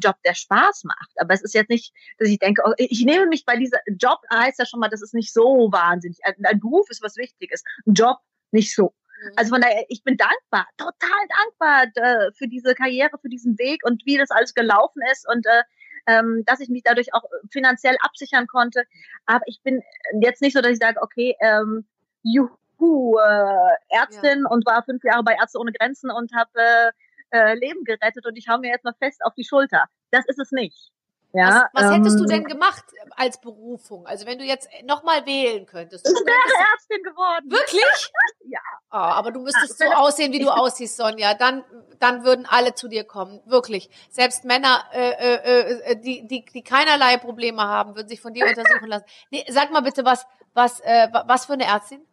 Job, 0.00 0.16
der 0.24 0.34
Spaß 0.34 0.84
macht. 0.84 1.10
Aber 1.16 1.34
es 1.34 1.42
ist 1.42 1.54
jetzt 1.54 1.70
nicht, 1.70 1.94
dass 2.18 2.28
ich 2.28 2.38
denke, 2.38 2.62
oh, 2.66 2.72
ich 2.76 3.04
nehme 3.04 3.26
mich 3.26 3.44
bei 3.44 3.56
dieser 3.56 3.78
Job 3.86 4.20
heißt 4.32 4.58
ja 4.58 4.66
schon 4.66 4.80
mal, 4.80 4.88
das 4.88 5.02
ist 5.02 5.14
nicht 5.14 5.32
so 5.32 5.72
wahnsinnig. 5.82 6.18
Ein, 6.24 6.60
Beruf 6.60 6.88
ist 6.90 7.02
was 7.02 7.16
Wichtiges, 7.16 7.64
ein 7.86 7.94
Job 7.94 8.18
nicht 8.50 8.74
so. 8.74 8.94
Mhm. 9.22 9.32
Also 9.36 9.50
von 9.54 9.60
daher, 9.60 9.84
ich 9.88 10.02
bin 10.04 10.16
dankbar, 10.16 10.66
total 10.76 11.26
dankbar 11.28 11.84
äh, 11.94 12.32
für 12.32 12.48
diese 12.48 12.74
Karriere, 12.74 13.18
für 13.20 13.28
diesen 13.28 13.58
Weg 13.58 13.84
und 13.84 14.04
wie 14.06 14.18
das 14.18 14.30
alles 14.30 14.54
gelaufen 14.54 15.02
ist 15.10 15.28
und 15.28 15.46
äh, 15.46 15.62
ähm, 16.06 16.42
dass 16.46 16.60
ich 16.60 16.68
mich 16.68 16.82
dadurch 16.84 17.14
auch 17.14 17.22
finanziell 17.50 17.96
absichern 18.00 18.46
konnte. 18.46 18.82
Aber 19.26 19.44
ich 19.46 19.60
bin 19.62 19.82
jetzt 20.20 20.42
nicht 20.42 20.54
so, 20.54 20.60
dass 20.60 20.72
ich 20.72 20.78
sage, 20.78 21.00
okay, 21.00 21.36
ähm, 21.40 21.86
juhu, 22.24 23.18
äh, 23.18 23.96
Ärztin 23.96 24.44
und 24.46 24.66
war 24.66 24.82
fünf 24.82 25.04
Jahre 25.04 25.22
bei 25.22 25.36
Ärzte 25.38 25.58
ohne 25.58 25.72
Grenzen 25.72 26.10
und 26.10 26.32
habe 26.34 26.50
äh, 26.56 26.90
äh, 27.32 27.54
Leben 27.54 27.84
gerettet 27.84 28.26
und 28.26 28.36
ich 28.36 28.48
hau 28.48 28.58
mir 28.58 28.70
jetzt 28.70 28.84
mal 28.84 28.94
fest 28.98 29.24
auf 29.24 29.34
die 29.34 29.44
Schulter. 29.44 29.84
Das 30.10 30.26
ist 30.26 30.38
es 30.38 30.50
nicht. 30.52 30.92
Ja, 31.34 31.68
was, 31.72 31.84
was 31.84 31.92
hättest 31.94 32.18
du 32.18 32.24
ähm, 32.24 32.28
denn 32.30 32.44
gemacht 32.44 32.84
als 33.16 33.40
Berufung? 33.40 34.06
Also 34.06 34.26
wenn 34.26 34.38
du 34.38 34.44
jetzt 34.44 34.68
nochmal 34.84 35.24
wählen 35.26 35.64
könntest. 35.66 36.06
Ich 36.06 36.12
du 36.12 36.18
wäre 36.24 36.66
Ärztin 36.72 37.02
geworden. 37.02 37.50
Wirklich? 37.50 37.82
Ja. 38.44 38.58
Oh, 38.90 38.96
aber 38.96 39.30
du 39.30 39.40
müsstest 39.40 39.80
Ah, 39.80 39.86
so 39.86 39.92
aussehen, 39.92 40.32
wie 40.32 40.40
du 40.40 40.50
aussiehst, 40.50 40.96
Sonja. 40.96 41.32
Dann, 41.34 41.64
dann 42.00 42.24
würden 42.24 42.44
alle 42.44 42.74
zu 42.74 42.88
dir 42.88 43.04
kommen. 43.04 43.40
Wirklich. 43.46 43.88
Selbst 44.10 44.44
Männer, 44.44 44.84
äh, 44.92 45.10
äh, 45.12 45.80
äh, 45.92 45.96
die, 45.96 46.26
die, 46.26 46.44
die 46.44 46.62
keinerlei 46.62 47.16
Probleme 47.16 47.62
haben, 47.62 47.94
würden 47.94 48.08
sich 48.08 48.20
von 48.20 48.34
dir 48.34 48.44
untersuchen 48.48 48.88
lassen. 48.88 49.04
Nee, 49.30 49.46
sag 49.48 49.70
mal 49.70 49.80
bitte, 49.80 50.04
was, 50.04 50.26
was, 50.54 50.80
äh, 50.80 51.08
wa- 51.12 51.24
was 51.28 51.46
für 51.46 51.52
eine 51.54 51.64
Ärztin? 51.64 52.04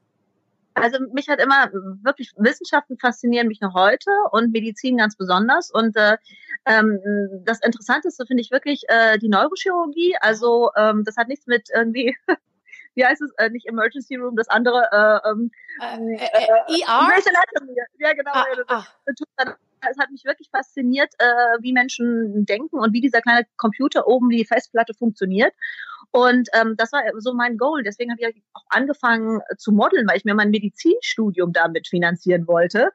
Also 0.73 0.99
mich 1.13 1.27
hat 1.27 1.41
immer 1.41 1.69
wirklich 2.03 2.31
Wissenschaften 2.37 2.97
faszinieren 2.97 3.47
mich 3.47 3.61
noch 3.61 3.73
heute 3.73 4.11
und 4.31 4.51
Medizin 4.51 4.97
ganz 4.97 5.15
besonders. 5.15 5.71
Und 5.71 5.95
äh, 5.95 6.17
ähm, 6.65 6.99
das 7.43 7.61
Interessanteste 7.61 8.25
finde 8.25 8.41
ich 8.41 8.51
wirklich 8.51 8.83
äh, 8.87 9.17
die 9.17 9.29
Neurochirurgie. 9.29 10.15
Also 10.21 10.69
ähm, 10.75 11.03
das 11.03 11.17
hat 11.17 11.27
nichts 11.27 11.47
mit 11.47 11.69
irgendwie, 11.73 12.15
wie 12.95 13.05
heißt 13.05 13.21
es, 13.21 13.31
äh, 13.37 13.49
nicht 13.49 13.67
Emergency 13.67 14.15
Room, 14.15 14.35
das 14.35 14.47
andere. 14.47 14.87
Äh, 14.91 15.29
ähm, 15.29 15.51
Äh, 15.81 16.15
äh, 16.15 16.25
äh, 16.25 16.81
ER? 16.81 17.09
Ja, 17.99 18.13
genau. 18.13 18.31
Ah, 18.33 18.45
ah. 18.67 18.85
Es 19.89 19.97
hat 19.97 20.11
mich 20.11 20.25
wirklich 20.25 20.49
fasziniert, 20.49 21.13
äh, 21.19 21.25
wie 21.61 21.73
Menschen 21.73 22.45
denken 22.45 22.79
und 22.79 22.93
wie 22.93 23.01
dieser 23.01 23.21
kleine 23.21 23.45
Computer 23.57 24.07
oben 24.07 24.29
die 24.29 24.45
Festplatte 24.45 24.93
funktioniert. 24.93 25.53
Und 26.11 26.49
ähm, 26.53 26.75
das 26.75 26.91
war 26.91 27.01
so 27.17 27.33
mein 27.33 27.57
Goal. 27.57 27.83
Deswegen 27.83 28.11
habe 28.11 28.21
ich 28.21 28.43
auch 28.53 28.63
angefangen 28.69 29.41
äh, 29.49 29.55
zu 29.57 29.71
modeln, 29.71 30.07
weil 30.07 30.17
ich 30.17 30.25
mir 30.25 30.33
mein 30.33 30.49
Medizinstudium 30.49 31.53
damit 31.53 31.87
finanzieren 31.87 32.47
wollte. 32.47 32.91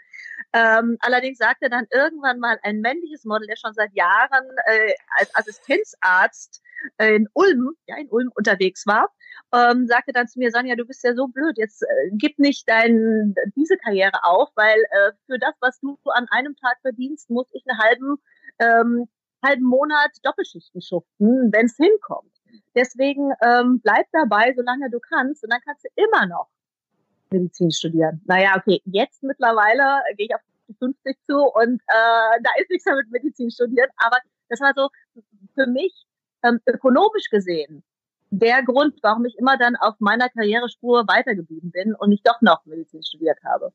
Ähm, 0.53 0.97
allerdings 1.01 1.39
sagte 1.39 1.69
dann 1.69 1.87
irgendwann 1.91 2.39
mal 2.39 2.59
ein 2.63 2.81
männliches 2.81 3.25
Model, 3.25 3.47
der 3.47 3.57
schon 3.57 3.75
seit 3.75 3.93
Jahren 3.95 4.45
äh, 4.67 4.93
als 5.19 5.35
Assistenzarzt 5.35 6.63
in 6.99 7.29
Ulm, 7.33 7.73
ja 7.87 7.97
in 7.97 8.09
Ulm 8.11 8.31
unterwegs 8.35 8.87
war, 8.87 9.09
ähm, 9.53 9.87
sagte 9.87 10.13
dann 10.13 10.29
zu 10.29 10.39
mir, 10.39 10.51
Sonja, 10.51 10.77
du 10.77 10.85
bist 10.85 11.05
ja 11.05 11.15
so 11.15 11.29
blöd, 11.29 11.57
jetzt 11.57 11.83
äh, 11.83 12.11
gib 12.13 12.39
nicht 12.39 12.69
dein, 12.69 13.35
diese 13.57 13.77
Karriere 13.77 14.25
auf, 14.25 14.51
weil 14.55 14.79
äh, 14.79 15.13
für 15.27 15.39
das, 15.39 15.55
was 15.61 15.81
du 15.81 15.97
an 16.13 16.27
einem 16.31 16.57
Tag 16.57 16.79
verdienst, 16.83 17.31
muss 17.31 17.49
ich 17.53 17.65
einen 17.67 17.79
halben, 17.79 18.17
ähm, 18.59 19.09
halben 19.45 19.65
Monat 19.65 20.11
Doppelschichten 20.23 20.81
schuften, 20.81 21.53
wenn 21.53 21.67
es 21.67 21.77
hinkommt. 21.77 22.33
Deswegen 22.75 23.33
ähm, 23.43 23.81
bleib 23.83 24.07
dabei, 24.13 24.53
solange 24.57 24.91
du 24.91 25.01
kannst, 25.01 25.45
und 25.45 25.53
dann 25.53 25.61
kannst 25.65 25.85
du 25.85 25.89
immer 25.97 26.27
noch 26.27 26.49
Medizin 27.31 27.71
studieren. 27.71 28.23
Naja, 28.27 28.55
okay, 28.57 28.81
jetzt 28.85 29.23
mittlerweile 29.23 30.03
gehe 30.17 30.27
ich 30.27 30.35
auf 30.35 30.41
die 30.69 30.75
50 30.75 31.19
zu 31.27 31.37
und 31.37 31.81
äh, 31.89 32.41
da 32.43 32.51
ist 32.61 32.71
nichts 32.71 32.87
mehr 32.87 32.97
mit 32.97 33.11
Medizin 33.11 33.51
studieren, 33.51 33.91
aber 33.97 34.17
das 34.49 34.61
war 34.61 34.73
so 34.75 34.89
für 35.55 35.67
mich 35.67 35.93
ähm, 36.45 36.61
ökonomisch 36.67 37.31
gesehen 37.31 37.83
der 38.39 38.63
Grund, 38.63 38.99
warum 39.03 39.25
ich 39.25 39.39
immer 39.39 39.57
dann 39.57 39.77
auf 39.77 39.95
meiner 39.99 40.29
Karrierespur 40.29 41.07
weitergeblieben 41.07 41.71
bin 41.71 41.95
und 41.95 42.09
nicht 42.09 42.27
doch 42.27 42.41
noch 42.41 42.65
Medizin 42.67 43.03
studiert 43.03 43.39
habe. 43.45 43.73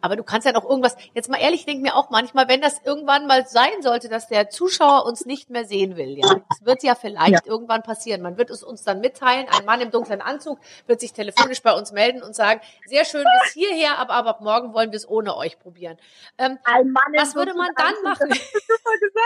Aber 0.00 0.16
du 0.16 0.22
kannst 0.22 0.46
ja 0.46 0.52
noch 0.52 0.64
irgendwas, 0.64 0.96
jetzt 1.12 1.28
mal 1.28 1.38
ehrlich, 1.38 1.60
ich 1.60 1.66
denke 1.66 1.82
mir 1.82 1.94
auch 1.94 2.08
manchmal, 2.08 2.48
wenn 2.48 2.62
das 2.62 2.80
irgendwann 2.84 3.26
mal 3.26 3.46
sein 3.46 3.82
sollte, 3.82 4.08
dass 4.08 4.26
der 4.26 4.48
Zuschauer 4.48 5.04
uns 5.04 5.26
nicht 5.26 5.50
mehr 5.50 5.66
sehen 5.66 5.96
will, 5.96 6.18
ja, 6.18 6.40
es 6.50 6.64
wird 6.64 6.82
ja 6.82 6.94
vielleicht 6.94 7.46
irgendwann 7.46 7.82
passieren. 7.82 8.22
Man 8.22 8.38
wird 8.38 8.48
es 8.48 8.62
uns 8.62 8.82
dann 8.82 9.00
mitteilen, 9.00 9.46
ein 9.50 9.66
Mann 9.66 9.82
im 9.82 9.90
dunklen 9.90 10.22
Anzug 10.22 10.58
wird 10.86 11.00
sich 11.00 11.12
telefonisch 11.12 11.62
bei 11.62 11.72
uns 11.72 11.92
melden 11.92 12.22
und 12.22 12.34
sagen, 12.34 12.60
sehr 12.86 13.04
schön 13.04 13.24
bis 13.42 13.52
hierher, 13.52 13.98
aber, 13.98 14.14
aber 14.14 14.30
ab 14.30 14.40
morgen 14.40 14.72
wollen 14.72 14.90
wir 14.90 14.96
es 14.96 15.08
ohne 15.08 15.36
euch 15.36 15.58
probieren. 15.58 15.98
Ähm, 16.38 16.58
Ein 16.64 16.90
Mann 16.90 17.12
was 17.14 17.34
würde 17.34 17.52
man 17.54 17.68
dann 17.76 17.94
machen? 18.04 18.28
Na, 18.30 19.22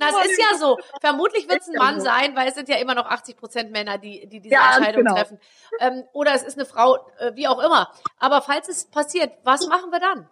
es 0.00 0.30
ist 0.30 0.40
ja 0.40 0.56
so. 0.56 0.78
Vermutlich 1.00 1.48
wird 1.48 1.60
es 1.60 1.68
ein 1.68 1.74
Mann 1.74 2.00
sein, 2.00 2.34
weil 2.36 2.48
es 2.48 2.54
sind 2.54 2.68
ja 2.68 2.76
immer 2.76 2.94
noch 2.94 3.06
80 3.06 3.36
Prozent 3.36 3.70
Männer, 3.70 3.98
die, 3.98 4.26
die 4.26 4.40
diese 4.40 4.54
Ja, 4.54 4.76
Entscheidung 4.76 5.04
genau. 5.04 5.14
treffen. 5.14 5.38
Ähm, 5.78 6.04
oder 6.12 6.34
es 6.34 6.42
ist 6.42 6.58
eine 6.58 6.66
Frau, 6.66 6.96
äh, 7.18 7.34
wie 7.34 7.48
auch 7.48 7.58
immer. 7.58 7.92
Aber 8.18 8.42
falls 8.42 8.68
es 8.68 8.86
passiert, 8.86 9.32
was 9.44 9.66
machen 9.66 9.90
wir 9.90 10.00
dann? 10.00 10.28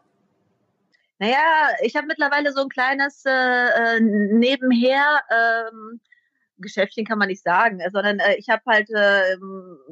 Naja, 1.18 1.68
ich 1.82 1.96
habe 1.96 2.06
mittlerweile 2.06 2.52
so 2.52 2.60
ein 2.60 2.68
kleines 2.68 3.24
äh, 3.26 3.30
äh, 3.30 4.00
nebenher 4.00 5.22
ähm, 5.30 6.00
Geschäftchen 6.58 7.04
kann 7.06 7.18
man 7.18 7.28
nicht 7.28 7.42
sagen, 7.42 7.80
äh, 7.80 7.90
sondern 7.90 8.18
äh, 8.18 8.36
ich 8.36 8.48
habe 8.48 8.62
halt 8.66 8.88
äh, 8.90 9.36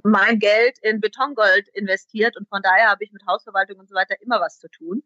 mein 0.03 0.39
Geld 0.39 0.79
in 0.83 1.01
Betongold 1.01 1.69
investiert 1.75 2.37
und 2.37 2.49
von 2.49 2.63
daher 2.63 2.91
habe 2.91 3.05
ich 3.05 3.13
mit 3.13 3.27
Hausverwaltung 3.27 3.79
und 3.79 3.89
so 3.89 3.95
weiter 3.95 4.17
immer 4.21 4.41
was 4.41 4.59
zu 4.59 4.69
tun. 4.69 5.03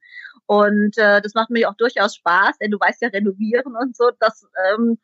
Und 0.47 0.97
äh, 0.99 1.21
das 1.21 1.35
macht 1.35 1.51
mir 1.51 1.69
auch 1.69 1.77
durchaus 1.77 2.17
Spaß, 2.17 2.59
denn 2.59 2.71
du 2.71 2.79
weißt 2.79 3.03
ja, 3.03 3.09
renovieren 3.09 3.77
und 3.77 3.97
so, 3.97 4.11
das 4.19 4.47
ähm, 4.73 4.99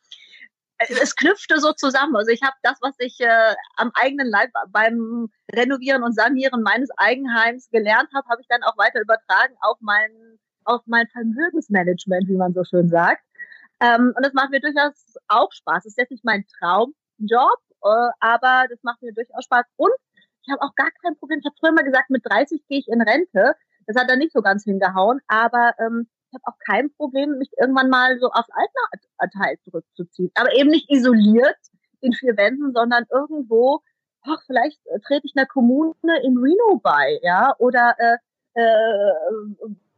es 0.79 1.17
knüpfte 1.17 1.59
so 1.59 1.73
zusammen. 1.73 2.17
Also 2.17 2.31
ich 2.31 2.43
habe 2.43 2.57
das, 2.63 2.79
was 2.81 2.95
ich 2.99 3.19
äh, 3.21 3.55
am 3.77 3.91
eigenen 3.95 4.29
Leib 4.29 4.51
beim 4.69 5.29
Renovieren 5.53 6.03
und 6.03 6.15
Sanieren 6.15 6.63
meines 6.63 6.91
Eigenheims 6.97 7.71
gelernt 7.71 8.11
habe, 8.15 8.29
habe 8.29 8.41
ich 8.43 8.49
dann 8.49 8.63
auch 8.63 8.77
weiter 8.77 9.01
übertragen 9.01 9.55
auf 9.61 9.79
mein, 9.81 10.11
auf 10.65 10.83
mein 10.87 11.07
Vermögensmanagement, 11.09 12.29
wie 12.29 12.37
man 12.37 12.53
so 12.53 12.65
schön 12.65 12.89
sagt. 12.89 13.23
Ähm, 13.81 14.13
und 14.17 14.25
das 14.25 14.33
macht 14.33 14.51
mir 14.51 14.61
durchaus 14.61 15.15
auch 15.29 15.53
Spaß. 15.53 15.85
Das 15.85 15.87
ist 15.87 15.99
jetzt 15.99 16.11
nicht 16.11 16.25
mein 16.25 16.45
Traumjob, 16.59 17.61
äh, 17.85 18.11
aber 18.21 18.67
das 18.71 18.83
macht 18.83 19.03
mir 19.03 19.13
durchaus 19.13 19.45
Spaß. 19.45 19.67
Und 19.77 19.93
ich 20.43 20.53
habe 20.53 20.63
auch 20.63 20.75
gar 20.75 20.91
kein 21.03 21.17
Problem. 21.17 21.41
Ich 21.41 21.47
habe 21.47 21.57
früher 21.59 21.73
mal 21.73 21.85
gesagt, 21.85 22.11
mit 22.11 22.25
30 22.25 22.67
gehe 22.69 22.79
ich 22.79 22.89
in 22.89 23.03
Rente. 23.03 23.55
Das 23.87 23.97
hat 23.97 24.11
dann 24.11 24.19
nicht 24.19 24.33
so 24.33 24.43
ganz 24.43 24.65
hingehauen, 24.65 25.21
aber 25.29 25.75
ähm, 25.79 26.09
ich 26.31 26.35
habe 26.35 26.45
auch 26.45 26.59
kein 26.67 26.93
Problem, 26.95 27.39
mich 27.39 27.51
irgendwann 27.59 27.89
mal 27.89 28.19
so 28.19 28.31
aufs 28.31 28.49
Altenteil 29.19 29.59
zurückzuziehen. 29.65 30.31
Aber 30.35 30.55
eben 30.55 30.71
nicht 30.71 30.91
isoliert 30.91 31.57
in 32.01 32.13
vier 32.13 32.37
Wänden, 32.37 32.73
sondern 32.73 33.05
irgendwo, 33.11 33.81
ach, 34.23 34.43
vielleicht 34.47 34.85
äh, 34.87 35.01
trete 35.01 35.27
ich 35.27 35.35
einer 35.37 35.47
Kommune 35.47 35.95
in 36.23 36.37
Reno 36.37 36.81
bei, 36.83 37.19
ja, 37.23 37.55
oder 37.59 37.95
äh, 37.99 38.17
äh, 38.55 39.13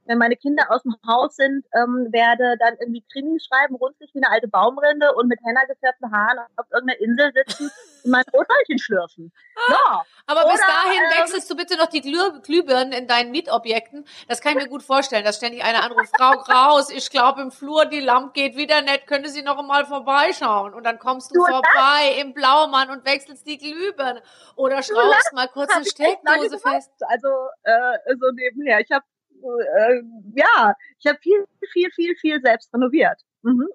wenn 0.08 0.18
meine 0.18 0.36
Kinder 0.36 0.64
aus 0.70 0.82
dem 0.82 0.96
Haus 1.06 1.36
sind, 1.36 1.64
ähm, 1.74 2.08
werde 2.10 2.56
dann 2.58 2.74
irgendwie 2.80 3.04
Krimis 3.12 3.44
schreiben, 3.44 3.76
runzlig 3.76 4.10
wie 4.14 4.22
eine 4.22 4.32
alte 4.32 4.48
Baumrinde 4.48 5.14
und 5.14 5.28
mit 5.28 5.38
Henna 5.44 5.64
gefärbten 5.66 6.10
Haaren 6.10 6.38
auf 6.56 6.66
irgendeiner 6.72 6.98
Insel 7.00 7.30
sitzen 7.34 7.70
und 8.04 8.10
mein 8.10 8.24
Rotweilchen 8.32 8.78
schlürfen. 8.78 9.32
Ja, 9.68 10.02
Aber 10.26 10.44
bis 10.44 10.60
Oder, 10.60 10.66
dahin 10.66 11.02
ähm, 11.04 11.20
wechselst 11.20 11.50
du 11.50 11.56
bitte 11.56 11.76
noch 11.76 11.86
die 11.86 12.00
Glüh 12.00 12.40
Glühbirnen 12.42 12.92
in 12.92 13.06
deinen 13.06 13.30
Mietobjekten. 13.30 14.06
Das 14.28 14.40
kann 14.40 14.56
ich 14.56 14.64
mir 14.64 14.70
gut 14.70 14.82
vorstellen, 14.82 15.24
dass 15.24 15.36
ständig 15.36 15.62
einer 15.62 15.84
anruft, 15.84 16.16
Frau 16.16 16.38
Kraus, 16.38 16.90
ich 16.90 17.10
glaube 17.10 17.42
im 17.42 17.50
Flur 17.50 17.84
die 17.84 18.00
Lampe 18.00 18.32
geht 18.32 18.56
wieder 18.56 18.80
nicht, 18.80 19.06
könnte 19.06 19.28
Sie 19.28 19.42
noch 19.42 19.58
einmal 19.58 19.84
vorbeischauen? 19.84 20.72
Und 20.72 20.84
dann 20.84 20.98
kommst 20.98 21.30
du 21.30 21.34
Du, 21.34 21.44
vorbei 21.44 22.16
im 22.20 22.32
Blaumann 22.32 22.90
und 22.90 23.04
wechselst 23.04 23.46
die 23.46 23.58
Glühbirne. 23.58 24.22
Oder 24.56 24.82
schraubst 24.82 25.32
mal 25.34 25.48
kurz 25.48 25.70
eine 25.74 25.84
Steckdose 25.84 26.58
fest. 26.58 26.90
also 27.08 27.28
äh, 27.62 28.16
so 28.18 28.30
nebenher. 28.32 28.80
Ich 28.80 28.90
habe 28.90 29.04
äh, 29.42 30.02
ja, 30.34 30.74
ich 30.98 31.06
habe 31.06 31.18
viel, 31.20 31.44
viel, 31.72 31.90
viel, 31.92 32.16
viel 32.16 32.40
selbst 32.42 32.72
renoviert. 32.72 33.20
Mhm. 33.42 33.68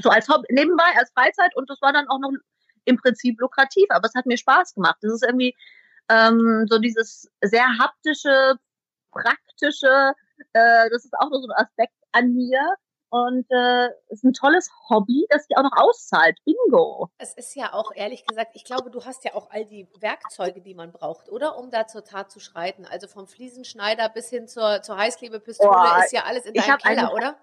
So 0.00 0.10
als 0.10 0.28
Hobby, 0.28 0.46
nebenbei, 0.50 0.90
als 0.96 1.10
Freizeit 1.12 1.54
und 1.56 1.68
das 1.68 1.80
war 1.82 1.92
dann 1.92 2.08
auch 2.08 2.18
noch 2.18 2.32
im 2.84 2.96
Prinzip 2.96 3.40
lukrativ, 3.40 3.86
aber 3.90 4.06
es 4.06 4.14
hat 4.14 4.26
mir 4.26 4.36
Spaß 4.36 4.74
gemacht. 4.74 4.96
Das 5.02 5.12
ist 5.12 5.24
irgendwie 5.24 5.54
ähm, 6.08 6.66
so 6.68 6.78
dieses 6.78 7.30
sehr 7.42 7.66
haptische, 7.78 8.56
praktische, 9.10 10.14
äh, 10.52 10.90
das 10.90 11.04
ist 11.04 11.14
auch 11.18 11.30
noch 11.30 11.40
so 11.40 11.48
ein 11.48 11.64
Aspekt 11.64 11.94
an 12.12 12.32
mir. 12.34 12.60
Und 13.12 13.44
äh, 13.50 13.90
ist 14.08 14.24
ein 14.24 14.32
tolles 14.32 14.70
Hobby, 14.88 15.26
das 15.28 15.44
sich 15.44 15.54
auch 15.58 15.62
noch 15.62 15.76
auszahlt. 15.76 16.38
Bingo. 16.46 17.10
Es 17.18 17.34
ist 17.34 17.54
ja 17.54 17.74
auch, 17.74 17.92
ehrlich 17.94 18.24
gesagt, 18.24 18.52
ich 18.54 18.64
glaube, 18.64 18.90
du 18.90 19.04
hast 19.04 19.22
ja 19.24 19.34
auch 19.34 19.50
all 19.50 19.66
die 19.66 19.86
Werkzeuge, 20.00 20.62
die 20.62 20.72
man 20.74 20.92
braucht, 20.92 21.28
oder? 21.28 21.58
Um 21.58 21.70
da 21.70 21.86
zur 21.86 22.04
Tat 22.04 22.30
zu 22.30 22.40
schreiten. 22.40 22.86
Also 22.86 23.08
vom 23.08 23.26
Fliesenschneider 23.26 24.08
bis 24.08 24.30
hin 24.30 24.48
zur, 24.48 24.80
zur 24.80 24.96
Heißklebepistole 24.96 25.70
Oh, 25.70 26.02
ist 26.02 26.12
ja 26.12 26.22
alles 26.24 26.46
in 26.46 26.54
deinem 26.54 26.78
Keller, 26.78 27.02
eine- 27.08 27.12
oder? 27.12 27.36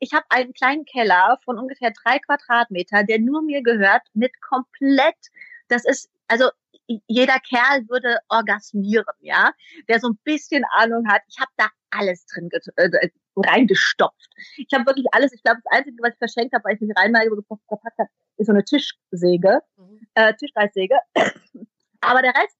ich 0.00 0.12
habe 0.14 0.26
einen 0.30 0.52
kleinen 0.52 0.84
Keller 0.84 1.38
von 1.44 1.60
ungefähr 1.60 1.92
drei 1.92 2.18
Quadratmeter, 2.18 3.04
der 3.04 3.20
nur 3.20 3.40
mir 3.40 3.62
gehört, 3.62 4.02
mit 4.14 4.32
komplett, 4.40 5.14
das 5.68 5.84
ist, 5.84 6.10
also 6.26 6.50
jeder 7.06 7.38
Kerl 7.40 7.88
würde 7.88 8.18
orgasmieren, 8.28 9.04
ja, 9.20 9.52
der 9.88 10.00
so 10.00 10.08
ein 10.08 10.18
bisschen 10.24 10.64
Ahnung 10.76 11.06
hat. 11.08 11.22
Ich 11.28 11.38
habe 11.40 11.50
da 11.56 11.68
alles 11.90 12.26
drin 12.26 12.50
äh, 12.76 13.08
reingestopft. 13.36 14.30
Ich 14.56 14.68
habe 14.74 14.86
wirklich 14.86 15.06
alles. 15.12 15.32
Ich 15.32 15.42
glaube, 15.42 15.60
das 15.64 15.78
Einzige, 15.78 15.96
was 16.02 16.12
ich 16.12 16.18
verschenkt 16.18 16.54
habe, 16.54 16.64
weil 16.64 16.74
ich 16.74 16.80
nicht 16.80 16.98
reinmal 16.98 17.26
verpackt 17.68 17.98
habe, 17.98 18.08
ist 18.36 18.46
so 18.46 18.52
eine 18.52 18.64
Tischsäge, 18.64 19.60
Mhm. 19.76 20.00
äh, 20.14 20.34
Tischreißsäge. 20.34 20.98
Aber 22.00 22.22
der 22.22 22.34
Rest, 22.34 22.56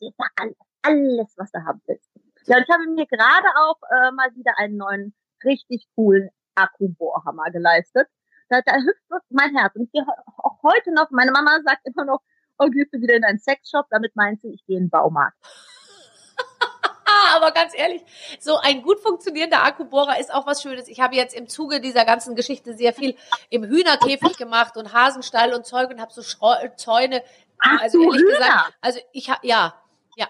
das 0.00 0.12
war 0.18 0.28
alles, 0.36 0.56
alles, 0.82 1.34
was 1.36 1.50
du 1.52 1.58
haben 1.64 1.80
willst. 1.86 2.10
Ja, 2.46 2.56
und 2.58 2.64
ich 2.64 2.70
habe 2.70 2.86
mir 2.86 3.06
gerade 3.06 3.48
auch 3.56 3.78
äh, 3.90 4.10
mal 4.12 4.34
wieder 4.34 4.52
einen 4.58 4.76
neuen 4.76 5.14
richtig 5.44 5.86
coolen 5.94 6.30
Akkubohrhammer 6.54 7.50
geleistet. 7.50 8.08
Da, 8.48 8.60
da 8.60 8.74
hüpft 8.76 9.08
wirklich 9.10 9.30
mein 9.30 9.56
Herz. 9.56 9.74
Und 9.74 9.84
ich 9.84 9.92
gehe 9.92 10.04
he- 10.04 10.32
auch 10.36 10.62
heute 10.62 10.92
noch, 10.92 11.10
meine 11.10 11.32
Mama 11.32 11.60
sagt 11.64 11.86
immer 11.86 12.04
noch, 12.04 12.20
oh, 12.58 12.68
gehst 12.68 12.92
du 12.92 13.00
wieder 13.00 13.14
in 13.14 13.24
einen 13.24 13.38
Sexshop? 13.38 13.86
Damit 13.90 14.14
meint 14.16 14.40
sie, 14.40 14.52
ich 14.54 14.64
gehe 14.66 14.76
in 14.76 14.84
den 14.84 14.90
Baumarkt. 14.90 15.36
Aber 17.34 17.52
ganz 17.52 17.72
ehrlich, 17.76 18.02
so 18.40 18.56
ein 18.58 18.82
gut 18.82 18.98
funktionierender 19.00 19.62
Akkubohrer 19.62 20.18
ist 20.18 20.32
auch 20.32 20.46
was 20.46 20.62
Schönes. 20.62 20.88
Ich 20.88 21.00
habe 21.00 21.14
jetzt 21.14 21.34
im 21.34 21.48
Zuge 21.48 21.80
dieser 21.80 22.04
ganzen 22.04 22.34
Geschichte 22.34 22.74
sehr 22.74 22.92
viel 22.92 23.16
im 23.50 23.64
Hühnerkäfig 23.64 24.36
gemacht 24.36 24.76
und 24.76 24.92
Hasenstall 24.92 25.54
und 25.54 25.64
Zeug 25.66 25.90
und 25.90 26.00
habe 26.00 26.12
so 26.12 26.22
Schreu 26.22 26.56
Zäune. 26.76 27.22
Ach, 27.60 27.80
also 27.82 27.98
du 27.98 28.04
ehrlich 28.06 28.22
Hühner. 28.22 28.36
gesagt, 28.38 28.74
also 28.80 29.00
ich 29.12 29.30
habe 29.30 29.46
ja, 29.46 29.74
ja, 30.16 30.26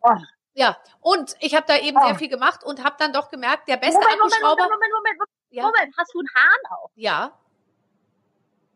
Oh. 0.00 0.14
ja. 0.54 0.76
Und 1.00 1.34
ich 1.40 1.54
habe 1.56 1.66
da 1.66 1.76
eben 1.78 1.96
Oh. 1.98 2.06
sehr 2.06 2.14
viel 2.14 2.28
gemacht 2.28 2.62
und 2.64 2.84
habe 2.84 2.94
dann 2.98 3.12
doch 3.12 3.30
gemerkt, 3.30 3.68
der 3.68 3.76
beste 3.76 3.94
Moment, 4.00 4.18
Moment, 4.18 4.32
Akkuschrauber. 4.34 4.62
Moment, 4.62 4.70
Moment, 4.80 4.92
Moment, 4.92 5.18
Moment, 5.18 5.30
Ja, 5.50 5.62
Moment. 5.64 5.94
Hast 5.98 6.14
du 6.14 6.18
einen 6.20 6.28
Hahn 6.34 6.60
auch? 6.78 6.90
ja, 6.94 7.32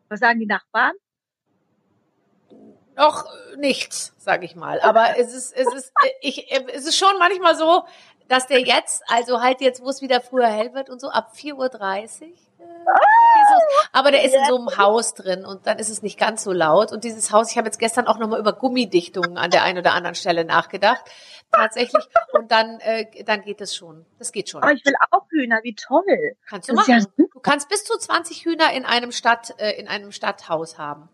Was 0.09 0.19
sagen 0.19 0.39
die 0.39 0.45
Nachbarn? 0.47 0.93
Noch 2.95 3.25
äh, 3.25 3.57
nichts, 3.57 4.13
sag 4.17 4.43
ich 4.43 4.55
mal. 4.55 4.79
Aber 4.81 5.17
es 5.17 5.33
ist, 5.33 5.53
es 5.55 5.73
ist, 5.73 5.91
äh, 6.03 6.09
ich, 6.21 6.51
äh, 6.51 6.65
es 6.73 6.85
ist 6.85 6.97
schon 6.97 7.17
manchmal 7.19 7.55
so, 7.55 7.83
dass 8.27 8.47
der 8.47 8.61
jetzt, 8.61 9.03
also 9.07 9.41
halt 9.41 9.61
jetzt, 9.61 9.81
wo 9.83 9.89
es 9.89 10.01
wieder 10.01 10.21
früher 10.21 10.47
hell 10.47 10.73
wird 10.73 10.89
und 10.89 11.01
so, 11.01 11.09
ab 11.09 11.33
4.30 11.35 11.53
Uhr. 11.55 11.67
Äh, 12.59 12.63
los. 12.63 13.63
aber 13.91 14.11
der 14.11 14.23
ist 14.23 14.33
in 14.33 14.45
so 14.45 14.55
einem 14.57 14.77
Haus 14.77 15.13
drin 15.13 15.45
und 15.45 15.67
dann 15.67 15.79
ist 15.79 15.89
es 15.89 16.01
nicht 16.01 16.17
ganz 16.17 16.43
so 16.43 16.51
laut. 16.53 16.91
Und 16.91 17.03
dieses 17.03 17.31
Haus, 17.31 17.51
ich 17.51 17.57
habe 17.57 17.67
jetzt 17.67 17.79
gestern 17.79 18.07
auch 18.07 18.17
nochmal 18.17 18.39
über 18.39 18.53
Gummidichtungen 18.53 19.37
an 19.37 19.51
der 19.51 19.63
einen 19.63 19.79
oder 19.79 19.93
anderen 19.93 20.15
Stelle 20.15 20.45
nachgedacht. 20.45 21.03
Tatsächlich. 21.51 22.03
Und 22.31 22.51
dann, 22.51 22.79
äh, 22.79 23.23
dann 23.25 23.41
geht 23.41 23.61
es 23.61 23.75
schon. 23.75 24.05
Das 24.17 24.31
geht 24.31 24.49
schon. 24.49 24.63
Aber 24.63 24.71
ich 24.71 24.83
will 24.85 24.93
auch 25.11 25.25
Hühner, 25.29 25.59
wie 25.63 25.75
toll. 25.75 26.35
Kannst 26.47 26.69
du 26.69 26.75
Das 26.75 26.87
ja 26.87 26.95
machen. 26.95 27.07
super. 27.17 27.29
Du 27.33 27.39
kannst 27.41 27.69
bis 27.69 27.83
zu 27.83 27.97
20 27.97 28.45
Hühner 28.45 28.71
in 28.73 28.85
einem 28.85 29.11
Stadt, 29.11 29.53
äh, 29.59 29.71
in 29.79 29.87
einem 29.87 30.11
Stadthaus 30.11 30.77
haben. 30.77 31.09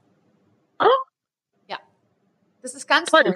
Oh. 0.80 0.86
Das 2.62 2.74
ist 2.74 2.88
ganz 2.88 3.10
Toll. 3.10 3.24
toll. 3.24 3.36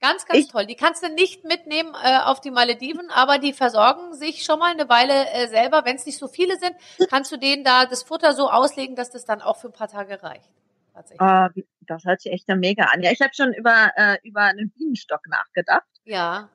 Ganz, 0.00 0.26
ganz 0.26 0.40
Ich- 0.40 0.48
toll. 0.48 0.66
Die 0.66 0.74
kannst 0.74 1.04
du 1.04 1.08
nicht 1.10 1.44
mitnehmen 1.44 1.94
äh, 2.02 2.18
auf 2.18 2.40
die 2.40 2.50
Malediven, 2.50 3.10
aber 3.10 3.38
die 3.38 3.52
versorgen 3.52 4.14
sich 4.14 4.44
schon 4.44 4.58
mal 4.58 4.72
eine 4.72 4.88
Weile 4.88 5.28
äh, 5.30 5.46
selber. 5.46 5.84
Wenn 5.84 5.94
es 5.96 6.06
nicht 6.06 6.18
so 6.18 6.26
viele 6.26 6.58
sind, 6.58 6.74
kannst 7.08 7.30
du 7.30 7.36
denen 7.36 7.62
da 7.62 7.86
das 7.86 8.02
Futter 8.02 8.32
so 8.34 8.50
auslegen, 8.50 8.96
dass 8.96 9.10
das 9.10 9.24
dann 9.24 9.40
auch 9.42 9.58
für 9.58 9.68
ein 9.68 9.72
paar 9.72 9.86
Tage 9.88 10.20
reicht. 10.22 10.50
Tatsächlich. 10.92 11.20
Wie- 11.54 11.66
das 11.82 12.04
hört 12.04 12.20
sich 12.20 12.32
echt 12.32 12.48
mega 12.48 12.84
an. 12.86 13.02
Ja, 13.02 13.12
ich 13.12 13.20
habe 13.20 13.32
schon 13.34 13.52
über, 13.54 13.92
äh, 13.96 14.18
über 14.24 14.40
einen 14.42 14.70
Bienenstock 14.70 15.20
nachgedacht. 15.28 15.84
Ja. 16.04 16.48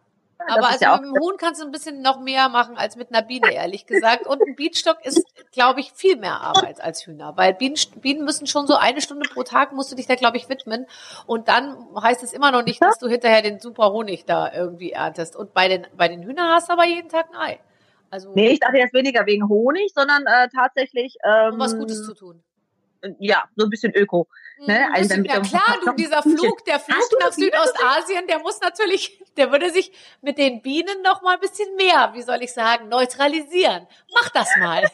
Aber 0.47 0.67
also 0.67 0.83
ja 0.83 0.97
mit 0.97 1.05
dem 1.05 1.21
Huhn 1.21 1.38
kannst 1.38 1.61
du 1.61 1.65
ein 1.65 1.71
bisschen 1.71 2.01
noch 2.01 2.19
mehr 2.19 2.49
machen 2.49 2.77
als 2.77 2.95
mit 2.95 3.13
einer 3.13 3.25
Biene, 3.25 3.51
ehrlich 3.51 3.85
gesagt. 3.85 4.27
Und 4.27 4.41
ein 4.41 4.55
Bienenstock 4.55 5.03
ist, 5.03 5.25
glaube 5.51 5.79
ich, 5.79 5.91
viel 5.91 6.17
mehr 6.17 6.41
Arbeit 6.41 6.81
als 6.81 7.05
Hühner. 7.05 7.35
Weil 7.35 7.53
Bienen, 7.53 7.75
Bienen 8.01 8.23
müssen 8.23 8.47
schon 8.47 8.67
so 8.67 8.75
eine 8.75 9.01
Stunde 9.01 9.27
pro 9.29 9.43
Tag, 9.43 9.73
musst 9.73 9.91
du 9.91 9.95
dich 9.95 10.07
da, 10.07 10.15
glaube 10.15 10.38
ich, 10.38 10.49
widmen. 10.49 10.85
Und 11.25 11.47
dann 11.47 11.75
heißt 12.01 12.23
es 12.23 12.33
immer 12.33 12.51
noch 12.51 12.63
nicht, 12.63 12.81
dass 12.81 12.99
du 12.99 13.07
hinterher 13.07 13.41
den 13.41 13.59
super 13.59 13.91
Honig 13.91 14.25
da 14.25 14.51
irgendwie 14.53 14.91
erntest. 14.91 15.35
Und 15.35 15.53
bei 15.53 15.67
den, 15.67 15.88
bei 15.95 16.07
den 16.07 16.23
Hühnern 16.23 16.53
hast 16.53 16.69
du 16.69 16.73
aber 16.73 16.85
jeden 16.85 17.09
Tag 17.09 17.27
ein 17.31 17.35
Ei. 17.35 17.59
Also, 18.09 18.31
Nee, 18.33 18.51
ich 18.51 18.59
dachte 18.59 18.77
jetzt 18.77 18.93
weniger 18.93 19.25
wegen 19.25 19.49
Honig, 19.49 19.91
sondern 19.93 20.25
äh, 20.25 20.47
tatsächlich 20.55 21.17
ähm, 21.25 21.53
um 21.53 21.59
was 21.59 21.77
Gutes 21.77 22.05
zu 22.05 22.13
tun. 22.13 22.41
Ja, 23.19 23.45
so 23.55 23.65
ein 23.65 23.69
bisschen 23.69 23.93
Öko. 23.95 24.27
Ne, 24.59 24.85
Mhm, 24.87 24.93
also 24.95 25.07
bisschen, 25.09 25.21
mit 25.21 25.31
ja 25.31 25.39
klar, 25.41 25.77
du, 25.85 25.91
dieser 25.93 26.21
Flug, 26.23 26.65
der 26.65 26.79
Flug 26.79 26.97
Hast 26.97 27.11
du 27.13 27.17
nach 27.19 27.31
Südostasien, 27.31 28.27
der 28.27 28.39
muss 28.39 28.59
natürlich, 28.59 29.21
der 29.37 29.51
würde 29.51 29.69
sich 29.71 29.91
mit 30.21 30.37
den 30.37 30.61
Bienen 30.61 31.01
noch 31.03 31.21
mal 31.21 31.35
ein 31.35 31.39
bisschen 31.39 31.75
mehr, 31.75 32.11
wie 32.13 32.21
soll 32.23 32.41
ich 32.41 32.53
sagen, 32.53 32.89
neutralisieren. 32.89 33.87
Mach 34.13 34.29
das 34.29 34.49
mal. 34.59 34.83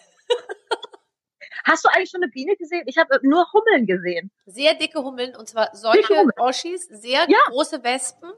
Hast 1.66 1.86
du 1.86 1.90
eigentlich 1.90 2.10
schon 2.10 2.22
eine 2.22 2.30
Biene 2.32 2.56
gesehen? 2.58 2.84
Ich 2.88 2.98
habe 2.98 3.18
nur 3.22 3.48
Hummeln 3.54 3.86
gesehen. 3.86 4.32
Sehr 4.46 4.74
dicke 4.74 5.02
Hummeln 5.02 5.34
und 5.36 5.48
zwar 5.48 5.70
solche. 5.74 6.26
Oschis, 6.38 6.88
sehr 6.90 7.26
Ja. 7.30 7.38
große 7.48 7.82
Wespen. 7.84 8.32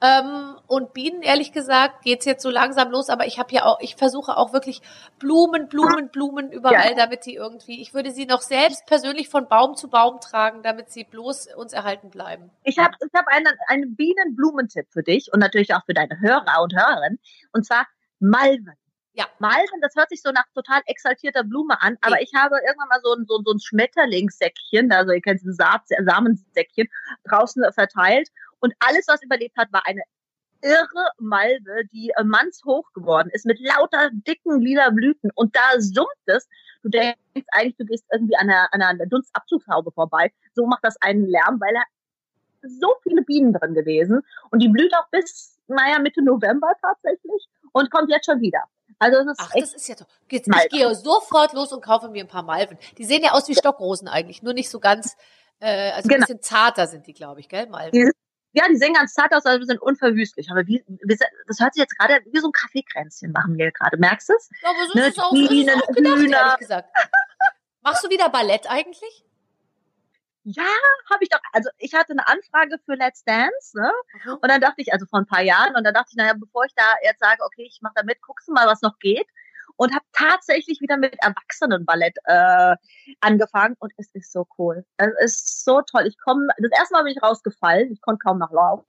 Ähm, 0.00 0.56
und 0.68 0.92
Bienen, 0.92 1.22
ehrlich 1.22 1.52
gesagt, 1.52 2.02
geht's 2.02 2.24
jetzt 2.24 2.42
so 2.42 2.50
langsam 2.50 2.90
los, 2.90 3.08
aber 3.08 3.26
ich 3.26 3.38
habe 3.38 3.52
ja 3.52 3.64
auch, 3.64 3.80
ich 3.80 3.96
versuche 3.96 4.36
auch 4.36 4.52
wirklich 4.52 4.80
Blumen, 5.18 5.68
Blumen, 5.68 6.08
Blumen 6.10 6.52
überall, 6.52 6.90
Ja. 6.90 6.94
damit 6.94 7.26
die 7.26 7.34
irgendwie, 7.34 7.80
ich 7.82 7.94
würde 7.94 8.12
sie 8.12 8.26
noch 8.26 8.40
selbst 8.42 8.86
persönlich 8.86 9.28
von 9.28 9.48
Baum 9.48 9.74
zu 9.76 9.88
Baum 9.88 10.20
tragen, 10.20 10.62
damit 10.62 10.90
sie 10.92 11.02
bloß 11.04 11.54
uns 11.56 11.72
erhalten 11.72 12.10
bleiben. 12.10 12.50
Ich 12.62 12.78
habe 12.78 12.94
ich 13.04 13.12
hab 13.12 13.26
einen, 13.28 13.48
einen 13.66 13.96
Bienenblumentipp 13.96 14.86
für 14.90 15.02
dich 15.02 15.32
und 15.32 15.40
natürlich 15.40 15.74
auch 15.74 15.84
für 15.84 15.94
deine 15.94 16.20
Hörer 16.20 16.62
und 16.62 16.74
Hörerinnen. 16.76 17.18
Und 17.52 17.66
zwar 17.66 17.86
Malven. 18.20 18.72
Ja. 19.14 19.26
Malven, 19.40 19.80
das 19.80 19.96
hört 19.96 20.10
sich 20.10 20.22
so 20.22 20.30
nach 20.30 20.44
total 20.54 20.80
exaltierter 20.86 21.42
Blume 21.42 21.82
an, 21.82 21.98
aber 22.02 22.20
ich 22.22 22.30
habe 22.36 22.54
irgendwann 22.64 22.88
mal 22.88 23.00
so 23.02 23.14
ein, 23.14 23.26
so, 23.26 23.38
ein- 23.38 23.44
so 23.44 23.50
ein 23.52 23.58
Schmetterlingssäckchen, 23.58 24.92
also 24.92 25.10
ihr 25.10 25.20
kennt 25.20 25.40
dieses 25.40 25.56
Saat, 25.56 25.82
Samensäckchen, 25.88 26.86
draußen 27.28 27.64
verteilt. 27.72 28.28
Und 28.60 28.74
alles, 28.80 29.06
was 29.08 29.22
überlebt 29.22 29.56
hat, 29.56 29.72
war 29.72 29.82
eine 29.86 30.02
irre 30.60 31.10
Malve, 31.18 31.84
die 31.92 32.10
äh, 32.16 32.24
mannshoch 32.24 32.92
geworden 32.92 33.30
ist, 33.32 33.46
mit 33.46 33.60
lauter 33.60 34.10
dicken 34.12 34.60
lila 34.60 34.90
Blüten. 34.90 35.30
Und 35.34 35.54
da 35.54 35.78
summt 35.78 36.08
es. 36.26 36.48
Du 36.82 36.88
denkst 36.88 37.16
eigentlich, 37.52 37.76
du 37.76 37.84
gehst 37.84 38.04
irgendwie 38.12 38.36
an 38.36 38.50
einer, 38.50 38.68
an 38.72 38.82
einer 38.82 39.06
Dunstabzugshaube 39.06 39.92
vorbei. 39.92 40.32
So 40.54 40.66
macht 40.66 40.84
das 40.84 40.96
einen 41.00 41.26
Lärm, 41.26 41.60
weil 41.60 41.74
da 41.74 41.82
so 42.62 42.92
viele 43.04 43.22
Bienen 43.22 43.52
drin 43.52 43.74
gewesen. 43.74 44.22
Und 44.50 44.60
die 44.60 44.68
blüht 44.68 44.92
auch 44.96 45.08
bis, 45.10 45.58
naja, 45.68 45.98
Mitte 46.00 46.22
November 46.22 46.72
tatsächlich 46.82 47.46
und 47.72 47.90
kommt 47.90 48.10
jetzt 48.10 48.26
schon 48.26 48.40
wieder. 48.40 48.64
Also 48.98 49.18
es 49.18 49.26
ist 49.26 49.36
Ach, 49.38 49.54
echt, 49.54 49.62
das 49.62 49.74
ist 49.74 49.88
ja 49.88 49.94
toll. 49.94 50.06
Jetzt, 50.28 50.48
Malven. 50.48 50.66
ich 50.72 50.76
gehe 50.76 50.94
sofort 50.96 51.52
los 51.52 51.72
und 51.72 51.84
kaufe 51.84 52.08
mir 52.08 52.24
ein 52.24 52.28
paar 52.28 52.42
Malven. 52.42 52.78
Die 52.96 53.04
sehen 53.04 53.22
ja 53.22 53.30
aus 53.32 53.48
wie 53.48 53.54
Stockrosen 53.54 54.08
eigentlich, 54.08 54.42
nur 54.42 54.54
nicht 54.54 54.70
so 54.70 54.80
ganz, 54.80 55.16
äh, 55.60 55.92
also 55.92 56.08
ein 56.08 56.14
Genau. 56.14 56.20
bisschen 56.26 56.42
zarter 56.42 56.88
sind 56.88 57.06
die, 57.06 57.12
glaube 57.12 57.38
ich, 57.38 57.48
gell, 57.48 57.68
Malven? 57.68 58.10
Ja, 58.58 58.68
die 58.68 58.76
sehen 58.76 58.94
ganz 58.94 59.14
zart 59.14 59.32
aus, 59.32 59.46
aber 59.46 59.60
wir 59.60 59.66
sind 59.66 59.80
unverwüstlich. 59.80 60.50
Aber 60.50 60.66
wie, 60.66 60.84
das 61.06 61.60
hört 61.60 61.74
sich 61.74 61.80
jetzt 61.82 61.96
gerade 61.96 62.20
wie 62.32 62.40
so 62.40 62.48
ein 62.48 62.52
Kaffeekränzchen 62.52 63.30
machen 63.30 63.56
wir 63.56 63.70
gerade. 63.70 63.96
Merkst 63.98 64.28
du 64.30 64.32
es? 64.34 64.50
Ja, 64.62 64.70
aber 64.70 64.86
so 64.88 64.98
Ne, 64.98 65.06
ist 65.06 65.16
es 65.16 65.22
auch, 65.22 65.30
so 65.30 65.36
ist 65.36 65.42
es 65.44 65.48
Bienen, 65.48 65.80
auch 65.80 65.86
gedacht, 65.86 66.16
Hühner. 66.18 66.36
ehrlich 66.38 66.56
gesagt. 66.58 66.88
Machst 67.82 68.04
du 68.04 68.10
wieder 68.10 68.28
Ballett 68.30 68.68
eigentlich? 68.68 69.24
Ja, 70.42 70.64
habe 71.10 71.22
ich 71.22 71.28
doch. 71.28 71.38
Also 71.52 71.68
ich 71.78 71.94
hatte 71.94 72.12
eine 72.12 72.26
Anfrage 72.26 72.78
für 72.84 72.94
Let's 72.94 73.22
Dance, 73.22 73.78
ne? 73.78 73.92
Mhm. 74.24 74.32
Und 74.40 74.48
dann 74.48 74.60
dachte 74.60 74.80
ich, 74.80 74.92
also 74.92 75.06
vor 75.06 75.20
ein 75.20 75.26
paar 75.26 75.42
Jahren, 75.42 75.76
und 75.76 75.84
dann 75.84 75.94
dachte 75.94 76.08
ich, 76.10 76.16
naja, 76.16 76.32
bevor 76.36 76.64
ich 76.64 76.74
da 76.74 76.82
jetzt 77.04 77.20
sage, 77.20 77.44
okay, 77.44 77.62
ich 77.70 77.80
mache 77.82 77.94
da 77.96 78.02
mit, 78.02 78.20
guckst 78.22 78.48
du 78.48 78.52
mal, 78.52 78.66
was 78.66 78.82
noch 78.82 78.98
geht. 78.98 79.26
Und 79.78 79.94
habe 79.94 80.04
tatsächlich 80.12 80.80
wieder 80.80 80.96
mit 80.96 81.16
Erwachsenenballett 81.22 82.16
äh, 82.24 82.74
angefangen 83.20 83.76
und 83.78 83.92
es 83.96 84.10
ist 84.12 84.32
so 84.32 84.44
cool. 84.58 84.84
Es 84.96 85.36
ist 85.36 85.64
so 85.64 85.82
toll. 85.82 86.06
Ich 86.08 86.18
komme, 86.18 86.48
das 86.58 86.72
erste 86.76 86.94
Mal 86.94 87.04
bin 87.04 87.12
ich 87.12 87.22
rausgefallen, 87.22 87.92
ich 87.92 88.00
konnte 88.02 88.18
kaum 88.18 88.38
noch 88.38 88.50
laufen. 88.50 88.84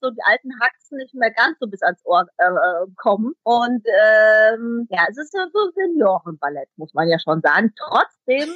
So 0.00 0.10
die 0.10 0.22
alten 0.24 0.58
Haxen 0.60 0.96
nicht 0.96 1.12
mehr 1.12 1.30
ganz 1.30 1.58
so 1.60 1.66
bis 1.66 1.82
ans 1.82 2.00
Ohr 2.06 2.26
äh, 2.38 2.46
kommen. 2.96 3.34
Und 3.42 3.86
ähm, 3.86 4.88
ja, 4.90 5.04
es 5.10 5.18
ist 5.18 5.32
so 5.32 5.70
Seniorenballett, 5.74 6.70
muss 6.76 6.94
man 6.94 7.08
ja 7.08 7.18
schon 7.18 7.42
sagen. 7.42 7.74
Trotzdem 7.76 8.48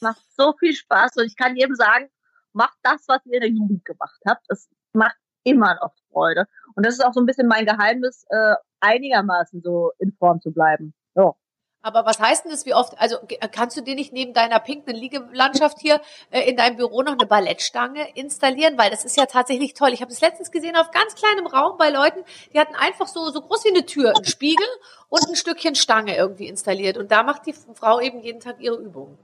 macht 0.00 0.22
so 0.36 0.54
viel 0.58 0.74
Spaß 0.74 1.18
und 1.18 1.26
ich 1.26 1.36
kann 1.36 1.54
jedem 1.54 1.76
sagen, 1.76 2.10
macht 2.52 2.78
das, 2.82 3.04
was 3.06 3.24
ihr 3.26 3.34
in 3.34 3.40
der 3.42 3.50
Jugend 3.50 3.84
gemacht 3.84 4.20
habt. 4.26 4.44
Es 4.48 4.68
macht 4.92 5.16
immer 5.44 5.76
noch 5.76 5.94
Freude. 6.10 6.46
Und 6.74 6.84
das 6.84 6.94
ist 6.94 7.04
auch 7.04 7.12
so 7.12 7.20
ein 7.20 7.26
bisschen 7.26 7.46
mein 7.46 7.64
Geheimnis, 7.64 8.24
äh, 8.30 8.54
einigermaßen 8.80 9.62
so 9.62 9.92
in 9.98 10.12
Form 10.12 10.40
zu 10.40 10.50
bleiben. 10.50 10.94
So. 11.14 11.36
Aber 11.82 12.04
was 12.04 12.20
heißt 12.20 12.44
denn 12.44 12.50
das, 12.50 12.66
wie 12.66 12.74
oft, 12.74 12.98
also 13.00 13.16
kannst 13.52 13.74
du 13.76 13.80
dir 13.80 13.94
nicht 13.94 14.12
neben 14.12 14.34
deiner 14.34 14.60
pinken 14.60 14.94
Liegelandschaft 14.94 15.78
hier 15.80 16.02
äh, 16.30 16.42
in 16.42 16.56
deinem 16.56 16.76
Büro 16.76 17.02
noch 17.02 17.12
eine 17.12 17.26
Ballettstange 17.26 18.06
installieren? 18.16 18.76
Weil 18.76 18.90
das 18.90 19.04
ist 19.06 19.16
ja 19.16 19.24
tatsächlich 19.24 19.72
toll. 19.72 19.90
Ich 19.94 20.02
habe 20.02 20.10
das 20.10 20.20
letztens 20.20 20.50
gesehen 20.50 20.76
auf 20.76 20.90
ganz 20.90 21.14
kleinem 21.14 21.46
Raum 21.46 21.78
bei 21.78 21.88
Leuten, 21.88 22.22
die 22.52 22.60
hatten 22.60 22.74
einfach 22.74 23.06
so, 23.06 23.30
so 23.30 23.40
groß 23.40 23.64
wie 23.64 23.70
eine 23.70 23.86
Tür, 23.86 24.14
einen 24.14 24.26
Spiegel 24.26 24.66
und 25.08 25.26
ein 25.26 25.36
Stückchen 25.36 25.74
Stange 25.74 26.14
irgendwie 26.14 26.48
installiert. 26.48 26.98
Und 26.98 27.10
da 27.10 27.22
macht 27.22 27.46
die 27.46 27.54
Frau 27.54 27.98
eben 27.98 28.20
jeden 28.20 28.40
Tag 28.40 28.60
ihre 28.60 28.76
Übungen. 28.76 29.16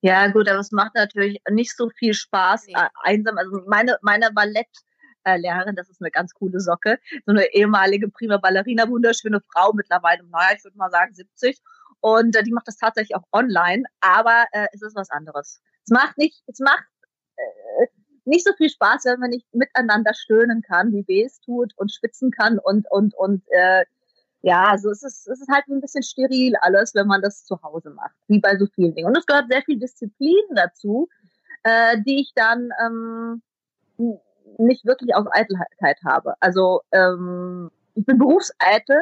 Ja, 0.00 0.26
gut, 0.28 0.48
aber 0.48 0.58
es 0.60 0.72
macht 0.72 0.94
natürlich 0.94 1.40
nicht 1.50 1.76
so 1.76 1.88
viel 1.88 2.14
Spaß, 2.14 2.66
Nee. 2.66 2.74
äh, 2.74 2.88
einsam. 3.02 3.38
Also 3.38 3.60
meine, 3.66 3.96
meine 4.02 4.32
Ballett, 4.32 4.66
äh, 5.26 5.36
Lehrerin, 5.36 5.76
das 5.76 5.90
ist 5.90 6.00
eine 6.00 6.10
ganz 6.10 6.32
coole 6.32 6.60
Socke. 6.60 6.98
So 7.26 7.32
eine 7.32 7.52
ehemalige 7.52 8.08
prima 8.08 8.38
Ballerina, 8.38 8.88
wunderschöne 8.88 9.40
Frau, 9.52 9.72
mittlerweile, 9.72 10.22
naja, 10.24 10.56
ich 10.56 10.64
würde 10.64 10.78
mal 10.78 10.90
sagen 10.90 11.14
70. 11.14 11.60
Und 12.00 12.36
äh, 12.36 12.42
die 12.44 12.52
macht 12.52 12.68
das 12.68 12.76
tatsächlich 12.76 13.16
auch 13.16 13.24
online, 13.32 13.82
aber 14.00 14.46
äh, 14.52 14.68
es 14.72 14.82
ist 14.82 14.94
was 14.94 15.10
anderes. 15.10 15.60
Es 15.84 15.90
macht 15.90 16.16
nicht, 16.16 16.42
es 16.46 16.60
macht 16.60 16.86
äh, 17.36 17.86
nicht 18.24 18.46
so 18.46 18.52
viel 18.56 18.70
Spaß, 18.70 19.04
wenn 19.06 19.20
man 19.20 19.30
nicht 19.30 19.46
miteinander 19.52 20.14
stöhnen 20.14 20.62
kann, 20.62 20.92
wie 20.92 21.06
weh 21.08 21.24
es 21.24 21.40
tut 21.40 21.72
und 21.76 21.92
schwitzen 21.92 22.30
kann 22.30 22.58
und 22.58 22.86
und 22.90 23.14
und 23.14 23.42
äh, 23.48 23.84
ja, 24.42 24.64
also 24.64 24.90
es 24.90 25.02
ist 25.02 25.26
es 25.26 25.40
ist 25.40 25.48
halt 25.50 25.66
ein 25.68 25.80
bisschen 25.80 26.02
steril 26.02 26.54
alles, 26.60 26.94
wenn 26.94 27.06
man 27.06 27.22
das 27.22 27.44
zu 27.44 27.60
Hause 27.62 27.90
macht, 27.90 28.14
wie 28.28 28.40
bei 28.40 28.56
so 28.56 28.66
vielen 28.66 28.94
Dingen. 28.94 29.08
Und 29.08 29.16
es 29.16 29.26
gehört 29.26 29.48
sehr 29.50 29.62
viel 29.62 29.78
Disziplin 29.78 30.44
dazu, 30.54 31.08
äh, 31.62 31.98
die 32.02 32.20
ich 32.20 32.32
dann 32.34 32.70
ähm, 32.84 33.42
nicht 34.58 34.84
wirklich 34.84 35.14
aus 35.14 35.26
Eitelkeit 35.30 35.98
habe. 36.04 36.34
Also 36.40 36.82
ähm, 36.92 37.70
ich 37.94 38.04
bin 38.06 38.18
berufseitel, 38.18 39.00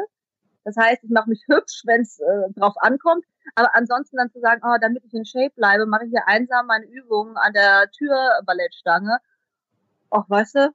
das 0.64 0.76
heißt, 0.76 1.04
ich 1.04 1.10
mache 1.10 1.28
mich 1.28 1.44
hübsch, 1.48 1.82
wenn 1.84 2.00
es 2.02 2.18
äh, 2.20 2.50
drauf 2.56 2.74
ankommt. 2.78 3.24
Aber 3.54 3.74
ansonsten 3.74 4.16
dann 4.16 4.30
zu 4.30 4.40
sagen, 4.40 4.62
oh, 4.64 4.76
damit 4.80 5.04
ich 5.04 5.12
in 5.12 5.26
Shape 5.26 5.52
bleibe, 5.54 5.84
mache 5.86 6.04
ich 6.06 6.10
hier 6.10 6.26
einsam 6.26 6.66
meine 6.66 6.86
Übungen 6.86 7.36
an 7.36 7.52
der 7.52 7.90
Türballettstange. 7.90 9.18
Och, 10.10 10.24
weißt 10.28 10.54
du, 10.56 10.74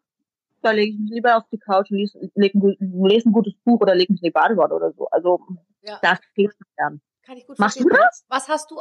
da 0.62 0.72
lege 0.72 0.94
ich 0.94 1.00
mich 1.00 1.10
lieber 1.12 1.38
auf 1.38 1.44
die 1.52 1.58
Couch 1.58 1.90
und 1.90 1.98
lese, 1.98 2.20
lese 2.36 3.30
ein 3.30 3.32
gutes 3.32 3.54
Buch 3.64 3.82
oder 3.82 3.96
lege 3.96 4.14
mich 4.14 4.22
in 4.22 4.28
die 4.28 4.32
Badewanne 4.32 4.74
oder 4.74 4.92
so. 4.92 5.08
Also 5.10 5.40
Ja. 5.82 5.98
das 6.02 6.20
geht 6.36 6.50
nicht 6.50 6.76
gern. 6.78 7.02
Kann 7.26 7.38
ich 7.38 7.48
gut 7.48 7.58
Machst 7.60 7.78
verstehen. 7.78 7.96
du 7.98 8.04
das? 8.04 8.26
Was 8.28 8.48
hast 8.50 8.70
du? 8.72 8.80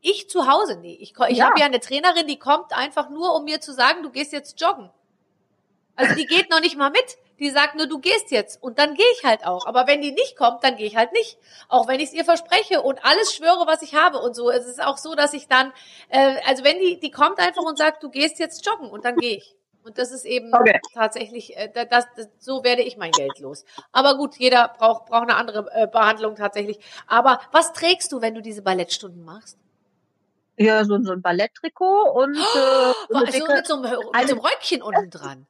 Ich 0.00 0.28
zu 0.28 0.46
Hause? 0.48 0.76
Nee. 0.80 0.96
Ich, 1.00 1.14
ich 1.28 1.36
Ja. 1.38 1.46
habe 1.46 1.60
ja 1.60 1.66
eine 1.66 1.78
Trainerin, 1.80 2.26
die 2.26 2.38
kommt 2.38 2.76
einfach 2.76 3.08
nur, 3.10 3.34
um 3.36 3.44
mir 3.44 3.60
zu 3.60 3.72
sagen, 3.72 4.02
du 4.02 4.10
gehst 4.10 4.32
jetzt 4.32 4.60
joggen. 4.60 4.90
Also 6.02 6.14
die 6.16 6.26
geht 6.26 6.50
noch 6.50 6.60
nicht 6.60 6.76
mal 6.76 6.90
mit. 6.90 7.16
Die 7.38 7.50
sagt 7.50 7.74
nur, 7.76 7.86
du 7.86 7.98
gehst 7.98 8.30
jetzt. 8.30 8.62
Und 8.62 8.78
dann 8.78 8.94
gehe 8.94 9.06
ich 9.18 9.24
halt 9.24 9.44
auch. 9.46 9.66
Aber 9.66 9.86
wenn 9.86 10.00
die 10.00 10.12
nicht 10.12 10.36
kommt, 10.36 10.62
dann 10.64 10.76
gehe 10.76 10.86
ich 10.86 10.96
halt 10.96 11.12
nicht. 11.12 11.38
Auch 11.68 11.88
wenn 11.88 11.98
ich 12.00 12.08
es 12.08 12.12
ihr 12.12 12.24
verspreche 12.24 12.82
und 12.82 13.04
alles 13.04 13.34
schwöre, 13.34 13.66
was 13.66 13.82
ich 13.82 13.94
habe 13.94 14.18
und 14.18 14.34
so. 14.34 14.50
Es 14.50 14.66
ist 14.66 14.82
auch 14.82 14.96
so, 14.98 15.14
dass 15.14 15.32
ich 15.34 15.48
dann, 15.48 15.72
äh, 16.08 16.36
also 16.46 16.62
wenn 16.64 16.78
die, 16.78 17.00
die 17.00 17.10
kommt 17.10 17.38
einfach 17.38 17.62
und 17.62 17.78
sagt, 17.78 18.02
du 18.02 18.10
gehst 18.10 18.38
jetzt 18.38 18.64
joggen 18.66 18.90
und 18.90 19.04
dann 19.04 19.16
gehe 19.16 19.36
ich. 19.38 19.56
Und 19.84 19.98
das 19.98 20.12
ist 20.12 20.24
eben 20.24 20.52
Okay. 20.52 20.78
tatsächlich, 20.94 21.56
äh, 21.56 21.68
da- 21.72 21.84
das, 21.84 22.06
das, 22.16 22.28
so 22.38 22.62
werde 22.62 22.82
ich 22.82 22.96
mein 22.96 23.10
Geld 23.14 23.40
los. 23.40 23.64
Aber 23.90 24.16
gut, 24.16 24.36
jeder 24.36 24.68
braucht, 24.78 25.06
braucht 25.06 25.22
eine 25.28 25.34
andere 25.34 25.66
äh, 25.72 25.88
Behandlung 25.88 26.36
tatsächlich. 26.36 26.78
Aber 27.08 27.40
was 27.50 27.72
trägst 27.72 28.12
du, 28.12 28.20
wenn 28.20 28.34
du 28.36 28.42
diese 28.42 28.62
Ballettstunden 28.62 29.24
machst? 29.24 29.58
Ja, 30.56 30.84
so, 30.84 31.02
so 31.02 31.12
ein 31.12 31.22
Balletttrikot 31.22 32.10
und 32.12 32.36
äh, 32.36 32.92
so 33.08 33.14
So 33.14 33.14
eine 33.16 33.26
dicke, 33.32 33.52
mit 33.54 33.66
so 33.66 33.74
einem, 33.74 33.82
mit 33.82 33.92
so 33.92 34.12
einem 34.12 34.38
Röckchen 34.38 34.82
unten 34.82 35.10
dran. 35.10 35.46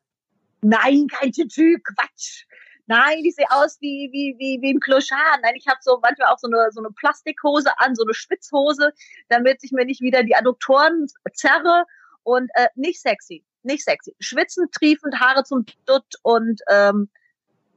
Nein, 0.62 1.08
kein 1.08 1.32
Tütü, 1.32 1.78
Quatsch. 1.80 2.46
Nein, 2.86 3.24
ich 3.24 3.34
sehe 3.36 3.50
aus 3.50 3.80
wie, 3.80 4.10
wie, 4.12 4.36
wie, 4.38 4.60
wie 4.60 4.74
ein 4.74 4.80
Clochard. 4.80 5.40
Nein, 5.42 5.54
ich 5.56 5.66
habe 5.68 5.78
so 5.82 5.98
manchmal 6.02 6.28
auch 6.28 6.38
so 6.38 6.48
eine, 6.48 6.70
so 6.72 6.80
eine 6.80 6.90
Plastikhose 6.90 7.70
an, 7.78 7.94
so 7.94 8.04
eine 8.04 8.14
Schwitzhose, 8.14 8.92
damit 9.28 9.58
ich 9.62 9.72
mir 9.72 9.84
nicht 9.84 10.00
wieder 10.00 10.22
die 10.22 10.34
Adduktoren 10.34 11.06
zerre 11.32 11.84
und 12.22 12.50
äh, 12.54 12.68
nicht 12.74 13.00
sexy, 13.00 13.44
nicht 13.62 13.84
sexy. 13.84 14.14
Schwitzen, 14.18 14.70
triefend, 14.72 15.20
Haare 15.20 15.44
zum 15.44 15.64
Dutt 15.86 16.14
und, 16.22 16.60
ähm, 16.70 17.08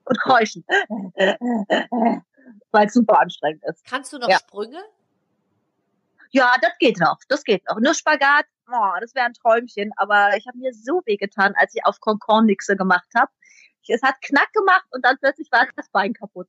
und 0.05 0.19
keuchen. 0.21 0.65
Weil 2.71 2.87
es 2.87 2.93
super 2.93 3.19
anstrengend 3.19 3.63
ist. 3.65 3.85
Kannst 3.85 4.11
du 4.11 4.17
noch 4.17 4.29
Ja. 4.29 4.37
Sprünge? 4.39 4.83
Ja, 6.31 6.55
das 6.61 6.71
geht 6.79 6.99
noch, 6.99 7.17
das 7.29 7.43
geht 7.43 7.63
noch. 7.69 7.79
Nur 7.79 7.93
Spagat, 7.93 8.45
oh, 8.71 8.99
das 8.99 9.15
wäre 9.15 9.25
ein 9.25 9.33
Träumchen, 9.33 9.91
aber 9.97 10.35
ich 10.37 10.47
habe 10.47 10.57
mir 10.57 10.73
so 10.73 11.01
wehgetan, 11.05 11.53
als 11.55 11.75
ich 11.75 11.85
auf 11.85 11.99
Concon 11.99 12.45
nixe 12.45 12.75
gemacht 12.75 13.09
habe. 13.15 13.31
Es 13.87 14.01
hat 14.01 14.19
knack 14.21 14.51
gemacht 14.53 14.85
und 14.91 15.05
dann 15.05 15.17
plötzlich 15.19 15.51
war 15.51 15.67
das 15.75 15.89
Bein 15.89 16.13
kaputt. 16.13 16.47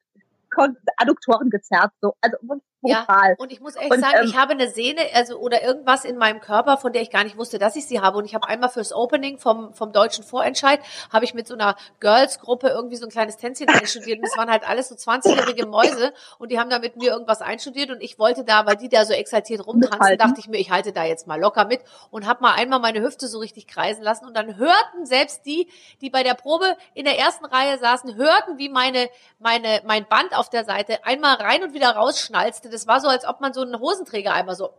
Adduktoren 0.96 1.50
gezerrt, 1.50 1.92
so, 2.00 2.16
also 2.22 2.38
brutal. 2.80 3.34
Und 3.38 3.52
ich 3.52 3.60
muss 3.60 3.76
echt 3.76 3.90
Und, 3.90 4.00
sagen, 4.00 4.18
ähm, 4.20 4.26
ich 4.26 4.36
habe 4.36 4.52
eine 4.52 4.68
Sehne, 4.70 5.00
also 5.14 5.38
oder 5.38 5.62
irgendwas 5.62 6.04
in 6.04 6.16
meinem 6.16 6.40
Körper, 6.40 6.76
von 6.76 6.92
der 6.92 7.02
ich 7.02 7.10
gar 7.10 7.24
nicht 7.24 7.36
wusste, 7.36 7.58
dass 7.58 7.76
ich 7.76 7.86
sie 7.86 8.00
habe. 8.00 8.18
Und 8.18 8.24
ich 8.24 8.34
habe 8.34 8.48
einmal 8.48 8.68
fürs 8.68 8.92
Opening 8.92 9.38
vom 9.38 9.72
vom 9.74 9.92
deutschen 9.92 10.24
Vorentscheid 10.24 10.80
habe 11.12 11.24
ich 11.24 11.34
mit 11.34 11.46
so 11.46 11.54
einer 11.54 11.76
Girls-Gruppe 12.00 12.68
irgendwie 12.68 12.96
so 12.96 13.06
ein 13.06 13.10
kleines 13.10 13.36
Tänzchen 13.36 13.68
einstudiert. 13.68 14.18
Und 14.18 14.26
es 14.26 14.36
waren 14.36 14.50
halt 14.50 14.68
alles 14.68 14.88
so 14.88 14.94
20-jährige 14.94 15.66
Mäuse 15.66 16.12
und 16.38 16.50
die 16.50 16.58
haben 16.58 16.70
da 16.70 16.78
mit 16.78 16.96
mir 16.96 17.10
irgendwas 17.10 17.42
einstudiert 17.42 17.90
und 17.90 18.02
ich 18.02 18.18
wollte 18.18 18.44
da, 18.44 18.66
weil 18.66 18.76
die 18.76 18.88
da 18.88 19.04
so 19.04 19.12
exaltiert 19.12 19.66
rumtanzen, 19.66 20.18
dachte 20.18 20.40
ich 20.40 20.48
mir, 20.48 20.58
ich 20.58 20.70
halte 20.70 20.92
da 20.92 21.04
jetzt 21.04 21.26
mal 21.26 21.40
locker 21.40 21.64
mit 21.64 21.80
und 22.10 22.26
habe 22.26 22.42
mal 22.42 22.54
einmal 22.54 22.80
meine 22.80 23.00
Hüfte 23.00 23.28
so 23.28 23.38
richtig 23.38 23.66
kreisen 23.66 24.02
lassen 24.02 24.26
und 24.26 24.36
dann 24.36 24.56
hörten 24.56 25.06
selbst 25.06 25.46
die, 25.46 25.68
die 26.00 26.10
bei 26.10 26.22
der 26.22 26.34
Probe 26.34 26.76
in 26.94 27.04
der 27.04 27.18
ersten 27.18 27.44
Reihe 27.44 27.78
saßen, 27.78 28.16
hörten, 28.16 28.58
wie 28.58 28.68
meine 28.68 29.08
meine 29.38 29.80
mein 29.84 30.06
Band 30.06 30.36
auf 30.36 30.50
der 30.50 30.64
Seite 30.64 31.04
einmal 31.04 31.36
rein 31.36 31.62
und 31.62 31.74
wieder 31.74 31.90
rausschnalzte. 31.90 32.65
Das 32.70 32.86
war 32.86 33.00
so, 33.00 33.08
als 33.08 33.24
ob 33.26 33.40
man 33.40 33.52
so 33.52 33.62
einen 33.62 33.78
Hosenträger 33.78 34.32
einmal 34.32 34.56
so 34.56 34.72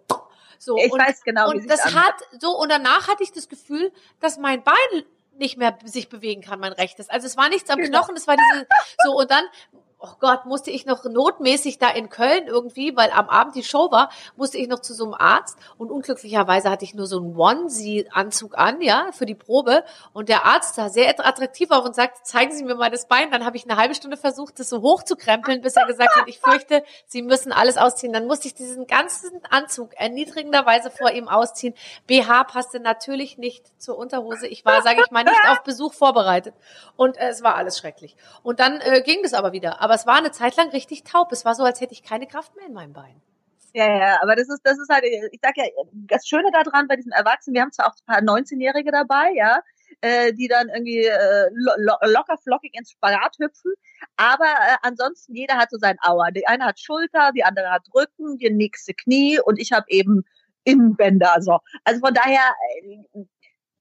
so 0.59 0.75
ich 0.77 0.91
und, 0.91 0.99
weiß 0.99 1.23
genau, 1.23 1.51
wie 1.51 1.57
und 1.57 1.69
das 1.69 1.81
anhört. 1.81 2.05
hat 2.05 2.15
so 2.41 2.57
und 2.57 2.69
danach 2.69 3.07
hatte 3.07 3.23
ich 3.23 3.31
das 3.31 3.47
Gefühl, 3.47 3.91
dass 4.19 4.37
mein 4.37 4.63
Bein 4.63 5.03
nicht 5.37 5.57
mehr 5.57 5.77
sich 5.85 6.09
bewegen 6.09 6.41
kann, 6.41 6.59
mein 6.59 6.73
rechtes. 6.73 7.09
Also 7.09 7.27
es 7.27 7.37
war 7.37 7.47
nichts 7.49 7.69
am 7.69 7.77
Genau. 7.77 7.99
Knochen, 7.99 8.15
es 8.15 8.25
war 8.27 8.35
diese 8.35 8.65
so 9.03 9.11
und 9.15 9.29
dann 9.29 9.43
Oh 9.99 10.13
Gott, 10.19 10.45
musste 10.45 10.69
ich 10.69 10.85
noch 10.85 11.03
notmäßig 11.05 11.79
da 11.79 11.89
in 11.89 12.09
Köln 12.09 12.45
irgendwie, 12.45 12.95
weil 12.95 13.09
am 13.09 13.29
Abend 13.29 13.55
die 13.55 13.63
Show 13.63 13.89
war, 13.89 14.11
musste 14.35 14.59
ich 14.59 14.67
noch 14.67 14.79
zu 14.79 14.93
so 14.93 15.05
einem 15.05 15.15
Arzt 15.15 15.57
und 15.79 15.89
unglücklicherweise 15.89 16.69
hatte 16.69 16.85
ich 16.85 16.93
nur 16.93 17.07
so 17.07 17.17
einen 17.17 17.35
Onesie-Anzug 17.35 18.55
an, 18.59 18.79
ja, 18.81 19.09
für 19.11 19.25
die 19.25 19.33
Probe 19.33 19.83
und 20.13 20.29
der 20.29 20.45
Arzt 20.45 20.75
sah 20.75 20.89
sehr 20.89 21.09
attraktiv 21.09 21.71
auf 21.71 21.83
und 21.83 21.95
sagte, 21.95 22.21
zeigen 22.21 22.51
Sie 22.51 22.63
mir 22.63 22.75
mal 22.75 22.91
das 22.91 23.07
Bein. 23.07 23.31
Dann 23.31 23.43
habe 23.43 23.57
ich 23.57 23.63
eine 23.63 23.75
halbe 23.75 23.95
Stunde 23.95 24.17
versucht, 24.17 24.59
das 24.59 24.69
so 24.69 24.83
hoch 24.83 25.01
zu 25.01 25.15
krempeln, 25.15 25.61
bis 25.61 25.75
er 25.75 25.87
gesagt 25.87 26.15
hat, 26.15 26.27
ich 26.27 26.39
fürchte, 26.39 26.83
Sie 27.07 27.23
müssen 27.23 27.51
alles 27.51 27.77
ausziehen. 27.77 28.13
Dann 28.13 28.27
musste 28.27 28.47
ich 28.47 28.53
diesen 28.53 28.85
ganzen 28.85 29.31
Anzug 29.49 29.95
erniedrigenderweise 29.95 30.91
vor 30.91 31.09
ihm 31.09 31.27
ausziehen. 31.27 31.73
BH 32.05 32.43
passte 32.43 32.79
natürlich 32.79 33.39
nicht 33.39 33.65
zur 33.81 33.97
Unterhose. 33.97 34.45
Ich 34.45 34.63
war, 34.63 34.83
sage 34.83 35.01
ich 35.03 35.09
mal, 35.09 35.23
nicht 35.23 35.49
auf 35.49 35.63
Besuch 35.63 35.93
vorbereitet. 35.93 36.53
Und 36.95 37.17
äh, 37.17 37.29
es 37.29 37.41
war 37.41 37.55
alles 37.55 37.79
schrecklich. 37.79 38.15
Und 38.43 38.59
dann 38.59 38.79
äh, 38.81 39.01
ging 39.01 39.23
das 39.23 39.33
aber 39.33 39.53
wieder. 39.53 39.81
Aber 39.87 39.95
es 39.95 40.05
war 40.05 40.17
eine 40.17 40.31
Zeit 40.31 40.57
lang 40.57 40.67
richtig 40.71 41.05
taub. 41.05 41.31
Es 41.31 41.45
war 41.45 41.55
so, 41.55 41.63
als 41.63 41.79
hätte 41.79 41.93
ich 41.93 42.03
keine 42.03 42.27
Kraft 42.27 42.53
mehr 42.57 42.65
in 42.65 42.73
meinem 42.73 42.91
Bein. 42.91 43.21
Ja, 43.73 43.87
ja, 43.87 44.19
aber 44.21 44.35
das 44.35 44.49
ist, 44.49 44.59
das 44.65 44.77
ist 44.77 44.89
halt, 44.89 45.05
ich 45.05 45.39
sag 45.41 45.55
ja, 45.55 45.63
das 45.93 46.27
Schöne 46.27 46.51
daran 46.51 46.89
bei 46.89 46.97
diesen 46.97 47.13
Erwachsenen, 47.13 47.55
wir 47.55 47.61
haben 47.61 47.71
zwar 47.71 47.87
auch 47.87 47.93
ein 47.93 48.05
paar 48.05 48.19
19-Jährige 48.19 48.91
dabei, 48.91 49.31
ja, 49.33 49.61
äh, 50.01 50.33
die 50.33 50.49
dann 50.49 50.67
irgendwie 50.67 51.05
äh, 51.05 51.49
lo 51.53 51.71
lo 51.77 51.93
locker 52.03 52.37
flockig 52.37 52.77
ins 52.77 52.91
Spagat 52.91 53.37
hüpfen, 53.39 53.71
aber 54.17 54.43
äh, 54.43 54.75
ansonsten 54.81 55.33
jeder 55.33 55.55
hat 55.55 55.69
so 55.71 55.77
sein 55.77 55.95
Auer. 56.01 56.31
Die 56.31 56.47
eine 56.47 56.65
hat 56.65 56.81
Schulter, 56.81 57.31
die 57.33 57.45
andere 57.45 57.71
hat 57.71 57.87
Rücken, 57.95 58.37
die 58.37 58.49
nächste 58.49 58.93
Knie 58.93 59.39
und 59.39 59.57
ich 59.57 59.71
habe 59.71 59.85
eben 59.87 60.25
Innenbänder. 60.65 61.37
So. 61.39 61.59
Also 61.85 62.01
von 62.01 62.13
daher 62.13 62.43
äh, 62.81 63.23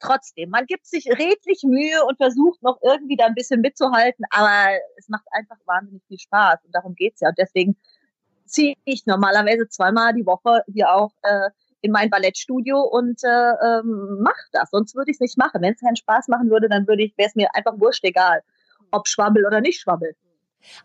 trotzdem, 0.07 0.51
man 0.51 0.67
gibt 0.67 0.87
sich 0.87 1.07
redlich 1.07 1.63
Mühe 1.65 2.05
und 2.07 2.17
versucht 2.17 2.63
noch 2.63 2.79
irgendwie 2.83 3.17
da 3.17 3.27
ein 3.27 3.35
bisschen 3.35 3.61
mitzuhalten, 3.61 4.25
aber 4.31 4.79
es 4.97 5.09
macht 5.09 5.27
einfach 5.33 5.57
wahnsinnig 5.67 6.03
viel 6.09 6.19
Spaß 6.19 6.65
und 6.65 6.75
darum 6.75 6.95
geht's 6.95 7.21
ja. 7.21 7.29
Und 7.29 7.39
deswegen 7.39 7.77
ziehe 8.45 8.75
ich 8.85 9.07
normalerweise 9.07 9.69
zweimal 9.69 10.15
die 10.15 10.27
Woche 10.27 10.63
hier 10.73 10.93
auch 10.93 11.13
äh, 11.23 11.51
in 11.81 11.93
mein 11.93 12.11
Ballettstudio 12.11 12.81
und 12.81 13.23
äh, 13.23 13.29
ähm, 13.29 14.19
mach 14.21 14.39
das. 14.53 14.71
Sonst 14.71 14.95
würde 14.95 15.11
ich 15.11 15.17
es 15.17 15.21
nicht 15.21 15.39
machen. 15.39 15.63
Wenn 15.63 15.75
es 15.75 15.81
keinen 15.81 15.97
Spaß 15.97 16.29
machen 16.29 16.51
würde, 16.51 16.69
dann 16.69 16.87
würde 16.87 17.05
ich, 17.05 17.17
wäre 17.17 17.29
es 17.29 17.35
mir 17.35 17.49
einfach 17.55 17.79
wurscht 17.79 18.05
egal, 18.05 18.43
ob 18.91 19.09
Schwabbel 19.09 19.47
oder 19.47 19.61
nicht 19.61 19.81
Schwabbel. 19.81 20.17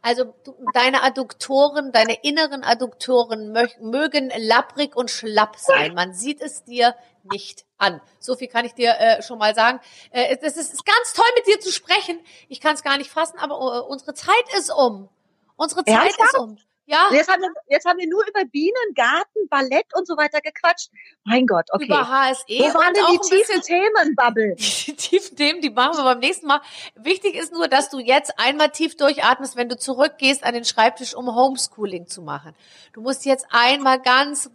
Also 0.01 0.33
du, 0.43 0.55
deine 0.73 1.03
Adduktoren, 1.03 1.91
deine 1.91 2.15
inneren 2.23 2.63
Adduktoren 2.63 3.51
mö 3.51 3.67
mögen 3.79 4.31
lapprig 4.37 4.95
und 4.95 5.11
schlapp 5.11 5.57
sein. 5.57 5.93
Man 5.93 6.13
sieht 6.13 6.41
es 6.41 6.63
dir 6.63 6.95
nicht 7.23 7.65
an. 7.77 8.01
So 8.19 8.35
viel 8.35 8.47
kann 8.47 8.65
ich 8.65 8.73
dir 8.73 8.95
äh, 8.99 9.21
schon 9.21 9.37
mal 9.37 9.53
sagen. 9.55 9.79
Äh, 10.11 10.37
es 10.41 10.57
ist, 10.57 10.73
ist 10.73 10.85
ganz 10.85 11.13
toll, 11.13 11.25
mit 11.35 11.47
dir 11.47 11.59
zu 11.59 11.71
sprechen. 11.71 12.19
Ich 12.49 12.61
kann 12.61 12.75
es 12.75 12.83
gar 12.83 12.97
nicht 12.97 13.11
fassen, 13.11 13.37
aber 13.39 13.55
äh, 13.55 13.79
unsere 13.79 14.13
Zeit 14.13 14.53
ist 14.57 14.71
um. 14.71 15.09
Unsere 15.55 15.83
Zeit 15.85 16.05
Ernsthaft? 16.05 16.33
ist 16.33 16.39
um. 16.39 16.57
Ja, 16.85 17.07
Jetzt 17.11 17.29
haben, 17.29 17.41
wir, 17.41 17.49
jetzt 17.69 17.85
haben 17.85 17.99
wir 17.99 18.07
nur 18.07 18.25
über 18.27 18.43
Bienen, 18.45 18.93
Garten, 18.95 19.47
Ballett 19.49 19.85
und 19.95 20.07
so 20.07 20.17
weiter 20.17 20.41
gequatscht. 20.41 20.89
Mein 21.23 21.45
Gott, 21.45 21.67
okay. 21.71 21.85
über 21.85 22.07
HSE 22.07 22.43
Wo 22.47 22.73
waren 22.73 22.93
denn 22.93 23.05
die 23.13 23.29
tiefen 23.29 23.61
Themen, 23.61 24.15
Bubble? 24.15 24.55
die 24.57 24.95
tiefen 24.95 25.37
Themen, 25.37 25.61
die 25.61 25.69
machen 25.69 25.97
wir 25.97 26.03
beim 26.03 26.19
nächsten 26.19 26.47
Mal. 26.47 26.59
Wichtig 26.95 27.35
ist 27.35 27.53
nur, 27.53 27.67
dass 27.67 27.89
du 27.89 27.99
jetzt 27.99 28.37
einmal 28.37 28.71
tief 28.71 28.97
durchatmest, 28.97 29.55
wenn 29.55 29.69
du 29.69 29.77
zurückgehst 29.77 30.43
an 30.43 30.53
den 30.53 30.65
Schreibtisch, 30.65 31.15
um 31.15 31.33
Homeschooling 31.33 32.07
zu 32.07 32.21
machen. 32.21 32.55
Du 32.93 33.01
musst 33.01 33.25
jetzt 33.25 33.45
einmal 33.51 34.01
ganz, 34.01 34.49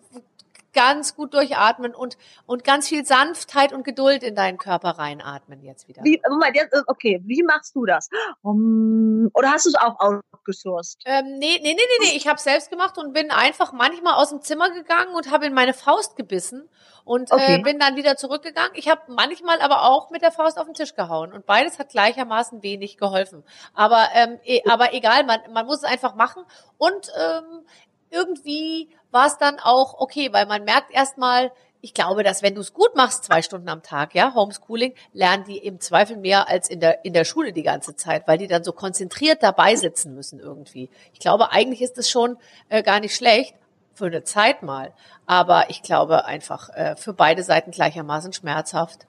ganz 0.77 1.17
gut 1.17 1.33
durchatmen 1.33 1.95
und, 1.95 2.19
und 2.45 2.63
ganz 2.63 2.89
viel 2.89 3.05
Sanftheit 3.05 3.73
und 3.73 3.83
Geduld 3.83 4.23
in 4.23 4.35
deinen 4.35 4.59
Körper 4.59 4.91
reinatmen 4.91 5.63
jetzt 5.63 5.89
wieder. 5.89 6.03
Wie, 6.05 6.21
Moment, 6.29 6.55
jetzt, 6.55 6.75
äh, 6.75 6.83
okay, 6.87 7.23
wie 7.25 7.43
machst 7.43 7.75
du 7.75 7.87
das? 7.87 8.11
Um, 8.43 9.31
oder 9.33 9.53
hast 9.53 9.65
du 9.65 9.71
es 9.71 9.75
auch 9.75 9.99
outgesourced? 9.99 11.03
Ähm, 11.07 11.39
nee, 11.39 11.59
nee, 11.63 11.75
nee, 11.75 11.75
nee, 11.75 12.07
nee, 12.11 12.17
ich 12.17 12.29
habe 12.29 12.39
selbst 12.39 12.71
gemacht 12.71 12.99
und 12.99 13.15
bin 13.15 13.31
einfach 13.31 13.73
manchmal 13.73 14.15
aus 14.15 14.29
dem 14.29 14.43
Zimmer 14.43 14.71
gegangen 14.71 15.15
und 15.15 15.31
habe 15.31 15.47
in 15.47 15.55
meine 15.55 15.73
Faust 15.73 16.15
gebissen 16.17 16.69
und 17.05 17.33
äh, 17.33 17.35
Okay. 17.35 17.63
bin 17.63 17.79
dann 17.79 17.97
wieder 17.97 18.17
zurückgegangen. 18.17 18.73
Ich 18.75 18.89
habe 18.89 19.01
manchmal 19.09 19.61
aber 19.63 19.83
auch 19.83 20.11
mit 20.11 20.21
der 20.21 20.33
Faust 20.33 20.59
auf 20.59 20.67
den 20.67 20.75
Tisch 20.75 20.95
gehauen 20.95 21.33
und 21.33 21.47
beides 21.47 21.79
hat 21.79 21.89
gleichermaßen 21.89 22.63
wenig 22.63 22.99
geholfen. 22.99 23.45
Aber 23.73 24.09
ähm, 24.15 24.39
e 24.45 24.61
aber 24.67 24.93
egal, 24.93 25.25
man, 25.25 25.41
man 25.53 25.65
muss 25.65 25.79
es 25.79 25.85
einfach 25.85 26.15
machen 26.17 26.45
und 26.77 27.11
ähm, 27.19 27.65
irgendwie 28.11 28.91
war 29.17 29.27
es 29.27 29.39
dann 29.39 29.59
auch 29.59 29.99
okay, 29.99 30.31
weil 30.33 30.45
man 30.45 30.65
merkt 30.65 30.93
erstmal, 30.93 31.51
ich 31.81 31.95
glaube, 31.95 32.23
dass 32.23 32.43
wenn 32.43 32.55
du 32.55 32.61
es 32.61 32.75
gut 32.75 32.95
machst, 32.97 33.25
zwei 33.25 33.41
Stunden 33.41 33.71
am 33.71 33.83
Tag, 33.83 34.15
ja, 34.15 34.35
Homeschooling, 34.35 34.93
lernen 35.15 35.45
die 35.45 35.57
im 35.57 35.81
Zweifel 35.81 36.19
mehr 36.19 36.51
als 36.51 36.69
in 36.69 36.81
der, 36.81 37.03
in 37.07 37.15
der 37.15 37.25
Schule 37.25 37.55
die 37.55 37.63
ganze 37.63 37.97
Zeit, 37.97 38.29
weil 38.29 38.37
die 38.37 38.47
dann 38.47 38.63
so 38.63 38.73
konzentriert 38.73 39.43
dabei 39.43 39.75
sitzen 39.75 40.15
müssen 40.15 40.39
irgendwie. 40.39 40.91
Ich 41.15 41.21
glaube, 41.21 41.51
eigentlich 41.51 41.81
ist 41.81 41.97
es 41.97 42.11
schon 42.11 42.37
äh, 42.69 42.83
gar 42.83 43.01
nicht 43.01 43.15
schlecht, 43.15 43.55
für 43.95 44.05
eine 44.05 44.23
Zeit 44.23 44.63
mal. 44.63 44.93
Aber 45.25 45.71
ich 45.71 45.83
glaube 45.83 46.27
einfach 46.27 46.69
äh, 46.75 46.97
für 46.97 47.15
beide 47.15 47.43
Seiten 47.43 47.71
gleichermaßen 47.71 48.35
schmerzhaft. 48.35 49.07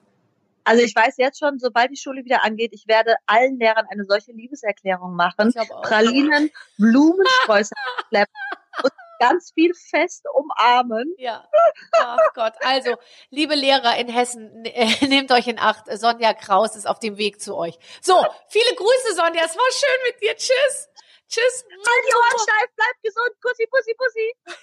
Also 0.64 0.82
ich 0.82 0.94
weiß 0.96 1.18
jetzt 1.18 1.38
schon, 1.38 1.58
sobald 1.58 1.90
die 1.90 1.96
Schule 1.96 2.24
wieder 2.24 2.44
angeht, 2.44 2.72
ich 2.72 2.88
werde 2.88 3.16
allen 3.26 3.58
Lehrern 3.58 3.86
eine 3.90 4.04
solche 4.04 4.32
Liebeserklärung 4.32 5.14
machen. 5.14 5.48
Ich 5.48 5.54
glaube 5.54 5.74
auch. 5.74 5.82
Pralinen, 5.82 6.50
Blumensträuße 6.78 7.74
schleppen 8.08 8.34
und 8.82 8.92
ganz 9.18 9.52
viel 9.52 9.74
fest 9.74 10.24
umarmen. 10.32 11.14
Ja. 11.18 11.48
Ach 11.92 12.18
Gott. 12.34 12.54
Also, 12.60 12.96
liebe 13.30 13.54
Lehrer 13.54 13.96
in 13.96 14.08
Hessen, 14.08 14.64
äh, 14.64 14.86
nehmt 15.06 15.30
euch 15.32 15.46
in 15.46 15.58
Acht. 15.58 15.84
Sonja 15.98 16.34
Kraus 16.34 16.76
ist 16.76 16.86
auf 16.86 16.98
dem 16.98 17.18
Weg 17.18 17.40
zu 17.40 17.56
euch. 17.56 17.78
So, 18.00 18.24
viele 18.48 18.74
Grüße, 18.74 19.14
Sonja. 19.14 19.44
Es 19.44 19.56
war 19.56 19.72
schön 19.72 20.12
mit 20.12 20.22
dir. 20.22 20.36
Tschüss. 20.36 20.88
Tschüss. 21.28 21.64
Halt 21.70 22.04
die 22.08 22.14
Ohren 22.14 22.38
steif, 22.40 22.70
bleib 22.74 23.02
gesund. 23.02 23.30
Kussi, 23.42 23.66
Pussy, 23.66 23.94
Pussy. 23.94 24.34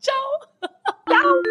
Ciao. 0.00 0.40
Ciao. 1.08 1.42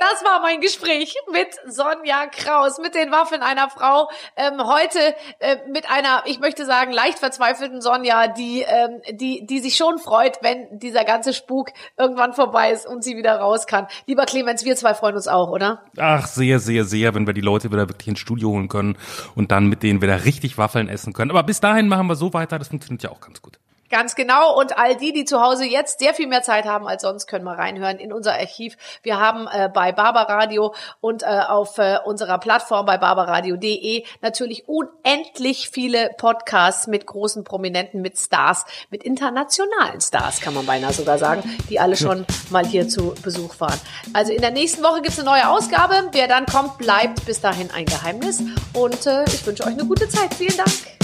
Das 0.00 0.24
war 0.24 0.40
mein 0.40 0.60
Gespräch 0.60 1.14
mit 1.32 1.48
Sonja 1.66 2.26
Kraus, 2.26 2.78
mit 2.78 2.94
den 2.94 3.10
Waffen 3.10 3.42
einer 3.42 3.70
Frau. 3.70 4.08
Ähm, 4.36 4.60
heute 4.64 4.98
äh, 5.38 5.56
mit 5.70 5.90
einer, 5.90 6.22
ich 6.26 6.40
möchte 6.40 6.66
sagen, 6.66 6.92
leicht 6.92 7.18
verzweifelten 7.18 7.80
Sonja, 7.80 8.28
die, 8.28 8.62
ähm, 8.62 9.00
die, 9.12 9.46
die 9.46 9.60
sich 9.60 9.76
schon 9.76 9.98
freut, 9.98 10.38
wenn 10.42 10.78
dieser 10.78 11.04
ganze 11.04 11.32
Spuk 11.32 11.70
irgendwann 11.96 12.32
vorbei 12.32 12.72
ist 12.72 12.86
und 12.86 13.04
sie 13.04 13.16
wieder 13.16 13.36
raus 13.36 13.66
kann. 13.66 13.86
Lieber 14.06 14.26
Clemens, 14.26 14.64
wir 14.64 14.76
zwei 14.76 14.94
freuen 14.94 15.14
uns 15.14 15.28
auch, 15.28 15.50
oder? 15.50 15.82
Ach, 15.98 16.26
sehr, 16.26 16.58
sehr, 16.58 16.84
sehr, 16.84 17.14
wenn 17.14 17.26
wir 17.26 17.34
die 17.34 17.40
Leute 17.40 17.70
wieder 17.70 17.88
wirklich 17.88 18.08
ins 18.08 18.20
Studio 18.20 18.50
holen 18.50 18.68
können 18.68 18.98
und 19.34 19.52
dann 19.52 19.66
mit 19.66 19.82
denen 19.82 20.02
wieder 20.02 20.24
richtig 20.24 20.58
Waffeln 20.58 20.88
essen 20.88 21.12
können. 21.12 21.30
Aber 21.30 21.42
bis 21.42 21.60
dahin 21.60 21.88
machen 21.88 22.06
wir 22.06 22.16
so 22.16 22.32
weiter, 22.34 22.58
das 22.58 22.68
funktioniert 22.68 23.02
ja 23.02 23.10
auch 23.10 23.20
ganz 23.20 23.40
gut. 23.40 23.58
Ganz 23.94 24.16
genau. 24.16 24.58
Und 24.58 24.76
all 24.76 24.96
die, 24.96 25.12
die 25.12 25.24
zu 25.24 25.40
Hause 25.40 25.64
jetzt 25.64 26.00
sehr 26.00 26.14
viel 26.14 26.26
mehr 26.26 26.42
Zeit 26.42 26.64
haben 26.64 26.88
als 26.88 27.02
sonst, 27.02 27.28
können 27.28 27.44
mal 27.44 27.54
reinhören 27.54 27.98
in 27.98 28.12
unser 28.12 28.32
Archiv. 28.32 28.76
Wir 29.04 29.20
haben 29.20 29.46
äh, 29.46 29.70
bei 29.72 29.92
Barbaradio 29.92 30.74
und 31.00 31.22
äh, 31.22 31.26
auf 31.26 31.78
äh, 31.78 31.98
unserer 32.04 32.38
Plattform 32.38 32.86
bei 32.86 32.98
barbaradio.de 32.98 34.02
natürlich 34.20 34.68
unendlich 34.68 35.70
viele 35.70 36.10
Podcasts 36.18 36.88
mit 36.88 37.06
großen 37.06 37.44
Prominenten, 37.44 38.02
mit 38.02 38.18
Stars, 38.18 38.64
mit 38.90 39.04
internationalen 39.04 40.00
Stars, 40.00 40.40
kann 40.40 40.54
man 40.54 40.66
beinahe 40.66 40.92
sogar 40.92 41.18
sagen, 41.18 41.44
die 41.70 41.78
alle 41.78 41.96
schon 41.96 42.26
mal 42.50 42.66
hier 42.66 42.88
zu 42.88 43.14
Besuch 43.22 43.60
waren. 43.60 43.80
Also 44.12 44.32
in 44.32 44.40
der 44.40 44.50
nächsten 44.50 44.82
Woche 44.82 45.02
gibt's 45.02 45.20
eine 45.20 45.30
neue 45.30 45.48
Ausgabe. 45.48 46.08
Wer 46.10 46.26
dann 46.26 46.46
kommt, 46.46 46.78
bleibt 46.78 47.24
bis 47.26 47.40
dahin 47.40 47.70
ein 47.70 47.84
Geheimnis. 47.84 48.42
Und 48.72 49.06
äh, 49.06 49.22
ich 49.26 49.46
wünsche 49.46 49.62
euch 49.62 49.74
eine 49.74 49.84
gute 49.84 50.08
Zeit. 50.08 50.34
Vielen 50.34 50.56
Dank. 50.56 51.03